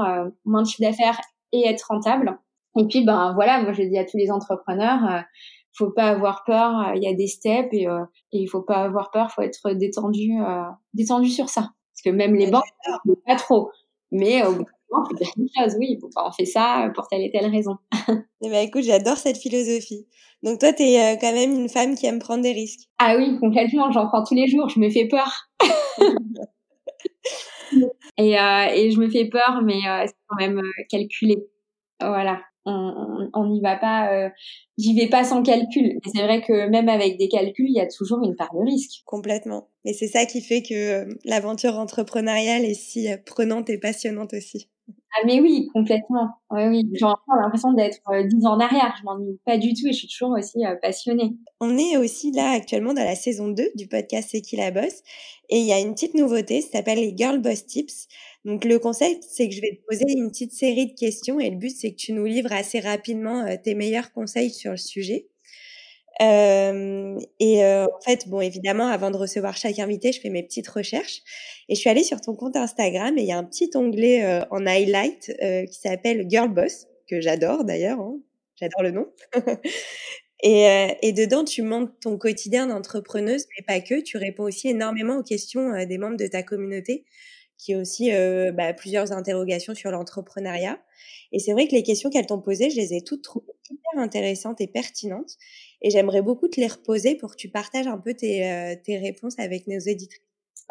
moins 0.43 0.63
de 0.63 0.67
chiffre 0.67 0.81
d'affaires 0.81 1.19
et 1.51 1.67
être 1.67 1.85
rentable. 1.87 2.39
Et 2.77 2.85
puis, 2.87 3.05
ben 3.05 3.33
voilà, 3.35 3.61
moi 3.61 3.73
je 3.73 3.83
dis 3.83 3.97
à 3.97 4.05
tous 4.05 4.17
les 4.17 4.31
entrepreneurs, 4.31 5.23
faut 5.73 5.91
pas 5.91 6.09
avoir 6.09 6.43
peur. 6.45 6.93
Il 6.95 7.03
y 7.03 7.07
a 7.07 7.13
des 7.13 7.27
steps 7.27 7.69
et, 7.73 7.83
et 7.83 8.39
il 8.39 8.47
faut 8.47 8.63
pas 8.63 8.77
avoir 8.77 9.11
peur. 9.11 9.31
Faut 9.31 9.43
être 9.43 9.71
détendu, 9.73 10.39
détendu 10.95 11.29
sur 11.29 11.47
ça. 11.47 11.61
Parce 11.93 12.01
que 12.03 12.09
même 12.09 12.33
les 12.33 12.49
banques, 12.49 12.63
pas 13.27 13.35
trop. 13.35 13.69
Mais 14.11 14.43
au 14.43 14.55
non, 14.91 15.03
faut 15.05 15.15
dire 15.15 15.31
une 15.37 15.47
chose, 15.55 15.75
oui, 15.79 15.99
on 16.15 16.31
fait 16.31 16.45
ça 16.45 16.91
pour 16.95 17.07
telle 17.07 17.21
et 17.21 17.31
telle 17.31 17.49
raison. 17.49 17.77
ben, 18.41 18.65
écoute, 18.65 18.83
j'adore 18.83 19.17
cette 19.17 19.37
philosophie. 19.37 20.07
Donc 20.43 20.59
toi, 20.59 20.73
tu 20.73 20.83
es 20.83 20.99
euh, 20.99 21.17
quand 21.19 21.33
même 21.33 21.51
une 21.51 21.69
femme 21.69 21.95
qui 21.95 22.05
aime 22.05 22.19
prendre 22.19 22.43
des 22.43 22.53
risques. 22.53 22.87
Ah 22.97 23.15
oui, 23.17 23.37
complètement, 23.39 23.91
j'en 23.91 24.07
prends 24.07 24.23
tous 24.23 24.35
les 24.35 24.47
jours, 24.47 24.69
je 24.69 24.79
me 24.79 24.89
fais 24.89 25.07
peur. 25.07 25.31
et, 28.17 28.39
euh, 28.39 28.65
et 28.73 28.91
je 28.91 28.99
me 28.99 29.09
fais 29.09 29.25
peur, 29.25 29.61
mais 29.63 29.79
euh, 29.87 30.05
c'est 30.07 30.15
quand 30.27 30.37
même 30.37 30.61
calculé. 30.89 31.37
Voilà 31.99 32.39
on 32.65 33.47
n'y 33.49 33.61
va 33.61 33.75
pas, 33.75 34.13
euh, 34.13 34.29
j'y 34.77 34.95
vais 34.95 35.07
pas 35.07 35.23
sans 35.23 35.43
calcul. 35.43 35.99
Mais 36.03 36.11
c'est 36.13 36.23
vrai 36.23 36.41
que 36.41 36.67
même 36.69 36.89
avec 36.89 37.17
des 37.17 37.27
calculs, 37.27 37.69
il 37.69 37.75
y 37.75 37.79
a 37.79 37.87
toujours 37.87 38.23
une 38.23 38.35
part 38.35 38.53
de 38.53 38.63
risque. 38.63 39.01
Complètement. 39.05 39.69
Et 39.85 39.93
c'est 39.93 40.07
ça 40.07 40.25
qui 40.25 40.41
fait 40.41 40.61
que 40.61 41.07
l'aventure 41.25 41.77
entrepreneuriale 41.77 42.65
est 42.65 42.73
si 42.73 43.07
prenante 43.25 43.69
et 43.69 43.77
passionnante 43.77 44.33
aussi. 44.33 44.69
Ah 45.11 45.25
mais 45.25 45.39
oui, 45.39 45.67
complètement. 45.73 46.29
Oui, 46.51 46.67
oui. 46.67 46.89
J'ai 46.93 47.05
l'impression 47.05 47.73
d'être 47.73 47.99
dix 48.27 48.45
ans 48.45 48.53
en 48.53 48.59
arrière. 48.59 48.95
Je 48.99 49.03
m'ennuie 49.03 49.39
pas 49.45 49.57
du 49.57 49.73
tout 49.73 49.87
et 49.87 49.91
je 49.91 49.97
suis 49.97 50.07
toujours 50.07 50.37
aussi 50.37 50.59
passionnée. 50.81 51.35
On 51.59 51.77
est 51.77 51.97
aussi 51.97 52.31
là 52.31 52.51
actuellement 52.51 52.93
dans 52.93 53.03
la 53.03 53.15
saison 53.15 53.47
2 53.47 53.71
du 53.75 53.87
podcast 53.87 54.29
C'est 54.31 54.41
qui 54.41 54.55
la 54.55 54.71
bosse. 54.71 55.01
Et 55.49 55.57
il 55.57 55.65
y 55.65 55.73
a 55.73 55.79
une 55.79 55.93
petite 55.93 56.13
nouveauté, 56.13 56.61
ça 56.61 56.73
s'appelle 56.73 56.99
les 56.99 57.13
Girl 57.17 57.39
Boss 57.39 57.65
Tips. 57.65 58.07
Donc 58.45 58.65
le 58.65 58.77
concept, 58.77 59.23
c'est 59.27 59.49
que 59.49 59.55
je 59.55 59.61
vais 59.61 59.75
te 59.75 59.85
poser 59.87 60.05
une 60.11 60.29
petite 60.29 60.53
série 60.53 60.87
de 60.87 60.93
questions 60.93 61.39
et 61.39 61.49
le 61.49 61.57
but, 61.57 61.71
c'est 61.71 61.91
que 61.91 61.97
tu 61.97 62.13
nous 62.13 62.25
livres 62.25 62.53
assez 62.53 62.79
rapidement 62.79 63.45
euh, 63.45 63.55
tes 63.61 63.73
meilleurs 63.73 64.11
conseils 64.13 64.51
sur 64.51 64.71
le 64.71 64.77
sujet. 64.77 65.27
Euh, 66.21 67.17
et 67.39 67.63
euh, 67.63 67.85
en 67.85 68.01
fait, 68.01 68.27
bon, 68.27 68.41
évidemment, 68.41 68.87
avant 68.87 69.11
de 69.11 69.17
recevoir 69.17 69.55
chaque 69.55 69.79
invité, 69.79 70.11
je 70.11 70.19
fais 70.19 70.29
mes 70.29 70.43
petites 70.43 70.67
recherches. 70.67 71.21
Et 71.69 71.75
je 71.75 71.79
suis 71.79 71.89
allée 71.89 72.03
sur 72.03 72.19
ton 72.19 72.35
compte 72.35 72.55
Instagram 72.55 73.17
et 73.17 73.21
il 73.21 73.27
y 73.27 73.31
a 73.31 73.37
un 73.37 73.43
petit 73.43 73.69
onglet 73.75 74.41
en 74.49 74.65
highlight 74.65 75.31
qui 75.69 75.79
s'appelle 75.79 76.25
Girl 76.27 76.49
Boss, 76.49 76.87
que 77.07 77.21
j'adore 77.21 77.63
d'ailleurs. 77.63 77.99
Hein. 77.99 78.19
J'adore 78.55 78.83
le 78.83 78.91
nom. 78.91 79.07
et, 80.43 80.97
et, 81.01 81.13
dedans, 81.13 81.45
tu 81.45 81.61
montres 81.61 81.93
ton 82.01 82.17
quotidien 82.17 82.67
d'entrepreneuse, 82.67 83.45
mais 83.57 83.63
pas 83.65 83.79
que. 83.79 84.01
Tu 84.01 84.17
réponds 84.17 84.43
aussi 84.43 84.67
énormément 84.67 85.17
aux 85.17 85.23
questions 85.23 85.85
des 85.85 85.97
membres 85.97 86.17
de 86.17 86.27
ta 86.27 86.43
communauté 86.43 87.05
qui 87.59 87.73
a 87.73 87.77
aussi 87.77 88.11
euh, 88.13 88.51
bah, 88.51 88.73
plusieurs 88.73 89.11
interrogations 89.11 89.75
sur 89.75 89.91
l'entrepreneuriat. 89.91 90.81
Et 91.31 91.39
c'est 91.39 91.51
vrai 91.51 91.67
que 91.67 91.75
les 91.75 91.83
questions 91.83 92.09
qu'elles 92.09 92.25
t'ont 92.25 92.41
posées, 92.41 92.69
je 92.69 92.77
les 92.77 92.93
ai 92.93 93.03
toutes 93.03 93.21
trouvées 93.21 93.53
hyper 93.69 94.01
intéressantes 94.01 94.61
et 94.61 94.67
pertinentes. 94.67 95.35
Et 95.81 95.89
j'aimerais 95.91 96.21
beaucoup 96.21 96.47
te 96.47 96.59
les 96.59 96.67
reposer 96.67 97.15
pour 97.15 97.31
que 97.31 97.37
tu 97.37 97.49
partages 97.49 97.87
un 97.87 97.97
peu 97.97 98.13
tes, 98.13 98.45
euh, 98.49 98.75
tes 98.83 98.97
réponses 98.97 99.39
avec 99.39 99.67
nos 99.67 99.79
éditrices. 99.79 100.21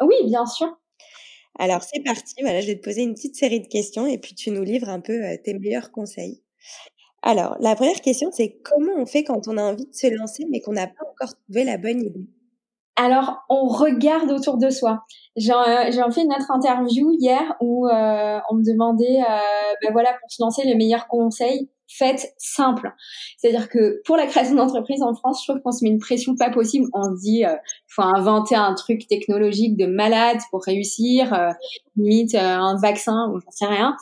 Oui, 0.01 0.15
bien 0.25 0.45
sûr. 0.45 0.77
Alors 1.59 1.83
c'est 1.83 2.01
parti, 2.03 2.33
voilà, 2.41 2.61
je 2.61 2.67
vais 2.67 2.75
te 2.75 2.83
poser 2.83 3.03
une 3.03 3.13
petite 3.13 3.35
série 3.35 3.59
de 3.59 3.67
questions 3.67 4.07
et 4.07 4.17
puis 4.17 4.33
tu 4.35 4.49
nous 4.51 4.63
livres 4.63 4.89
un 4.89 4.99
peu 4.99 5.23
euh, 5.23 5.37
tes 5.43 5.53
meilleurs 5.53 5.91
conseils. 5.91 6.41
Alors, 7.23 7.57
la 7.61 7.75
première 7.75 8.01
question, 8.01 8.31
c'est 8.31 8.57
comment 8.63 8.93
on 8.97 9.05
fait 9.05 9.23
quand 9.23 9.47
on 9.47 9.57
a 9.57 9.63
envie 9.63 9.87
de 9.87 9.95
se 9.95 10.07
lancer 10.07 10.45
mais 10.51 10.61
qu'on 10.61 10.73
n'a 10.73 10.87
pas 10.87 11.05
encore 11.11 11.35
trouvé 11.45 11.63
la 11.65 11.77
bonne 11.77 12.01
idée? 12.03 12.27
Alors, 13.01 13.37
on 13.47 13.65
regarde 13.67 14.29
autour 14.29 14.57
de 14.57 14.69
soi. 14.69 15.05
J'ai 15.37 15.53
fait 15.53 16.21
une 16.21 16.33
autre 16.33 16.51
interview 16.51 17.11
hier 17.17 17.55
où 17.61 17.87
euh, 17.87 18.39
on 18.49 18.55
me 18.55 18.63
demandait, 18.63 19.21
euh, 19.21 19.73
ben 19.81 19.93
voilà, 19.93 20.11
pour 20.19 20.29
se 20.29 20.43
lancer, 20.43 20.63
le 20.67 20.75
meilleur 20.75 21.07
conseil, 21.07 21.69
faites 21.89 22.33
simple. 22.37 22.93
C'est-à-dire 23.37 23.69
que 23.69 24.01
pour 24.05 24.17
la 24.17 24.27
création 24.27 24.55
d'entreprise 24.55 25.01
en 25.01 25.13
France, 25.15 25.41
je 25.41 25.51
trouve 25.51 25.61
qu'on 25.61 25.71
se 25.71 25.83
met 25.83 25.89
une 25.89 25.99
pression 25.99 26.35
pas 26.35 26.49
possible. 26.49 26.87
On 26.93 27.03
se 27.03 27.21
dit, 27.21 27.45
euh, 27.45 27.55
faut 27.87 28.03
inventer 28.03 28.55
un 28.55 28.73
truc 28.75 29.07
technologique 29.07 29.77
de 29.77 29.85
malade 29.85 30.37
pour 30.51 30.63
réussir, 30.63 31.33
euh, 31.33 31.51
limite 31.95 32.35
euh, 32.35 32.39
un 32.39 32.77
vaccin 32.77 33.31
ou 33.31 33.39
j'en 33.39 33.51
sais 33.51 33.65
rien. 33.65 33.95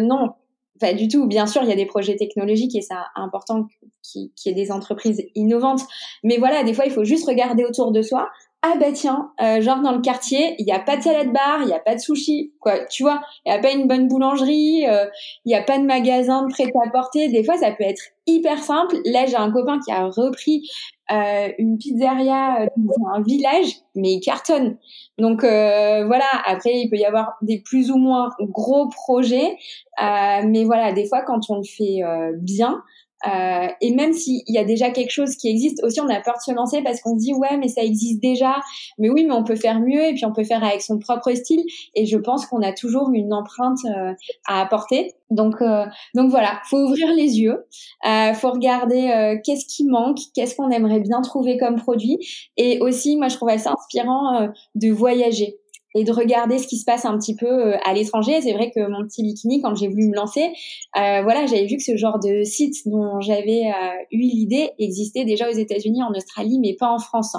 non, 0.00 0.34
pas 0.82 0.92
du 0.92 1.08
tout. 1.08 1.26
Bien 1.26 1.46
sûr, 1.46 1.62
il 1.62 1.68
y 1.68 1.72
a 1.72 1.76
des 1.76 1.86
projets 1.86 2.16
technologiques 2.16 2.74
et 2.74 2.82
c'est 2.82 2.94
important 3.14 3.66
qu'il 4.02 4.30
y 4.44 4.48
ait 4.50 4.54
des 4.54 4.70
entreprises 4.70 5.24
innovantes. 5.34 5.82
Mais 6.24 6.38
voilà, 6.38 6.64
des 6.64 6.74
fois, 6.74 6.84
il 6.84 6.92
faut 6.92 7.04
juste 7.04 7.26
regarder 7.26 7.64
autour 7.64 7.92
de 7.92 8.02
soi. 8.02 8.28
Ah 8.64 8.74
bah 8.78 8.92
tiens, 8.92 9.32
euh, 9.40 9.60
genre 9.60 9.80
dans 9.80 9.90
le 9.90 10.00
quartier, 10.00 10.54
il 10.58 10.64
n'y 10.64 10.70
a 10.70 10.78
pas 10.78 10.96
de 10.96 11.02
salade 11.02 11.32
bar, 11.32 11.62
il 11.62 11.66
n'y 11.66 11.72
a 11.72 11.80
pas 11.80 11.96
de 11.96 12.00
sushi, 12.00 12.52
quoi. 12.60 12.78
Tu 12.86 13.02
vois, 13.02 13.20
il 13.44 13.50
n'y 13.50 13.58
a 13.58 13.60
pas 13.60 13.72
une 13.72 13.88
bonne 13.88 14.06
boulangerie, 14.06 14.86
euh, 14.88 15.06
il 15.44 15.48
n'y 15.48 15.56
a 15.56 15.62
pas 15.62 15.78
de 15.78 15.84
magasin 15.84 16.46
de 16.46 16.52
prêt-à-porter. 16.52 17.28
Des 17.28 17.42
fois, 17.42 17.56
ça 17.58 17.72
peut 17.72 17.82
être 17.82 18.00
hyper 18.28 18.58
simple. 18.62 18.98
Là, 19.04 19.26
j'ai 19.26 19.34
un 19.34 19.50
copain 19.50 19.80
qui 19.84 19.90
a 19.90 20.04
repris 20.06 20.70
euh, 21.10 21.48
une 21.58 21.76
pizzeria 21.76 22.68
dans 22.76 23.08
un 23.12 23.22
village, 23.22 23.80
mais 23.96 24.12
il 24.12 24.20
cartonne. 24.20 24.78
Donc 25.18 25.44
euh, 25.44 26.06
voilà, 26.06 26.24
après 26.46 26.72
il 26.74 26.88
peut 26.88 26.96
y 26.96 27.04
avoir 27.04 27.34
des 27.42 27.60
plus 27.60 27.90
ou 27.90 27.96
moins 27.96 28.30
gros 28.40 28.88
projets, 28.88 29.56
euh, 30.02 30.42
mais 30.46 30.64
voilà, 30.64 30.92
des 30.92 31.06
fois 31.06 31.22
quand 31.22 31.50
on 31.50 31.56
le 31.56 31.64
fait 31.64 32.02
euh, 32.02 32.32
bien, 32.38 32.82
euh, 33.26 33.68
et 33.80 33.94
même 33.94 34.12
s'il 34.12 34.42
y 34.48 34.58
a 34.58 34.64
déjà 34.64 34.90
quelque 34.90 35.10
chose 35.10 35.36
qui 35.36 35.48
existe, 35.48 35.82
aussi 35.84 36.00
on 36.00 36.08
a 36.08 36.20
peur 36.20 36.34
de 36.34 36.42
se 36.42 36.52
lancer 36.52 36.82
parce 36.82 37.00
qu'on 37.00 37.18
se 37.18 37.24
dit 37.24 37.34
ouais 37.34 37.56
mais 37.56 37.68
ça 37.68 37.82
existe 37.82 38.20
déjà, 38.20 38.56
mais 38.98 39.10
oui 39.10 39.24
mais 39.24 39.34
on 39.34 39.44
peut 39.44 39.56
faire 39.56 39.80
mieux 39.80 40.04
et 40.04 40.14
puis 40.14 40.24
on 40.24 40.32
peut 40.32 40.44
faire 40.44 40.64
avec 40.64 40.82
son 40.82 40.98
propre 40.98 41.32
style. 41.34 41.62
Et 41.94 42.06
je 42.06 42.16
pense 42.16 42.46
qu'on 42.46 42.62
a 42.62 42.72
toujours 42.72 43.10
une 43.12 43.32
empreinte 43.32 43.78
euh, 43.84 44.12
à 44.46 44.60
apporter. 44.60 45.14
Donc 45.30 45.62
euh, 45.62 45.86
donc 46.14 46.30
voilà, 46.30 46.60
faut 46.68 46.78
ouvrir 46.78 47.12
les 47.14 47.40
yeux, 47.40 47.64
euh, 48.06 48.34
faut 48.34 48.50
regarder 48.50 49.40
qu'est-ce 49.44 49.66
qui 49.66 49.86
manque, 49.86 50.18
qu'est-ce 50.34 50.54
qu'on 50.54 50.70
aimerait 50.70 51.00
bien 51.00 51.22
trouver 51.22 51.56
comme 51.56 51.76
produit. 51.76 52.18
Et 52.56 52.80
aussi 52.80 53.16
moi 53.16 53.28
je 53.28 53.36
trouve 53.36 53.56
ça 53.56 53.72
inspirant 53.72 54.48
de 54.74 54.90
voyager 54.90 55.61
et 55.94 56.04
de 56.04 56.12
regarder 56.12 56.58
ce 56.58 56.66
qui 56.66 56.78
se 56.78 56.84
passe 56.84 57.04
un 57.04 57.16
petit 57.18 57.36
peu 57.36 57.46
euh, 57.46 57.76
à 57.84 57.92
l'étranger. 57.92 58.40
C'est 58.40 58.52
vrai 58.52 58.70
que 58.70 58.88
mon 58.88 59.04
petit 59.04 59.22
bikini, 59.22 59.60
quand 59.60 59.74
j'ai 59.74 59.88
voulu 59.88 60.08
me 60.08 60.14
lancer, 60.14 60.52
euh, 60.96 61.22
voilà, 61.22 61.46
j'avais 61.46 61.66
vu 61.66 61.76
que 61.76 61.82
ce 61.82 61.96
genre 61.96 62.18
de 62.18 62.44
site 62.44 62.86
dont 62.86 63.20
j'avais 63.20 63.66
euh, 63.66 64.04
eu 64.10 64.20
l'idée 64.20 64.70
existait 64.78 65.24
déjà 65.24 65.48
aux 65.48 65.54
États-Unis, 65.54 66.02
en 66.02 66.12
Australie, 66.12 66.58
mais 66.60 66.74
pas 66.78 66.90
en 66.90 66.98
France. 66.98 67.36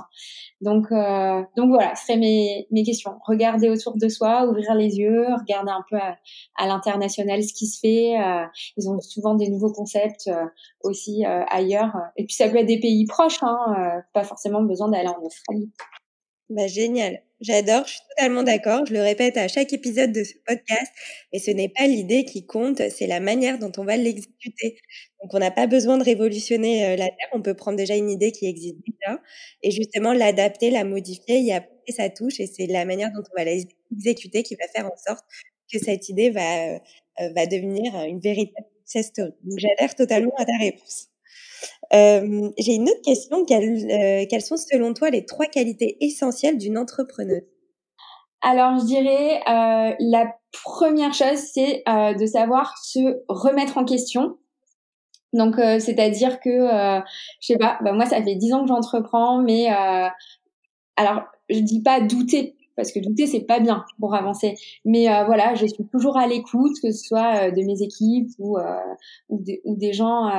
Donc, 0.62 0.86
euh, 0.92 1.42
donc 1.58 1.70
voilà, 1.70 1.96
ce 1.96 2.06
seraient 2.06 2.18
mes, 2.18 2.68
mes 2.72 2.84
questions. 2.84 3.14
Regarder 3.28 3.70
autour 3.70 3.98
de 3.98 4.08
soi, 4.08 4.48
ouvrir 4.48 4.76
les 4.76 4.98
yeux, 4.98 5.26
regarder 5.40 5.72
un 5.72 5.84
peu 5.90 5.98
à, 5.98 6.18
à 6.58 6.68
l'international 6.68 7.44
ce 7.44 7.54
qui 7.54 7.68
se 7.68 7.80
fait. 7.80 8.18
Euh, 8.22 8.46
ils 8.78 8.90
ont 8.90 9.00
souvent 9.02 9.36
des 9.36 9.50
nouveaux 9.50 9.74
concepts 9.74 10.30
aussi 10.84 11.26
ailleurs. 11.26 11.96
Et 12.16 12.26
puis 12.26 12.36
ça 12.36 12.48
peut 12.48 12.58
être 12.58 12.66
des 12.66 12.80
pays 12.80 13.06
proches, 13.06 13.42
hein, 13.42 14.02
pas 14.14 14.24
forcément 14.24 14.62
besoin 14.62 14.90
d'aller 14.90 15.10
en 15.10 15.22
Australie. 15.22 15.70
Bah, 16.54 16.68
génial. 16.68 17.20
J'adore, 17.42 17.86
je 17.88 17.94
suis 17.94 18.02
totalement 18.16 18.44
d'accord. 18.44 18.86
Je 18.86 18.94
le 18.94 19.02
répète 19.02 19.38
à 19.38 19.48
chaque 19.48 19.74
épisode 19.74 20.12
de 20.12 20.24
ce 20.24 20.34
podcast. 20.46 20.92
Et 21.32 21.40
ce 21.40 21.50
n'est 21.52 21.68
pas 21.70 21.88
l'idée 21.88 22.26
qui 22.26 22.46
compte, 22.46 22.82
c'est 22.90 23.08
la 23.08 23.20
manière 23.20 23.58
dont 23.60 23.72
on 23.78 23.84
va 23.84 23.98
l'exécuter. 23.98 24.78
Donc, 25.22 25.34
on 25.34 25.40
n'a 25.40 25.50
pas 25.52 25.66
besoin 25.68 25.98
de 25.98 26.04
révolutionner 26.04 26.86
euh, 26.86 26.96
la 26.96 27.08
Terre. 27.08 27.28
On 27.34 27.42
peut 27.42 27.56
prendre 27.56 27.78
déjà 27.78 27.96
une 27.96 28.10
idée 28.10 28.32
qui 28.32 28.46
existe 28.46 28.78
déjà 28.86 29.20
et 29.64 29.72
justement 29.72 30.14
l'adapter, 30.14 30.70
la 30.70 30.84
modifier, 30.84 31.40
y 31.40 31.52
apporter 31.52 31.92
sa 31.92 32.10
touche. 32.10 32.40
Et 32.40 32.46
c'est 32.48 32.68
la 32.68 32.86
manière 32.86 33.12
dont 33.12 33.24
on 33.34 33.38
va 33.38 33.46
l'exécuter 33.46 34.44
qui 34.44 34.56
va 34.56 34.68
faire 34.68 34.86
en 34.86 34.96
sorte 35.08 35.26
que 35.72 35.80
cette 35.80 36.10
idée 36.10 36.30
va, 36.30 36.76
euh, 36.76 36.80
va 37.36 37.48
devenir 37.48 37.96
une 38.04 38.20
véritable 38.20 38.68
success 38.86 39.08
story. 39.08 39.32
Donc, 39.44 39.60
j'adhère 39.60 39.96
totalement 39.96 40.34
à 40.38 40.46
ta 40.46 40.58
réponse. 40.60 41.13
Euh, 41.94 42.50
j'ai 42.58 42.76
une 42.76 42.90
autre 42.90 43.02
question. 43.04 43.46
Quelles, 43.46 43.92
euh, 43.92 44.26
quelles, 44.30 44.42
sont 44.42 44.58
selon 44.58 44.94
toi 44.94 45.10
les 45.10 45.26
trois 45.26 45.46
qualités 45.46 45.98
essentielles 46.02 46.58
d'une 46.58 46.78
entrepreneuse? 46.78 47.44
Alors, 48.42 48.80
je 48.80 48.86
dirais 48.86 49.42
euh, 49.48 49.96
la 50.00 50.36
première 50.64 51.14
chose, 51.14 51.40
c'est 51.54 51.84
de 51.88 52.26
savoir 52.26 52.78
se 52.84 53.24
remettre 53.30 53.78
en 53.78 53.86
question. 53.86 54.38
Donc, 55.32 55.56
c'est-à-dire 55.56 56.40
que, 56.42 56.68
je 57.40 57.48
sais 57.48 57.58
pas, 57.58 57.80
bah, 57.82 57.94
moi, 57.94 58.06
ça 58.06 58.22
fait 58.22 58.36
dix 58.36 58.54
ans 58.54 58.62
que 58.62 58.68
j'entreprends, 58.68 59.42
mais 59.42 59.68
alors, 60.96 61.24
je 61.50 61.60
dis 61.60 61.82
pas 61.82 62.02
douter, 62.02 62.56
parce 62.76 62.92
que 62.92 63.00
douter 63.00 63.28
c'est 63.28 63.46
pas 63.46 63.60
bien 63.60 63.86
pour 64.00 64.16
avancer. 64.16 64.56
Mais 64.86 65.10
euh, 65.10 65.26
voilà, 65.26 65.56
je 65.56 65.66
suis 65.66 65.86
toujours 65.92 66.18
à 66.18 66.28
l'écoute, 66.28 66.74
que 66.82 66.92
ce 66.92 67.08
soit 67.08 67.48
euh, 67.48 67.52
de 67.52 67.62
mes 67.64 67.82
équipes 67.82 68.30
ou 68.40 68.58
euh, 68.58 68.64
ou, 69.30 69.42
des 69.76 69.94
gens 69.94 70.30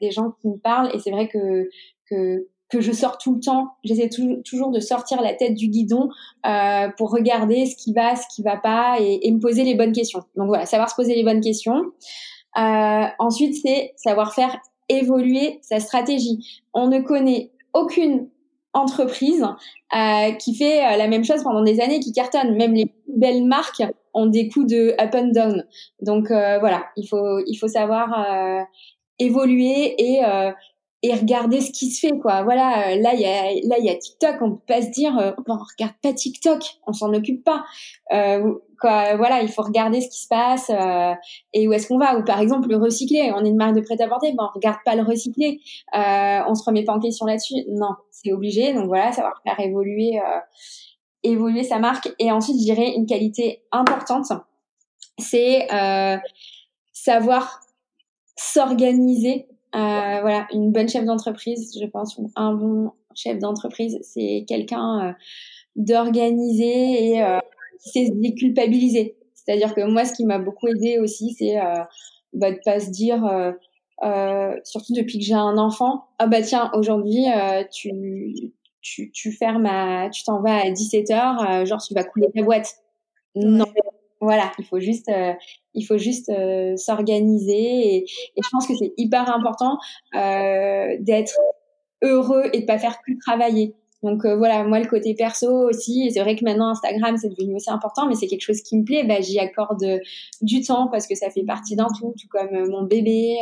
des 0.00 0.10
gens 0.10 0.32
qui 0.40 0.48
me 0.48 0.56
parlent. 0.56 0.90
Et 0.94 0.98
c'est 0.98 1.10
vrai 1.10 1.28
que 1.28 1.68
que 2.08 2.46
que 2.70 2.80
je 2.80 2.92
sors 2.92 3.18
tout 3.18 3.34
le 3.34 3.40
temps. 3.40 3.72
J'essaie 3.84 4.08
toujours 4.44 4.70
de 4.70 4.80
sortir 4.80 5.20
la 5.20 5.34
tête 5.34 5.54
du 5.54 5.68
guidon 5.68 6.08
euh, 6.46 6.88
pour 6.96 7.10
regarder 7.10 7.66
ce 7.66 7.76
qui 7.76 7.92
va, 7.92 8.16
ce 8.16 8.24
qui 8.34 8.42
va 8.42 8.56
pas 8.56 8.96
et, 9.00 9.20
et, 9.22 9.32
me 9.32 9.40
poser 9.40 9.64
les 9.64 9.74
bonnes 9.74 9.92
questions. 9.92 10.20
Donc 10.36 10.46
voilà, 10.46 10.66
savoir 10.66 10.88
se 10.88 10.94
poser 10.94 11.14
les 11.14 11.24
bonnes 11.24 11.40
questions. 11.40 11.82
Euh, 12.58 13.04
ensuite, 13.18 13.56
c'est 13.60 13.92
savoir 13.96 14.34
faire 14.34 14.56
évoluer 14.88 15.58
sa 15.62 15.80
stratégie. 15.80 16.62
On 16.72 16.88
ne 16.88 17.00
connaît 17.00 17.50
aucune 17.74 18.28
entreprise 18.72 19.44
euh, 19.94 20.32
qui 20.32 20.54
fait 20.54 20.84
euh, 20.84 20.96
la 20.96 21.08
même 21.08 21.24
chose 21.24 21.42
pendant 21.42 21.62
des 21.62 21.80
années, 21.80 22.00
qui 22.00 22.12
cartonne. 22.12 22.56
Même 22.56 22.74
les 22.74 22.86
plus 22.86 23.12
belles 23.16 23.44
marques 23.44 23.82
ont 24.14 24.26
des 24.26 24.48
coups 24.48 24.66
de 24.66 24.94
up 25.00 25.14
and 25.14 25.32
down. 25.32 25.66
Donc 26.00 26.30
euh, 26.30 26.58
voilà, 26.58 26.86
il 26.96 27.06
faut 27.06 27.40
il 27.46 27.56
faut 27.56 27.68
savoir 27.68 28.12
euh, 28.18 28.62
évoluer 29.18 29.94
et 29.98 30.22
et 31.02 31.14
regarder 31.14 31.60
ce 31.60 31.70
qui 31.70 31.90
se 31.90 32.06
fait 32.06 32.18
quoi. 32.18 32.42
Voilà, 32.42 32.96
là 32.96 33.14
il 33.14 33.20
y 33.20 33.26
a 33.26 33.44
là 33.66 33.76
il 33.78 33.84
y 33.84 33.90
a 33.90 33.94
TikTok, 33.94 34.36
on 34.42 34.52
peut 34.52 34.62
pas 34.66 34.82
se 34.82 34.90
dire 34.90 35.12
on 35.16 35.52
regarde 35.52 35.94
pas 36.02 36.12
TikTok, 36.12 36.62
on 36.86 36.92
s'en 36.92 37.12
occupe 37.14 37.42
pas. 37.44 37.64
Euh, 38.12 38.54
quoi, 38.80 39.16
voilà, 39.16 39.42
il 39.42 39.48
faut 39.48 39.62
regarder 39.62 40.00
ce 40.00 40.08
qui 40.08 40.22
se 40.22 40.28
passe 40.28 40.70
euh, 40.70 41.14
et 41.52 41.68
où 41.68 41.72
est-ce 41.72 41.88
qu'on 41.88 41.98
va. 41.98 42.18
Ou 42.18 42.24
par 42.24 42.40
exemple 42.40 42.68
le 42.68 42.76
recycler, 42.76 43.32
on 43.34 43.44
est 43.44 43.48
une 43.48 43.56
marque 43.56 43.76
de 43.76 43.80
prêt-à-porter, 43.80 44.32
mais 44.32 44.38
on 44.40 44.54
regarde 44.54 44.78
pas 44.84 44.94
le 44.94 45.02
recycler, 45.02 45.60
euh, 45.94 46.40
on 46.48 46.54
se 46.54 46.64
remet 46.64 46.84
pas 46.84 46.94
en 46.94 47.00
question 47.00 47.26
là-dessus. 47.26 47.64
Non, 47.68 47.94
c'est 48.10 48.32
obligé. 48.32 48.72
Donc 48.74 48.86
voilà, 48.86 49.12
savoir 49.12 49.40
faire 49.44 49.58
évoluer 49.60 50.18
euh, 50.18 50.40
évoluer 51.22 51.64
sa 51.64 51.78
marque. 51.78 52.10
Et 52.18 52.30
ensuite, 52.30 52.56
je 52.58 52.64
dirais 52.64 52.94
une 52.96 53.06
qualité 53.06 53.62
importante, 53.72 54.32
c'est 55.18 55.72
euh, 55.72 56.16
savoir 56.92 57.60
s'organiser 58.36 59.46
euh, 59.74 60.20
voilà, 60.20 60.48
une 60.52 60.72
bonne 60.72 60.88
chef 60.88 61.04
d'entreprise, 61.04 61.78
je 61.80 61.86
pense, 61.86 62.18
un 62.36 62.54
bon 62.54 62.92
chef 63.14 63.38
d'entreprise, 63.38 63.98
c'est 64.02 64.44
quelqu'un 64.48 65.08
euh, 65.08 65.12
d'organisé 65.76 67.08
et 67.08 67.22
euh, 67.22 67.38
qui 67.80 67.90
sait 67.90 68.06
se 68.06 68.12
déculpabiliser. 68.12 69.16
C'est-à-dire 69.34 69.74
que 69.74 69.82
moi, 69.82 70.04
ce 70.04 70.12
qui 70.12 70.24
m'a 70.24 70.38
beaucoup 70.38 70.68
aidé 70.68 70.98
aussi, 70.98 71.34
c'est 71.38 71.56
bah, 72.32 72.52
de 72.52 72.58
pas 72.64 72.78
se 72.80 72.90
dire, 72.90 73.20
surtout 74.64 74.92
depuis 74.94 75.18
que 75.18 75.24
j'ai 75.24 75.34
un 75.34 75.56
enfant, 75.56 76.04
ah 76.18 76.26
bah 76.26 76.42
tiens, 76.42 76.70
aujourd'hui, 76.74 77.24
tu, 77.72 78.52
tu, 78.82 79.10
tu 79.10 79.32
fermes 79.32 79.66
à, 79.66 80.10
tu 80.10 80.24
t'en 80.24 80.42
vas 80.42 80.56
à 80.56 80.70
17h, 80.70 81.64
genre 81.64 81.82
tu 81.82 81.94
vas 81.94 82.04
couler 82.04 82.28
ta 82.34 82.42
boîte. 82.42 82.76
Non, 83.34 83.64
voilà, 84.20 84.52
il 84.58 84.64
faut 84.64 84.80
juste, 84.80 85.08
euh, 85.08 85.32
il 85.74 85.82
faut 85.84 85.98
juste 85.98 86.28
euh, 86.28 86.76
s'organiser 86.76 87.52
et, 87.54 87.96
et, 87.98 88.42
je 88.42 88.48
pense 88.50 88.66
que 88.66 88.74
c'est 88.76 88.92
hyper 88.96 89.34
important 89.34 89.78
euh, 90.14 90.96
d'être 91.00 91.38
heureux 92.02 92.44
et 92.52 92.60
de 92.60 92.66
pas 92.66 92.78
faire 92.78 93.00
que 93.06 93.12
travailler. 93.24 93.74
Donc 94.02 94.24
euh, 94.24 94.36
voilà, 94.36 94.64
moi 94.64 94.78
le 94.78 94.86
côté 94.86 95.14
perso 95.14 95.68
aussi, 95.68 96.10
c'est 96.10 96.20
vrai 96.20 96.36
que 96.36 96.44
maintenant 96.44 96.70
Instagram 96.70 97.16
c'est 97.18 97.28
devenu 97.28 97.56
aussi 97.56 97.70
important, 97.70 98.06
mais 98.08 98.14
c'est 98.14 98.26
quelque 98.26 98.42
chose 98.42 98.62
qui 98.62 98.78
me 98.78 98.84
plaît. 98.84 99.04
Bah, 99.04 99.20
j'y 99.20 99.38
accorde 99.38 99.84
du 100.40 100.62
temps 100.62 100.88
parce 100.88 101.06
que 101.06 101.14
ça 101.14 101.30
fait 101.30 101.44
partie 101.44 101.76
d'un 101.76 101.88
tout, 101.88 102.14
tout 102.18 102.28
comme 102.30 102.68
mon 102.68 102.82
bébé, 102.84 103.36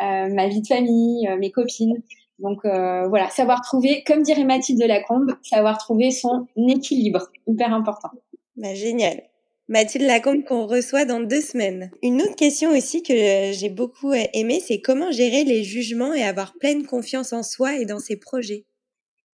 ma 0.00 0.48
vie 0.48 0.60
de 0.60 0.66
famille, 0.66 1.28
mes 1.38 1.52
copines. 1.52 2.02
Donc 2.40 2.62
voilà, 2.64 3.30
savoir 3.30 3.60
trouver, 3.60 4.02
comme 4.04 4.22
dirait 4.22 4.42
Mathilde 4.42 4.80
de 4.80 4.86
Lacombe, 4.86 5.30
savoir 5.42 5.78
trouver 5.78 6.10
son 6.10 6.48
équilibre, 6.56 7.28
hyper 7.46 7.72
important. 7.72 8.10
Bah, 8.56 8.74
génial. 8.74 9.22
Mathilde 9.68 10.04
Lacombe 10.04 10.44
qu'on 10.44 10.66
reçoit 10.66 11.06
dans 11.06 11.20
deux 11.20 11.40
semaines. 11.40 11.90
Une 12.02 12.20
autre 12.20 12.36
question 12.36 12.70
aussi 12.70 13.02
que 13.02 13.14
j'ai 13.52 13.70
beaucoup 13.70 14.12
aimé, 14.12 14.60
c'est 14.60 14.80
comment 14.80 15.10
gérer 15.10 15.44
les 15.44 15.64
jugements 15.64 16.12
et 16.12 16.22
avoir 16.22 16.52
pleine 16.60 16.84
confiance 16.84 17.32
en 17.32 17.42
soi 17.42 17.78
et 17.78 17.86
dans 17.86 17.98
ses 17.98 18.18
projets? 18.18 18.66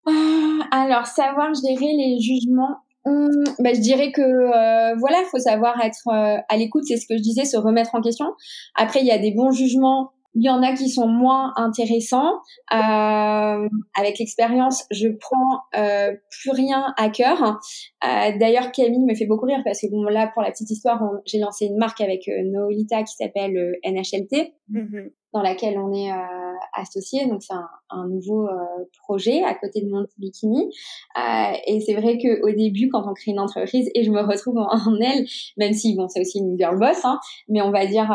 Ah, 0.06 0.60
alors, 0.72 1.08
savoir 1.08 1.52
gérer 1.56 1.94
les 1.94 2.20
jugements, 2.20 2.78
hum, 3.06 3.44
bah, 3.58 3.74
je 3.74 3.80
dirais 3.80 4.12
que 4.12 4.22
euh, 4.22 4.96
voilà, 5.00 5.18
faut 5.32 5.40
savoir 5.40 5.84
être 5.84 6.08
euh, 6.08 6.38
à 6.48 6.58
l'écoute, 6.58 6.84
c'est 6.86 6.98
ce 6.98 7.08
que 7.08 7.18
je 7.18 7.24
disais, 7.24 7.46
se 7.46 7.58
remettre 7.58 7.96
en 7.96 8.02
question. 8.02 8.28
Après, 8.76 9.00
il 9.00 9.08
y 9.08 9.12
a 9.12 9.18
des 9.18 9.32
bons 9.32 9.52
jugements 9.52 10.12
il 10.36 10.44
y 10.44 10.50
en 10.50 10.62
a 10.62 10.74
qui 10.74 10.90
sont 10.90 11.08
moins 11.08 11.54
intéressants. 11.56 12.34
Euh, 12.74 13.68
avec 13.98 14.20
l'expérience, 14.20 14.86
je 14.92 15.08
prends 15.08 15.62
euh, 15.76 16.16
plus 16.30 16.52
rien 16.52 16.94
à 16.98 17.10
cœur. 17.10 17.60
Euh, 18.04 18.38
D'ailleurs, 18.40 18.72
Camille 18.72 19.06
me 19.06 19.16
fait 19.16 19.26
beaucoup 19.26 19.46
rire 19.46 19.62
parce 19.66 19.82
que 19.82 19.88
bon 19.90 20.04
là, 20.04 20.30
pour 20.34 20.44
la 20.44 20.52
petite 20.52 20.70
histoire, 20.70 21.02
j'ai 21.26 21.40
lancé 21.40 21.66
une 21.66 21.78
marque 21.78 22.02
avec 22.02 22.28
euh, 22.28 22.44
Noolita 22.44 23.04
qui 23.04 23.16
s'appelle 23.16 23.58
euh, 23.58 23.74
NHLT, 23.84 24.54
mm-hmm. 24.72 25.12
dans 25.34 25.42
laquelle 25.42 25.80
on 25.80 25.92
est 25.94 26.12
euh, 26.12 26.16
associé. 26.74 27.26
Donc 27.28 27.42
c'est 27.42 27.54
un, 27.54 27.68
un, 27.90 28.08
nouveau 28.08 28.48
projet 29.04 29.44
à 29.44 29.56
côté 29.56 29.82
de 29.82 29.90
mon 29.90 30.06
Bikini. 30.18 30.70
et 31.68 31.80
c'est 31.82 31.96
vrai 31.96 32.18
que 32.18 32.42
au 32.44 32.56
début, 32.56 32.90
quand 32.90 33.10
on 33.10 33.14
crée 33.14 33.32
une 33.32 33.40
entreprise, 33.40 33.90
et 33.96 34.04
je 34.04 34.12
me 34.12 34.22
retrouve 34.22 34.58
en, 34.58 34.68
en 34.70 35.00
elle, 35.02 35.26
même 35.58 35.74
si 35.74 35.96
bon, 35.96 36.08
c'est 36.08 36.22
aussi 36.22 36.40
une 36.40 36.58
girl 36.58 36.78
boss, 36.78 37.04
hein, 37.04 37.20
mais 37.48 37.62
on 37.62 37.72
va 37.72 37.86
dire 37.88 38.12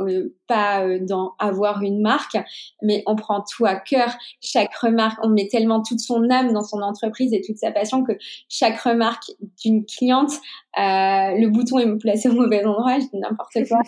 euh, 0.00 0.34
pas 0.46 0.84
euh, 0.84 0.98
dans 1.00 1.34
avoir 1.38 1.82
une 1.82 2.00
marque, 2.00 2.36
mais 2.82 3.02
on 3.06 3.16
prend 3.16 3.42
tout 3.42 3.66
à 3.66 3.74
cœur. 3.74 4.08
Chaque 4.40 4.74
remarque, 4.76 5.18
on 5.24 5.28
met 5.28 5.48
tellement 5.48 5.82
toute 5.82 6.00
son 6.00 6.30
âme 6.30 6.52
dans 6.52 6.62
son 6.62 6.80
entreprise 6.82 7.32
et 7.32 7.40
toute 7.40 7.58
sa 7.58 7.72
passion 7.72 8.04
que 8.04 8.12
chaque 8.48 8.78
remarque 8.80 9.32
d'une 9.62 9.84
cliente, 9.84 10.30
euh, 10.78 11.34
le 11.36 11.48
bouton 11.48 11.78
est 11.78 11.98
placé 11.98 12.28
au 12.28 12.34
mauvais 12.34 12.64
endroit, 12.64 12.98
je 13.00 13.06
dis 13.06 13.18
n'importe 13.18 13.54
quoi. 13.68 13.80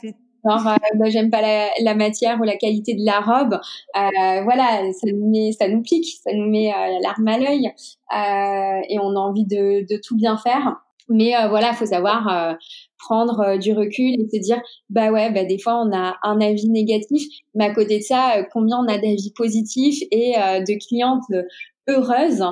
Genre, 0.43 0.75
bah, 0.95 1.11
j'aime 1.11 1.31
pas 1.31 1.43
la, 1.43 1.69
la, 1.83 1.95
matière 1.95 2.41
ou 2.41 2.45
la 2.45 2.57
qualité 2.57 2.95
de 2.95 3.05
la 3.05 3.21
robe. 3.21 3.61
voilà, 3.95 4.91
ça 4.93 5.07
nous, 5.13 5.31
met, 5.31 5.53
ça 5.53 5.69
nous 5.69 5.83
pique, 5.83 6.19
ça 6.25 6.33
nous 6.33 6.49
met 6.51 6.73
l'arme 7.03 7.29
à 7.29 7.39
l'œil 7.39 7.71
et 8.89 8.99
on 8.99 9.11
a 9.11 9.19
envie 9.19 9.45
de, 9.45 9.87
de 9.87 10.01
tout 10.03 10.17
bien 10.17 10.39
faire. 10.39 10.81
Mais 11.11 11.37
euh, 11.37 11.49
voilà, 11.49 11.75
faut 11.75 11.87
savoir 11.87 12.29
euh, 12.29 12.55
prendre 12.99 13.41
euh, 13.41 13.59
du 13.59 13.73
recul 13.73 14.15
et 14.15 14.29
se 14.33 14.41
dire, 14.41 14.63
bah 14.89 15.11
ouais, 15.11 15.31
bah 15.33 15.45
des 15.45 15.59
fois 15.59 15.83
on 15.85 15.93
a 15.93 16.17
un 16.23 16.41
avis 16.41 16.71
négatif, 16.71 17.25
mais 17.55 17.67
à 17.67 17.75
côté 17.75 17.99
de 17.99 18.05
ça, 18.05 18.45
combien 18.53 18.79
on 18.79 18.87
a 18.87 18.97
d'avis 18.97 19.33
positifs 19.35 20.03
et 20.13 20.35
de 20.37 20.87
clientes 20.87 21.25
heureuses. 21.89 22.45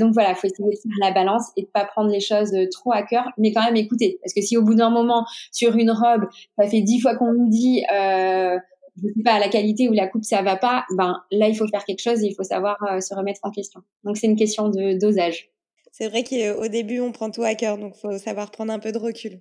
donc 0.00 0.12
voilà, 0.14 0.34
faut 0.34 0.48
essayer 0.48 0.68
de 0.68 0.76
faire 0.76 1.08
la 1.08 1.12
balance 1.12 1.52
et 1.56 1.62
de 1.62 1.68
pas 1.68 1.84
prendre 1.84 2.10
les 2.10 2.20
choses 2.20 2.52
trop 2.72 2.92
à 2.92 3.02
cœur, 3.02 3.28
mais 3.38 3.52
quand 3.52 3.64
même 3.64 3.76
écouter. 3.76 4.18
Parce 4.20 4.34
que 4.34 4.40
si 4.40 4.56
au 4.56 4.62
bout 4.62 4.74
d'un 4.74 4.90
moment, 4.90 5.24
sur 5.52 5.76
une 5.76 5.92
robe, 5.92 6.26
ça 6.58 6.66
fait 6.68 6.80
dix 6.80 7.00
fois 7.00 7.14
qu'on 7.14 7.32
nous 7.32 7.48
dit, 7.48 7.84
euh, 7.94 8.58
je 9.00 9.08
sais 9.08 9.22
pas, 9.24 9.38
la 9.38 9.48
qualité 9.48 9.88
ou 9.88 9.92
la 9.92 10.08
coupe 10.08 10.24
ça 10.24 10.42
va 10.42 10.56
pas, 10.56 10.84
ben 10.96 11.20
là 11.30 11.48
il 11.48 11.54
faut 11.54 11.68
faire 11.68 11.84
quelque 11.84 12.02
chose 12.02 12.22
et 12.24 12.26
il 12.26 12.34
faut 12.34 12.42
savoir 12.42 12.76
se 13.00 13.14
remettre 13.14 13.40
en 13.44 13.52
question. 13.52 13.82
Donc 14.02 14.16
c'est 14.16 14.26
une 14.26 14.36
question 14.36 14.70
de 14.70 14.98
dosage 14.98 15.50
c'est 15.98 16.08
vrai 16.08 16.24
qu'au 16.24 16.68
début, 16.68 17.00
on 17.00 17.10
prend 17.10 17.30
tout 17.30 17.42
à 17.42 17.54
cœur, 17.54 17.78
donc 17.78 17.96
faut 17.96 18.18
savoir 18.18 18.50
prendre 18.50 18.70
un 18.70 18.78
peu 18.78 18.92
de 18.92 18.98
recul. 18.98 19.40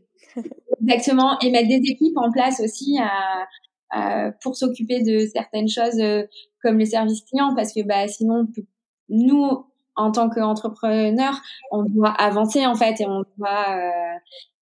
Exactement, 0.82 1.38
et 1.41 1.51
mettre 1.51 1.68
des 1.68 1.82
équipes 1.91 2.16
en 2.16 2.32
place 2.32 2.62
aussi 2.62 2.97
euh, 3.93 4.32
pour 4.41 4.56
s'occuper 4.56 5.01
de 5.01 5.26
certaines 5.34 5.68
choses 5.68 5.99
euh, 5.99 6.24
comme 6.62 6.80
le 6.80 6.86
service 6.86 7.22
client, 7.24 7.53
parce 7.58 7.74
que 7.74 7.82
bah, 7.82 8.08
sinon, 8.08 8.47
nous, 9.10 9.66
en 9.97 10.14
tant 10.14 10.30
qu'entrepreneurs, 10.30 11.41
on 11.72 11.84
doit 11.84 12.12
avancer 12.12 12.66
en 12.66 12.76
fait 12.76 13.01
et 13.01 13.06
on 13.06 13.26
doit, 13.38 13.78
euh, 13.78 14.18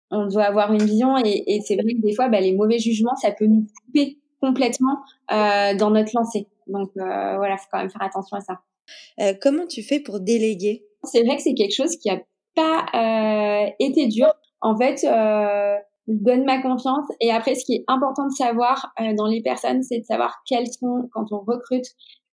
on 0.10 0.26
doit 0.26 0.46
avoir 0.46 0.74
une 0.74 0.84
vision. 0.84 1.20
Et, 1.24 1.44
et 1.46 1.62
c'est 1.62 1.76
vrai 1.76 1.94
que 1.94 2.02
des 2.02 2.16
fois, 2.16 2.30
bah, 2.30 2.40
les 2.40 2.54
mauvais 2.54 2.80
jugements, 2.80 3.16
ça 3.16 3.30
peut 3.32 3.46
nous 3.46 3.68
couper 3.86 4.18
complètement 4.42 5.02
euh, 5.32 5.76
dans 5.76 5.92
notre 5.92 6.12
lancée. 6.16 6.48
Donc 6.66 6.90
euh, 6.98 7.38
voilà, 7.38 7.58
faut 7.58 7.68
quand 7.72 7.78
même 7.78 7.92
faire 7.92 8.02
attention 8.02 8.38
à 8.38 8.42
ça. 8.42 8.62
Euh, 9.20 9.34
comment 9.40 9.68
tu 9.68 9.84
fais 9.84 10.00
pour 10.00 10.20
déléguer? 10.20 10.84
C'est 11.06 11.24
vrai 11.24 11.38
que 11.38 11.42
c'est 11.42 11.54
quelque 11.54 11.76
chose 11.76 11.96
qui 11.98 12.10
a 12.10 12.20
pas 12.56 12.86
euh, 12.94 13.70
été 13.80 14.08
dur. 14.08 14.34
En 14.62 14.78
fait, 14.78 15.04
euh, 15.04 15.76
donne 16.08 16.46
ma 16.46 16.62
confiance. 16.62 17.08
Et 17.22 17.32
après, 17.32 17.56
ce 17.56 17.66
qui 17.66 17.76
est 17.76 17.84
important 17.88 18.28
de 18.28 18.34
savoir 18.34 18.94
euh, 19.00 19.14
dans 19.16 19.28
les 19.28 19.42
personnes, 19.42 19.84
c'est 19.84 20.00
de 20.00 20.06
savoir 20.06 20.42
quelles 20.48 20.68
sont, 20.68 21.10
quand 21.14 21.26
on 21.32 21.40
recrute, 21.40 21.86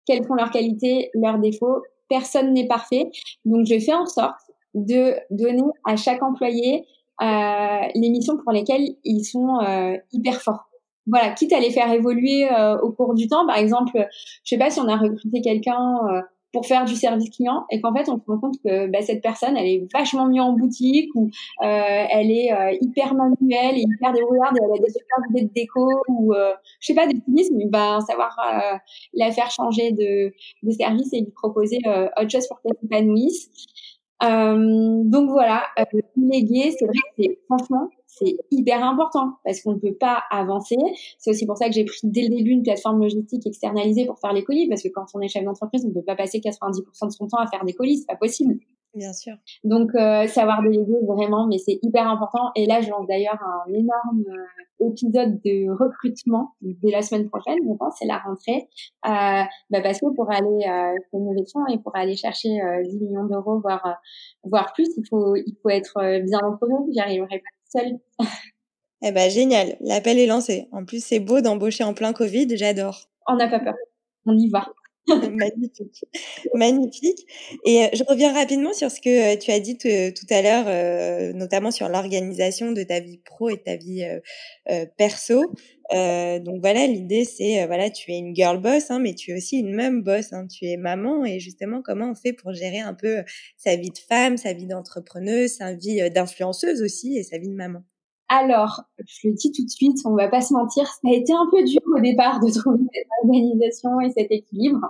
quelles 0.06 0.24
sont 0.24 0.34
leurs 0.34 0.50
qualités, 0.50 1.10
leurs 1.14 1.38
défauts. 1.38 1.82
Personne 2.08 2.52
n'est 2.52 2.66
parfait. 2.66 3.10
Donc, 3.44 3.66
je 3.66 3.78
fais 3.78 3.94
en 3.94 4.06
sorte 4.06 4.40
de 4.74 5.14
donner 5.30 5.62
à 5.84 5.96
chaque 5.96 6.22
employé 6.22 6.86
euh, 7.22 7.88
les 7.94 8.08
missions 8.08 8.36
pour 8.38 8.52
lesquelles 8.52 8.96
ils 9.04 9.24
sont 9.24 9.60
euh, 9.60 9.96
hyper 10.12 10.40
forts. 10.40 10.68
Voilà, 11.06 11.30
quitte 11.30 11.52
à 11.52 11.60
les 11.60 11.70
faire 11.70 11.92
évoluer 11.92 12.50
euh, 12.50 12.78
au 12.80 12.92
cours 12.92 13.14
du 13.14 13.28
temps. 13.28 13.46
Par 13.46 13.56
exemple, 13.56 14.06
je 14.44 14.48
sais 14.48 14.58
pas 14.58 14.70
si 14.70 14.80
on 14.80 14.88
a 14.88 14.96
recruté 14.96 15.40
quelqu'un 15.40 15.98
pour 16.52 16.66
faire 16.66 16.84
du 16.84 16.94
service 16.94 17.30
client 17.30 17.64
et 17.70 17.80
qu'en 17.80 17.94
fait 17.94 18.08
on 18.08 18.18
se 18.18 18.24
rend 18.26 18.38
compte 18.38 18.56
que 18.64 18.86
bah, 18.88 19.02
cette 19.02 19.22
personne 19.22 19.56
elle 19.56 19.66
est 19.66 19.86
vachement 19.92 20.26
mieux 20.26 20.42
en 20.42 20.52
boutique 20.52 21.10
ou 21.14 21.30
euh, 21.62 22.04
elle 22.10 22.30
est 22.30 22.52
euh, 22.52 22.76
hyper 22.80 23.14
manuelle 23.14 23.76
et 23.76 23.82
hyper 23.82 24.12
débrouillarde 24.12 24.56
elle 24.62 24.70
a 24.70 24.84
des 24.84 24.92
super 24.92 25.18
idées 25.30 25.46
de 25.46 25.52
déco 25.54 25.88
ou 26.08 26.34
euh, 26.34 26.52
je 26.80 26.86
sais 26.86 26.94
pas 26.94 27.06
des 27.06 27.14
mais 27.54 27.66
ben 27.66 28.00
savoir 28.00 28.36
euh, 28.38 28.76
la 29.14 29.30
faire 29.30 29.50
changer 29.50 29.92
de, 29.92 30.32
de 30.62 30.70
service 30.70 31.12
et 31.12 31.20
lui 31.20 31.30
proposer 31.30 31.78
autre 31.86 32.30
chose 32.30 32.46
pour 32.48 32.60
qu'elle 32.60 32.76
s'épanouisse. 32.80 33.50
Euh, 34.22 35.02
donc 35.04 35.30
voilà, 35.30 35.64
euh, 35.78 35.84
léguer, 36.16 36.72
c'est 36.78 36.84
vrai 36.84 36.94
que 36.94 37.22
c'est 37.22 37.38
franchement 37.46 37.88
c'est 38.14 38.36
hyper 38.50 38.84
important 38.84 39.36
parce 39.44 39.62
qu'on 39.62 39.72
ne 39.72 39.78
peut 39.78 39.94
pas 39.94 40.22
avancer. 40.30 40.76
C'est 41.18 41.30
aussi 41.30 41.46
pour 41.46 41.56
ça 41.56 41.68
que 41.68 41.72
j'ai 41.72 41.84
pris 41.84 42.00
dès 42.04 42.22
le 42.22 42.36
début 42.36 42.50
une 42.50 42.62
plateforme 42.62 43.00
logistique 43.00 43.46
externalisée 43.46 44.04
pour 44.04 44.18
faire 44.18 44.32
les 44.32 44.44
colis 44.44 44.68
parce 44.68 44.82
que 44.82 44.88
quand 44.88 45.06
on 45.14 45.20
est 45.20 45.28
chef 45.28 45.44
d'entreprise, 45.44 45.84
on 45.84 45.88
ne 45.88 45.94
peut 45.94 46.04
pas 46.04 46.16
passer 46.16 46.38
90% 46.38 47.06
de 47.06 47.10
son 47.10 47.26
temps 47.26 47.38
à 47.38 47.46
faire 47.46 47.64
des 47.64 47.72
colis, 47.72 47.98
c'est 47.98 48.06
pas 48.06 48.16
possible. 48.16 48.56
Bien 48.94 49.14
sûr. 49.14 49.32
Donc 49.64 49.94
euh, 49.94 50.26
savoir 50.26 50.62
déléguer 50.62 50.98
vraiment, 51.06 51.46
mais 51.46 51.56
c'est 51.56 51.78
hyper 51.82 52.06
important. 52.06 52.50
Et 52.54 52.66
là, 52.66 52.82
je 52.82 52.90
lance 52.90 53.06
d'ailleurs 53.06 53.38
un 53.42 53.72
énorme 53.72 54.24
euh, 54.28 54.62
épisode 54.86 55.40
de 55.44 55.70
recrutement 55.70 56.54
dès 56.60 56.90
la 56.90 57.02
semaine 57.02 57.28
prochaine. 57.28 57.58
Je 57.62 57.76
pense 57.76 57.94
c'est 57.98 58.06
la 58.06 58.18
rentrée, 58.18 58.68
euh, 59.06 59.44
bah 59.70 59.80
parce 59.82 60.00
que 60.00 60.14
pour 60.14 60.30
aller 60.30 60.46
euh, 60.46 60.96
faire 61.10 61.20
une 61.20 61.32
élection 61.32 61.60
et 61.68 61.78
pour 61.78 61.94
aller 61.96 62.16
chercher 62.16 62.48
10 62.48 62.60
euh, 62.60 62.98
millions 63.00 63.24
d'euros, 63.24 63.60
voire 63.60 63.98
voire 64.44 64.72
plus, 64.74 64.88
il 64.96 65.04
faut 65.08 65.36
il 65.36 65.56
faut 65.62 65.70
être 65.70 66.20
bien 66.24 66.40
entouré. 66.40 66.74
J'y 66.92 67.00
arriverai 67.00 67.38
pas 67.38 67.61
seule. 67.72 67.98
eh 69.02 69.12
ben 69.12 69.30
génial, 69.30 69.76
l'appel 69.80 70.18
est 70.18 70.26
lancé. 70.26 70.68
En 70.72 70.84
plus, 70.84 71.04
c'est 71.04 71.20
beau 71.20 71.40
d'embaucher 71.40 71.84
en 71.84 71.94
plein 71.94 72.12
Covid. 72.12 72.56
J'adore. 72.56 73.08
On 73.28 73.36
n'a 73.36 73.48
pas 73.48 73.60
peur. 73.60 73.74
On 74.26 74.36
y 74.36 74.48
va. 74.50 74.66
Magnifique. 75.08 76.04
Magnifique. 76.54 77.26
Et 77.64 77.84
euh, 77.84 77.88
je 77.92 78.04
reviens 78.08 78.32
rapidement 78.32 78.72
sur 78.72 78.90
ce 78.90 79.00
que 79.00 79.34
euh, 79.34 79.36
tu 79.36 79.50
as 79.50 79.58
dit 79.60 79.76
tout 79.76 80.26
à 80.30 80.42
l'heure, 80.42 80.64
euh, 80.68 81.32
notamment 81.32 81.70
sur 81.70 81.88
l'organisation 81.88 82.72
de 82.72 82.82
ta 82.84 83.00
vie 83.00 83.18
pro 83.18 83.50
et 83.50 83.60
ta 83.62 83.76
vie 83.76 84.04
perso. 84.96 85.52
donc 85.90 86.60
voilà, 86.60 86.86
l'idée 86.86 87.24
c'est, 87.24 87.66
voilà, 87.66 87.90
tu 87.90 88.12
es 88.12 88.18
une 88.18 88.34
girl 88.34 88.58
boss, 88.60 88.90
hein, 88.90 89.00
mais 89.00 89.14
tu 89.14 89.32
es 89.32 89.36
aussi 89.36 89.58
une 89.58 89.74
même 89.74 90.02
boss. 90.02 90.32
Hein, 90.32 90.46
tu 90.46 90.66
es 90.66 90.76
maman 90.76 91.24
et 91.24 91.40
justement, 91.40 91.82
comment 91.82 92.10
on 92.10 92.14
fait 92.14 92.32
pour 92.32 92.52
gérer 92.52 92.80
un 92.80 92.94
peu 92.94 93.22
sa 93.56 93.76
vie 93.76 93.90
de 93.90 93.98
femme, 93.98 94.36
sa 94.36 94.52
vie 94.52 94.66
d'entrepreneuse, 94.66 95.56
sa 95.56 95.74
vie 95.74 96.08
d'influenceuse 96.10 96.80
aussi 96.82 97.16
et 97.18 97.22
sa 97.24 97.38
vie 97.38 97.48
de 97.48 97.54
maman? 97.54 97.82
Alors, 98.38 98.82
je 99.06 99.28
le 99.28 99.34
dis 99.34 99.52
tout 99.52 99.64
de 99.64 99.68
suite, 99.68 99.98
on 100.04 100.14
va 100.14 100.28
pas 100.28 100.40
se 100.40 100.54
mentir, 100.54 100.86
ça 100.86 101.00
a 101.06 101.12
été 101.12 101.32
un 101.32 101.48
peu 101.50 101.62
dur 101.64 101.80
au 101.94 102.00
départ 102.00 102.40
de 102.40 102.50
trouver 102.58 102.84
cette 102.94 103.06
organisation 103.22 104.00
et 104.00 104.10
cet 104.10 104.30
équilibre. 104.30 104.80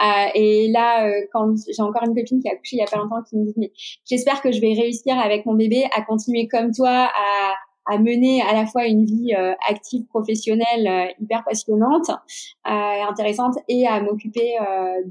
Euh, 0.00 0.26
et 0.34 0.70
là, 0.72 1.06
euh, 1.06 1.20
quand 1.32 1.54
j'ai 1.66 1.82
encore 1.82 2.02
une 2.04 2.14
copine 2.14 2.40
qui 2.40 2.48
a 2.48 2.52
accouché 2.52 2.76
il 2.76 2.78
y 2.78 2.82
a 2.82 2.86
pas 2.86 2.98
longtemps 2.98 3.22
qui 3.28 3.36
me 3.36 3.44
dit 3.44 3.54
mais 3.56 3.72
j'espère 4.08 4.40
que 4.40 4.52
je 4.52 4.60
vais 4.60 4.72
réussir 4.72 5.18
avec 5.18 5.44
mon 5.44 5.54
bébé 5.54 5.84
à 5.94 6.02
continuer 6.02 6.48
comme 6.48 6.72
toi 6.72 7.08
à 7.14 7.54
à 7.88 7.98
mener 7.98 8.42
à 8.42 8.52
la 8.52 8.66
fois 8.66 8.86
une 8.86 9.04
vie 9.04 9.34
euh, 9.34 9.54
active 9.68 10.04
professionnelle 10.06 10.86
euh, 10.86 11.12
hyper 11.20 11.42
passionnante 11.42 12.10
euh, 12.10 12.70
intéressante 13.08 13.56
et 13.66 13.86
à 13.86 14.00
m'occuper 14.00 14.56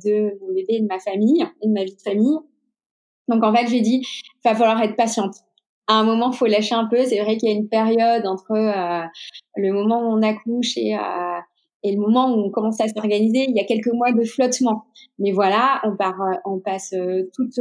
de 0.06 0.38
mon 0.42 0.54
bébé 0.54 0.76
et 0.76 0.82
de 0.82 0.88
ma 0.88 1.00
famille 1.00 1.44
et 1.62 1.68
de 1.68 1.74
ma 1.74 1.84
vie 1.84 1.96
de 1.96 2.02
famille. 2.02 2.38
Donc 3.28 3.44
en 3.44 3.54
fait, 3.54 3.68
j'ai 3.68 3.82
dit, 3.82 4.06
va 4.46 4.56
falloir 4.56 4.82
être 4.82 4.96
patiente 4.96 5.36
à 5.88 5.94
un 5.96 6.04
moment, 6.04 6.32
faut 6.32 6.46
lâcher 6.46 6.76
un 6.76 6.86
peu. 6.86 7.04
C'est 7.06 7.22
vrai 7.22 7.38
qu'il 7.38 7.50
y 7.50 7.52
a 7.52 7.56
une 7.56 7.70
période 7.70 8.26
entre 8.26 8.52
euh, 8.52 9.06
le 9.56 9.72
moment 9.72 10.02
où 10.02 10.18
on 10.18 10.22
accouche 10.22 10.78
et, 10.78 10.96
euh, 10.96 11.40
et 11.84 11.94
le 11.94 12.00
moment 12.00 12.30
où 12.30 12.46
on 12.46 12.52
commence 12.52 12.80
à 12.82 12.88
s'organiser. 12.88 13.46
Il 13.48 13.56
y 13.56 13.60
a 13.60 13.64
quelques 13.64 13.94
mois 13.94 14.12
de 14.12 14.24
flottement. 14.24 14.86
Mais 15.20 15.32
voilà, 15.32 15.82
on 15.84 15.96
part, 15.96 16.22
euh, 16.22 16.36
on 16.46 16.60
passe 16.60 16.94
toute, 17.34 17.60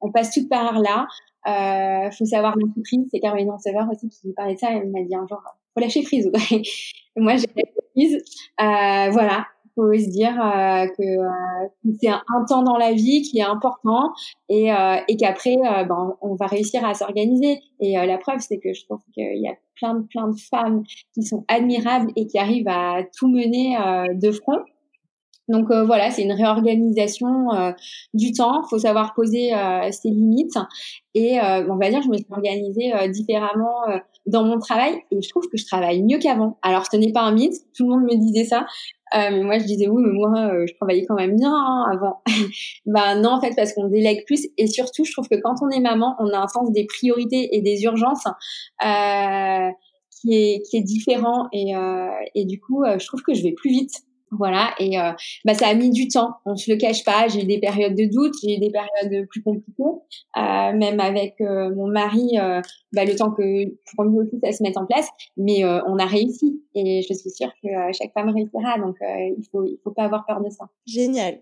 on 0.00 0.10
passe 0.10 0.32
toute 0.32 0.48
par 0.48 0.80
là. 0.80 1.06
Euh, 1.46 2.10
faut 2.12 2.24
savoir 2.24 2.56
l'entreprise. 2.56 3.06
C'est 3.10 3.20
Caroline 3.20 3.52
Sauveur 3.62 3.88
aussi 3.90 4.08
qui 4.08 4.32
parlait 4.32 4.54
de 4.54 4.58
ça. 4.58 4.72
Elle 4.72 4.90
m'a 4.90 5.02
dit 5.02 5.14
un 5.14 5.26
jour, 5.28 5.42
faut 5.74 5.80
lâcher 5.80 6.02
prise. 6.02 6.30
moi, 7.16 7.36
j'ai 7.36 7.48
lâché 7.54 7.82
prise. 7.94 8.18
voilà, 8.58 9.46
faut 9.74 9.92
se 9.92 10.10
dire 10.10 10.32
euh, 10.32 10.86
que, 10.86 11.02
euh, 11.02 11.68
c'est 12.00 12.08
un, 12.08 12.44
temps 12.48 12.62
dans 12.62 12.76
la 12.76 12.92
vie 12.92 13.22
qui 13.22 13.38
est 13.38 13.44
important 13.44 14.12
et, 14.48 14.72
euh, 14.72 14.96
et 15.08 15.16
qu'après 15.16 15.56
ben, 15.56 16.16
on 16.20 16.34
va 16.34 16.46
réussir 16.46 16.84
à 16.84 16.94
s'organiser 16.94 17.60
et 17.80 17.94
la 17.94 18.18
preuve 18.18 18.40
c'est 18.40 18.58
que 18.58 18.72
je 18.72 18.84
trouve 18.84 19.00
qu'il 19.14 19.40
y 19.40 19.48
a 19.48 19.54
plein 19.76 19.94
de 19.94 20.06
plein 20.06 20.28
de 20.28 20.38
femmes 20.38 20.82
qui 21.14 21.22
sont 21.22 21.44
admirables 21.48 22.10
et 22.16 22.26
qui 22.26 22.38
arrivent 22.38 22.68
à 22.68 23.02
tout 23.16 23.28
mener 23.28 23.76
de 24.14 24.30
front 24.30 24.58
donc 25.48 25.70
voilà, 25.72 26.10
c'est 26.10 26.22
une 26.22 26.32
réorganisation 26.32 27.74
du 28.14 28.32
temps. 28.32 28.62
Il 28.62 28.68
faut 28.70 28.78
savoir 28.78 29.12
poser 29.12 29.50
ses 29.90 30.08
limites. 30.08 30.56
Et 31.14 31.38
on 31.40 31.76
va 31.76 31.90
dire, 31.90 32.00
je 32.00 32.08
me 32.08 32.16
suis 32.16 32.26
organisée 32.30 32.92
différemment 33.10 33.82
dans 34.26 34.44
mon 34.44 34.58
travail 34.58 35.02
et 35.10 35.20
je 35.20 35.28
trouve 35.28 35.48
que 35.48 35.58
je 35.58 35.66
travaille 35.66 36.02
mieux 36.02 36.18
qu'avant. 36.18 36.58
Alors 36.62 36.86
ce 36.90 36.96
n'est 36.96 37.12
pas 37.12 37.22
un 37.22 37.32
mythe, 37.32 37.54
tout 37.76 37.84
le 37.84 37.90
monde 37.90 38.04
me 38.04 38.16
disait 38.16 38.44
ça, 38.44 38.60
euh, 38.60 39.01
mais 39.14 39.42
moi 39.42 39.58
je 39.58 39.64
disais 39.64 39.88
oui, 39.88 40.02
mais 40.04 40.12
moi 40.12 40.30
euh, 40.52 40.66
je 40.66 40.74
travaillais 40.74 41.04
quand 41.06 41.14
même 41.14 41.36
bien 41.36 41.52
hein, 41.52 41.86
avant. 41.92 42.22
ben 42.86 43.20
non 43.20 43.30
en 43.30 43.40
fait 43.40 43.54
parce 43.54 43.72
qu'on 43.72 43.88
délègue 43.88 44.24
plus 44.26 44.48
et 44.58 44.66
surtout 44.66 45.04
je 45.04 45.12
trouve 45.12 45.28
que 45.28 45.36
quand 45.36 45.56
on 45.62 45.70
est 45.70 45.80
maman, 45.80 46.16
on 46.18 46.28
a 46.28 46.38
un 46.38 46.48
sens 46.48 46.70
des 46.72 46.86
priorités 46.86 47.56
et 47.56 47.60
des 47.60 47.82
urgences. 47.82 48.26
Euh, 48.84 49.70
qui 50.20 50.34
est, 50.34 50.62
qui 50.70 50.76
est 50.76 50.82
différent 50.82 51.48
et, 51.52 51.74
euh, 51.74 52.06
et 52.36 52.44
du 52.44 52.60
coup 52.60 52.84
je 52.84 53.04
trouve 53.04 53.22
que 53.22 53.34
je 53.34 53.42
vais 53.42 53.50
plus 53.50 53.70
vite 53.70 54.04
voilà, 54.32 54.74
et 54.78 54.98
euh, 54.98 55.12
bah, 55.44 55.54
ça 55.54 55.68
a 55.68 55.74
mis 55.74 55.90
du 55.90 56.08
temps, 56.08 56.30
on 56.46 56.56
se 56.56 56.70
le 56.70 56.78
cache 56.78 57.04
pas, 57.04 57.28
j'ai 57.28 57.42
eu 57.42 57.46
des 57.46 57.58
périodes 57.58 57.94
de 57.94 58.04
doute, 58.04 58.32
j'ai 58.42 58.56
eu 58.56 58.58
des 58.58 58.70
périodes 58.70 59.28
plus 59.28 59.42
compliquées, 59.42 59.82
euh, 60.38 60.72
même 60.72 61.00
avec 61.00 61.34
euh, 61.40 61.74
mon 61.74 61.88
mari, 61.88 62.38
euh, 62.38 62.60
bah, 62.92 63.04
le 63.04 63.14
temps 63.14 63.30
que 63.30 63.64
pour 63.94 64.04
lui 64.04 64.18
aussi 64.20 64.38
ça 64.42 64.52
se 64.52 64.62
mette 64.62 64.78
en 64.78 64.86
place, 64.86 65.08
mais 65.36 65.64
on 65.64 65.98
a 65.98 66.06
réussi, 66.06 66.62
et 66.74 67.02
je 67.02 67.14
suis 67.14 67.30
sûre 67.30 67.52
que 67.62 67.68
chaque 67.92 68.12
femme 68.14 68.30
réussira, 68.30 68.78
donc 68.78 68.96
il 69.00 69.44
faut 69.50 69.64
il 69.64 69.78
faut 69.84 69.90
pas 69.90 70.04
avoir 70.04 70.24
peur 70.26 70.40
de 70.40 70.50
ça. 70.50 70.64
Génial. 70.86 71.38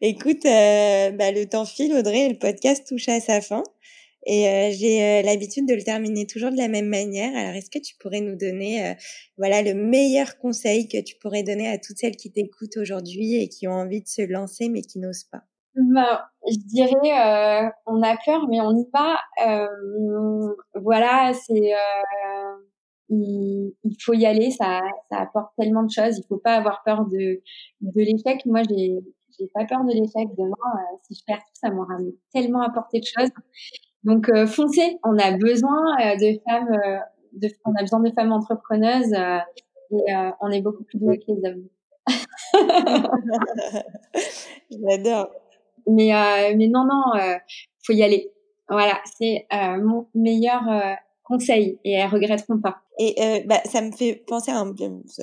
Écoute, 0.00 0.42
bah, 0.42 1.30
le 1.30 1.44
temps 1.44 1.64
file, 1.64 1.94
Audrey, 1.94 2.28
le 2.28 2.38
podcast 2.38 2.86
touche 2.88 3.08
à 3.08 3.20
sa 3.20 3.40
fin. 3.40 3.62
Et 4.26 4.48
euh, 4.48 4.70
j'ai 4.72 5.02
euh, 5.02 5.22
l'habitude 5.22 5.66
de 5.68 5.74
le 5.74 5.82
terminer 5.82 6.26
toujours 6.26 6.50
de 6.50 6.56
la 6.56 6.68
même 6.68 6.88
manière. 6.88 7.36
Alors, 7.36 7.54
est-ce 7.54 7.70
que 7.70 7.78
tu 7.78 7.94
pourrais 7.96 8.20
nous 8.20 8.36
donner, 8.36 8.86
euh, 8.86 8.94
voilà, 9.36 9.62
le 9.62 9.74
meilleur 9.74 10.38
conseil 10.38 10.88
que 10.88 11.02
tu 11.02 11.16
pourrais 11.16 11.42
donner 11.42 11.68
à 11.68 11.78
toutes 11.78 11.98
celles 11.98 12.16
qui 12.16 12.32
t'écoutent 12.32 12.76
aujourd'hui 12.78 13.36
et 13.36 13.48
qui 13.48 13.68
ont 13.68 13.72
envie 13.72 14.02
de 14.02 14.08
se 14.08 14.22
lancer 14.22 14.68
mais 14.68 14.82
qui 14.82 14.98
n'osent 14.98 15.24
pas? 15.24 15.42
Ben, 15.74 16.20
je 16.48 16.56
dirais, 16.66 17.70
on 17.86 18.00
a 18.02 18.16
peur 18.24 18.46
mais 18.48 18.60
on 18.60 18.76
y 18.76 18.86
va. 18.92 19.18
voilà, 20.74 21.32
c'est 21.34 21.72
il, 23.10 23.74
il, 23.84 23.96
faut 24.00 24.14
y 24.14 24.24
aller. 24.24 24.50
Ça, 24.52 24.80
ça 25.10 25.18
apporte 25.20 25.52
tellement 25.58 25.82
de 25.82 25.90
choses. 25.90 26.18
Il 26.18 26.24
faut 26.28 26.38
pas 26.38 26.54
avoir 26.54 26.82
peur 26.84 27.04
de 27.06 27.42
de 27.80 28.00
l'échec. 28.00 28.46
Moi, 28.46 28.62
j'ai 28.70 29.00
j'ai 29.38 29.48
pas 29.52 29.64
peur 29.64 29.84
de 29.84 29.92
l'échec. 29.92 30.28
Demain, 30.38 30.56
si 31.02 31.14
je 31.14 31.24
perds 31.26 31.38
tout, 31.38 31.54
ça 31.54 31.70
m'aura 31.70 31.98
tellement 32.32 32.62
apporté 32.62 33.00
de 33.00 33.04
choses. 33.04 33.30
Donc 34.04 34.28
euh, 34.28 34.46
foncez, 34.46 34.98
on 35.02 35.18
a 35.18 35.32
besoin 35.32 35.96
euh, 36.00 36.16
de 36.16 36.38
femmes, 36.46 36.68
euh, 36.72 36.98
de, 37.32 37.48
on 37.64 37.74
a 37.74 37.80
besoin 37.80 38.00
de 38.00 38.12
femmes 38.12 38.32
entrepreneuses 38.32 39.14
et 39.90 40.14
on 40.40 40.50
est 40.50 40.60
beaucoup 40.60 40.84
plus 40.84 40.98
doués 40.98 41.18
que 41.18 41.32
les 41.32 41.48
hommes. 41.48 41.68
J'adore. 44.70 45.30
Mais 45.86 46.10
mais 46.56 46.68
non 46.68 46.84
non, 46.84 47.02
faut 47.84 47.92
y 47.92 48.02
aller. 48.02 48.30
Voilà, 48.68 49.00
c'est 49.18 49.46
mon 49.52 50.08
meilleur 50.14 50.62
conseil 51.34 51.78
et 51.84 51.92
elles 51.92 52.08
regretteront 52.08 52.60
pas. 52.60 52.76
Et 52.98 53.14
euh, 53.20 53.40
bah, 53.46 53.60
ça 53.64 53.80
me 53.82 53.90
fait 53.90 54.22
penser 54.26 54.50
à 54.50 54.58
un... 54.60 54.74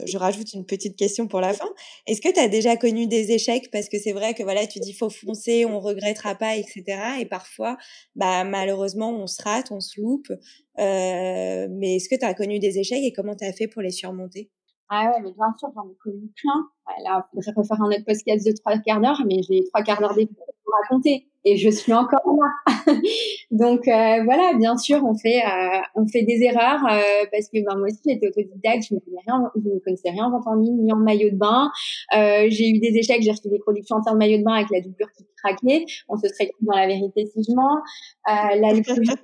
Je 0.05 0.17
rajoute 0.17 0.53
une 0.53 0.65
petite 0.65 0.97
question 0.97 1.27
pour 1.27 1.39
la 1.39 1.53
fin. 1.53 1.69
Est-ce 2.05 2.21
que 2.21 2.31
tu 2.33 2.39
as 2.39 2.47
déjà 2.47 2.75
connu 2.75 3.07
des 3.07 3.31
échecs? 3.31 3.69
Parce 3.71 3.87
que 3.87 3.97
c'est 3.97 4.11
vrai 4.11 4.33
que 4.33 4.43
voilà, 4.43 4.67
tu 4.67 4.79
dis 4.79 4.93
faut 4.93 5.09
foncer, 5.09 5.65
on 5.65 5.79
regrettera 5.79 6.35
pas, 6.35 6.55
etc. 6.55 6.83
Et 7.19 7.25
parfois, 7.25 7.77
bah, 8.15 8.43
malheureusement, 8.43 9.11
on 9.11 9.27
se 9.27 9.41
rate, 9.41 9.71
on 9.71 9.79
se 9.79 9.99
loupe. 9.99 10.31
Euh, 10.79 11.67
mais 11.69 11.95
est-ce 11.95 12.09
que 12.09 12.19
tu 12.19 12.25
as 12.25 12.33
connu 12.33 12.59
des 12.59 12.79
échecs 12.79 13.03
et 13.03 13.13
comment 13.13 13.35
tu 13.35 13.45
as 13.45 13.53
fait 13.53 13.67
pour 13.67 13.81
les 13.81 13.91
surmonter? 13.91 14.49
Ah 14.89 15.05
ouais, 15.05 15.21
mais 15.23 15.31
bien 15.31 15.55
sûr, 15.57 15.69
j'en 15.73 15.89
ai 15.89 15.95
connu 16.03 16.29
plein. 16.35 16.67
Là, 17.05 17.25
il 17.33 17.41
faudrait 17.41 17.61
refaire 17.61 17.81
un 17.81 17.87
autre 17.87 18.03
podcast 18.05 18.45
de 18.45 18.51
trois 18.51 18.77
quarts 18.79 18.99
d'heure, 18.99 19.21
mais 19.25 19.41
j'ai 19.47 19.63
trois 19.69 19.83
quarts 19.83 20.01
d'heure 20.01 20.13
pour 20.13 20.73
raconter. 20.83 21.30
Et 21.43 21.57
je 21.57 21.69
suis 21.69 21.93
encore 21.93 22.21
là. 22.25 22.73
Donc 23.51 23.87
euh, 23.87 24.23
voilà, 24.23 24.53
bien 24.57 24.77
sûr, 24.77 25.03
on 25.03 25.15
fait 25.15 25.39
euh, 25.39 25.79
on 25.95 26.07
fait 26.07 26.23
des 26.23 26.43
erreurs 26.43 26.85
euh, 26.85 27.25
parce 27.31 27.47
que 27.47 27.63
ben, 27.63 27.77
moi 27.77 27.87
aussi 27.87 27.99
j'étais 28.05 28.27
autodidacte, 28.27 28.83
je 28.89 28.95
ne 28.95 28.99
connaissais 28.99 29.21
rien, 29.25 29.51
je 29.55 29.69
ne 29.69 29.79
connaissais 29.79 30.09
rien 30.11 30.31
en 30.45 30.53
ligne 30.55 30.83
ni 30.83 30.93
en 30.93 30.97
maillot 30.97 31.29
de 31.31 31.37
bain. 31.37 31.71
j'ai 32.13 32.69
eu 32.69 32.79
des 32.79 32.97
échecs, 32.97 33.21
j'ai 33.21 33.31
reçu 33.31 33.49
des 33.49 33.59
productions 33.59 33.95
entières 33.97 34.13
de 34.13 34.19
maillot 34.19 34.37
de 34.37 34.43
bain 34.43 34.53
avec 34.53 34.69
la 34.71 34.81
doublure 34.81 35.11
qui 35.17 35.25
craquait. 35.37 35.85
On 36.09 36.17
se 36.17 36.27
serait 36.27 36.51
dans 36.61 36.75
la 36.75 36.87
vérité 36.87 37.25
si 37.25 37.43
je 37.43 37.55
mens. 37.55 37.81
le 38.27 38.83
Covid, 38.83 39.15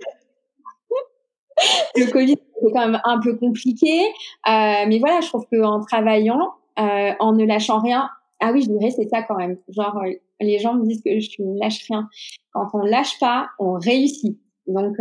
le 1.95 2.11
Covid 2.11 2.35
c'est 2.61 2.71
quand 2.71 2.87
même 2.87 3.01
un 3.03 3.19
peu 3.19 3.35
compliqué. 3.35 4.01
Euh, 4.47 4.85
mais 4.87 4.99
voilà, 4.99 5.21
je 5.21 5.27
trouve 5.27 5.45
qu'en 5.51 5.81
travaillant, 5.81 6.53
euh, 6.79 7.11
en 7.19 7.33
ne 7.33 7.45
lâchant 7.45 7.79
rien, 7.79 8.09
ah 8.39 8.51
oui, 8.51 8.61
je 8.61 8.69
dirais 8.69 8.91
c'est 8.91 9.07
ça 9.09 9.23
quand 9.23 9.35
même. 9.35 9.57
Genre, 9.69 9.97
euh, 10.03 10.11
les 10.39 10.59
gens 10.59 10.75
me 10.75 10.85
disent 10.85 11.01
que 11.03 11.19
je 11.19 11.41
ne 11.41 11.59
lâche 11.59 11.85
rien. 11.87 12.07
Quand 12.51 12.67
on 12.73 12.79
lâche 12.79 13.19
pas, 13.19 13.49
on 13.59 13.73
réussit. 13.73 14.37
Donc 14.67 14.95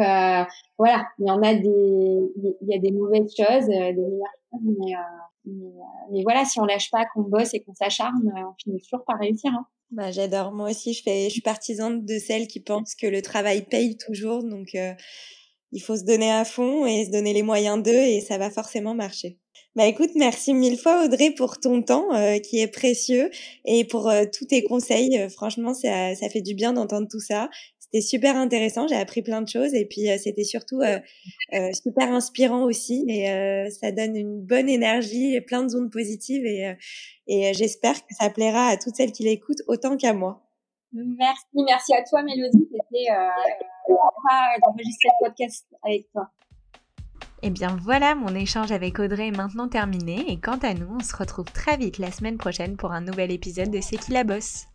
voilà, 0.79 1.07
il 1.19 1.27
y 1.27 1.31
en 1.31 1.43
a 1.43 1.55
des, 1.55 2.33
il 2.61 2.69
y 2.69 2.75
a 2.75 2.79
des 2.79 2.93
mauvaises 2.93 3.35
choses, 3.37 3.67
des 3.67 3.93
meilleures 3.93 4.29
choses, 4.53 4.61
mais, 4.63 4.95
mais, 6.13 6.23
voilà, 6.23 6.45
si 6.45 6.61
on 6.61 6.65
lâche 6.65 6.91
pas, 6.91 7.05
qu'on 7.13 7.23
bosse 7.23 7.55
et 7.55 7.61
qu'on 7.61 7.75
s'acharne, 7.75 8.33
on 8.35 8.55
finit 8.63 8.81
toujours 8.81 9.05
par 9.05 9.19
réussir. 9.19 9.53
Hein. 9.53 9.67
Bah, 9.91 10.11
j'adore. 10.11 10.53
Moi 10.53 10.71
aussi, 10.71 10.93
je 10.93 11.03
fais, 11.03 11.25
je 11.25 11.31
suis 11.31 11.41
partisane 11.41 12.05
de 12.05 12.19
celles 12.19 12.47
qui 12.47 12.61
pensent 12.61 12.95
que 12.95 13.07
le 13.07 13.23
travail 13.23 13.63
paye 13.63 13.97
toujours, 13.97 14.43
donc 14.45 14.77
il 15.73 15.81
faut 15.81 15.97
se 15.97 16.05
donner 16.05 16.31
à 16.31 16.45
fond 16.45 16.87
et 16.87 17.05
se 17.05 17.11
donner 17.11 17.33
les 17.33 17.43
moyens 17.43 17.83
d'eux 17.83 17.93
et 17.93 18.21
ça 18.21 18.39
va 18.39 18.51
forcément 18.51 18.95
marcher. 18.95 19.39
Bah 19.77 19.87
écoute, 19.87 20.11
merci 20.15 20.55
mille 20.55 20.79
fois 20.79 21.05
Audrey 21.05 21.33
pour 21.33 21.61
ton 21.61 21.83
temps 21.83 22.15
euh, 22.15 22.39
qui 22.39 22.61
est 22.61 22.67
précieux 22.67 23.31
et 23.67 23.85
pour 23.85 24.09
euh, 24.09 24.25
tous 24.33 24.47
tes 24.47 24.65
conseils. 24.65 25.19
Euh, 25.19 25.29
franchement, 25.29 25.75
ça, 25.75 26.15
ça 26.15 26.31
fait 26.31 26.41
du 26.41 26.55
bien 26.55 26.73
d'entendre 26.73 27.07
tout 27.11 27.21
ça. 27.21 27.51
C'était 27.79 28.01
super 28.01 28.37
intéressant, 28.37 28.89
j'ai 28.89 28.97
appris 28.97 29.21
plein 29.21 29.43
de 29.43 29.49
choses 29.49 29.75
et 29.75 29.85
puis 29.85 30.09
c'était 30.19 30.43
surtout 30.43 30.81
super 31.73 32.13
inspirant 32.13 32.65
aussi 32.65 33.05
et 33.09 33.29
ça 33.71 33.93
donne 33.93 34.17
une 34.17 34.41
bonne 34.41 34.69
énergie 34.69 35.37
et 35.37 35.41
plein 35.41 35.63
de 35.63 35.69
zones 35.69 35.89
positives 35.89 36.45
et, 36.45 36.75
et 37.29 37.55
j'espère 37.55 37.95
que 37.95 38.13
ça 38.19 38.29
plaira 38.29 38.67
à 38.67 38.77
toutes 38.77 38.97
celles 38.97 39.13
qui 39.13 39.23
l'écoutent 39.23 39.63
autant 39.69 39.97
qu'à 39.97 40.15
moi. 40.15 40.43
Merci, 40.93 41.47
merci 41.55 41.95
à 41.95 42.03
toi 42.03 42.25
Mélodie, 42.25 42.69
c'était 42.73 43.07
Et 47.43 47.49
eh 47.49 47.51
bien 47.51 47.77
voilà, 47.83 48.15
mon 48.15 48.35
échange 48.35 48.73
avec 48.73 48.99
Audrey 48.99 49.29
est 49.29 49.37
maintenant 49.37 49.69
terminé. 49.69 50.25
Et 50.31 50.41
quant 50.41 50.59
à 50.59 50.75
nous, 50.75 50.97
on 50.97 51.01
se 51.01 51.15
retrouve 51.15 51.45
très 51.45 51.77
vite 51.77 51.99
la 51.99 52.11
semaine 52.11 52.39
prochaine 52.39 52.77
pour 52.77 52.93
un 52.93 53.03
nouvel 53.03 53.31
épisode 53.31 53.71
de 53.71 53.81
C'est 53.81 53.99
qui 53.99 54.13
la 54.13 54.25
bosse? 54.25 54.67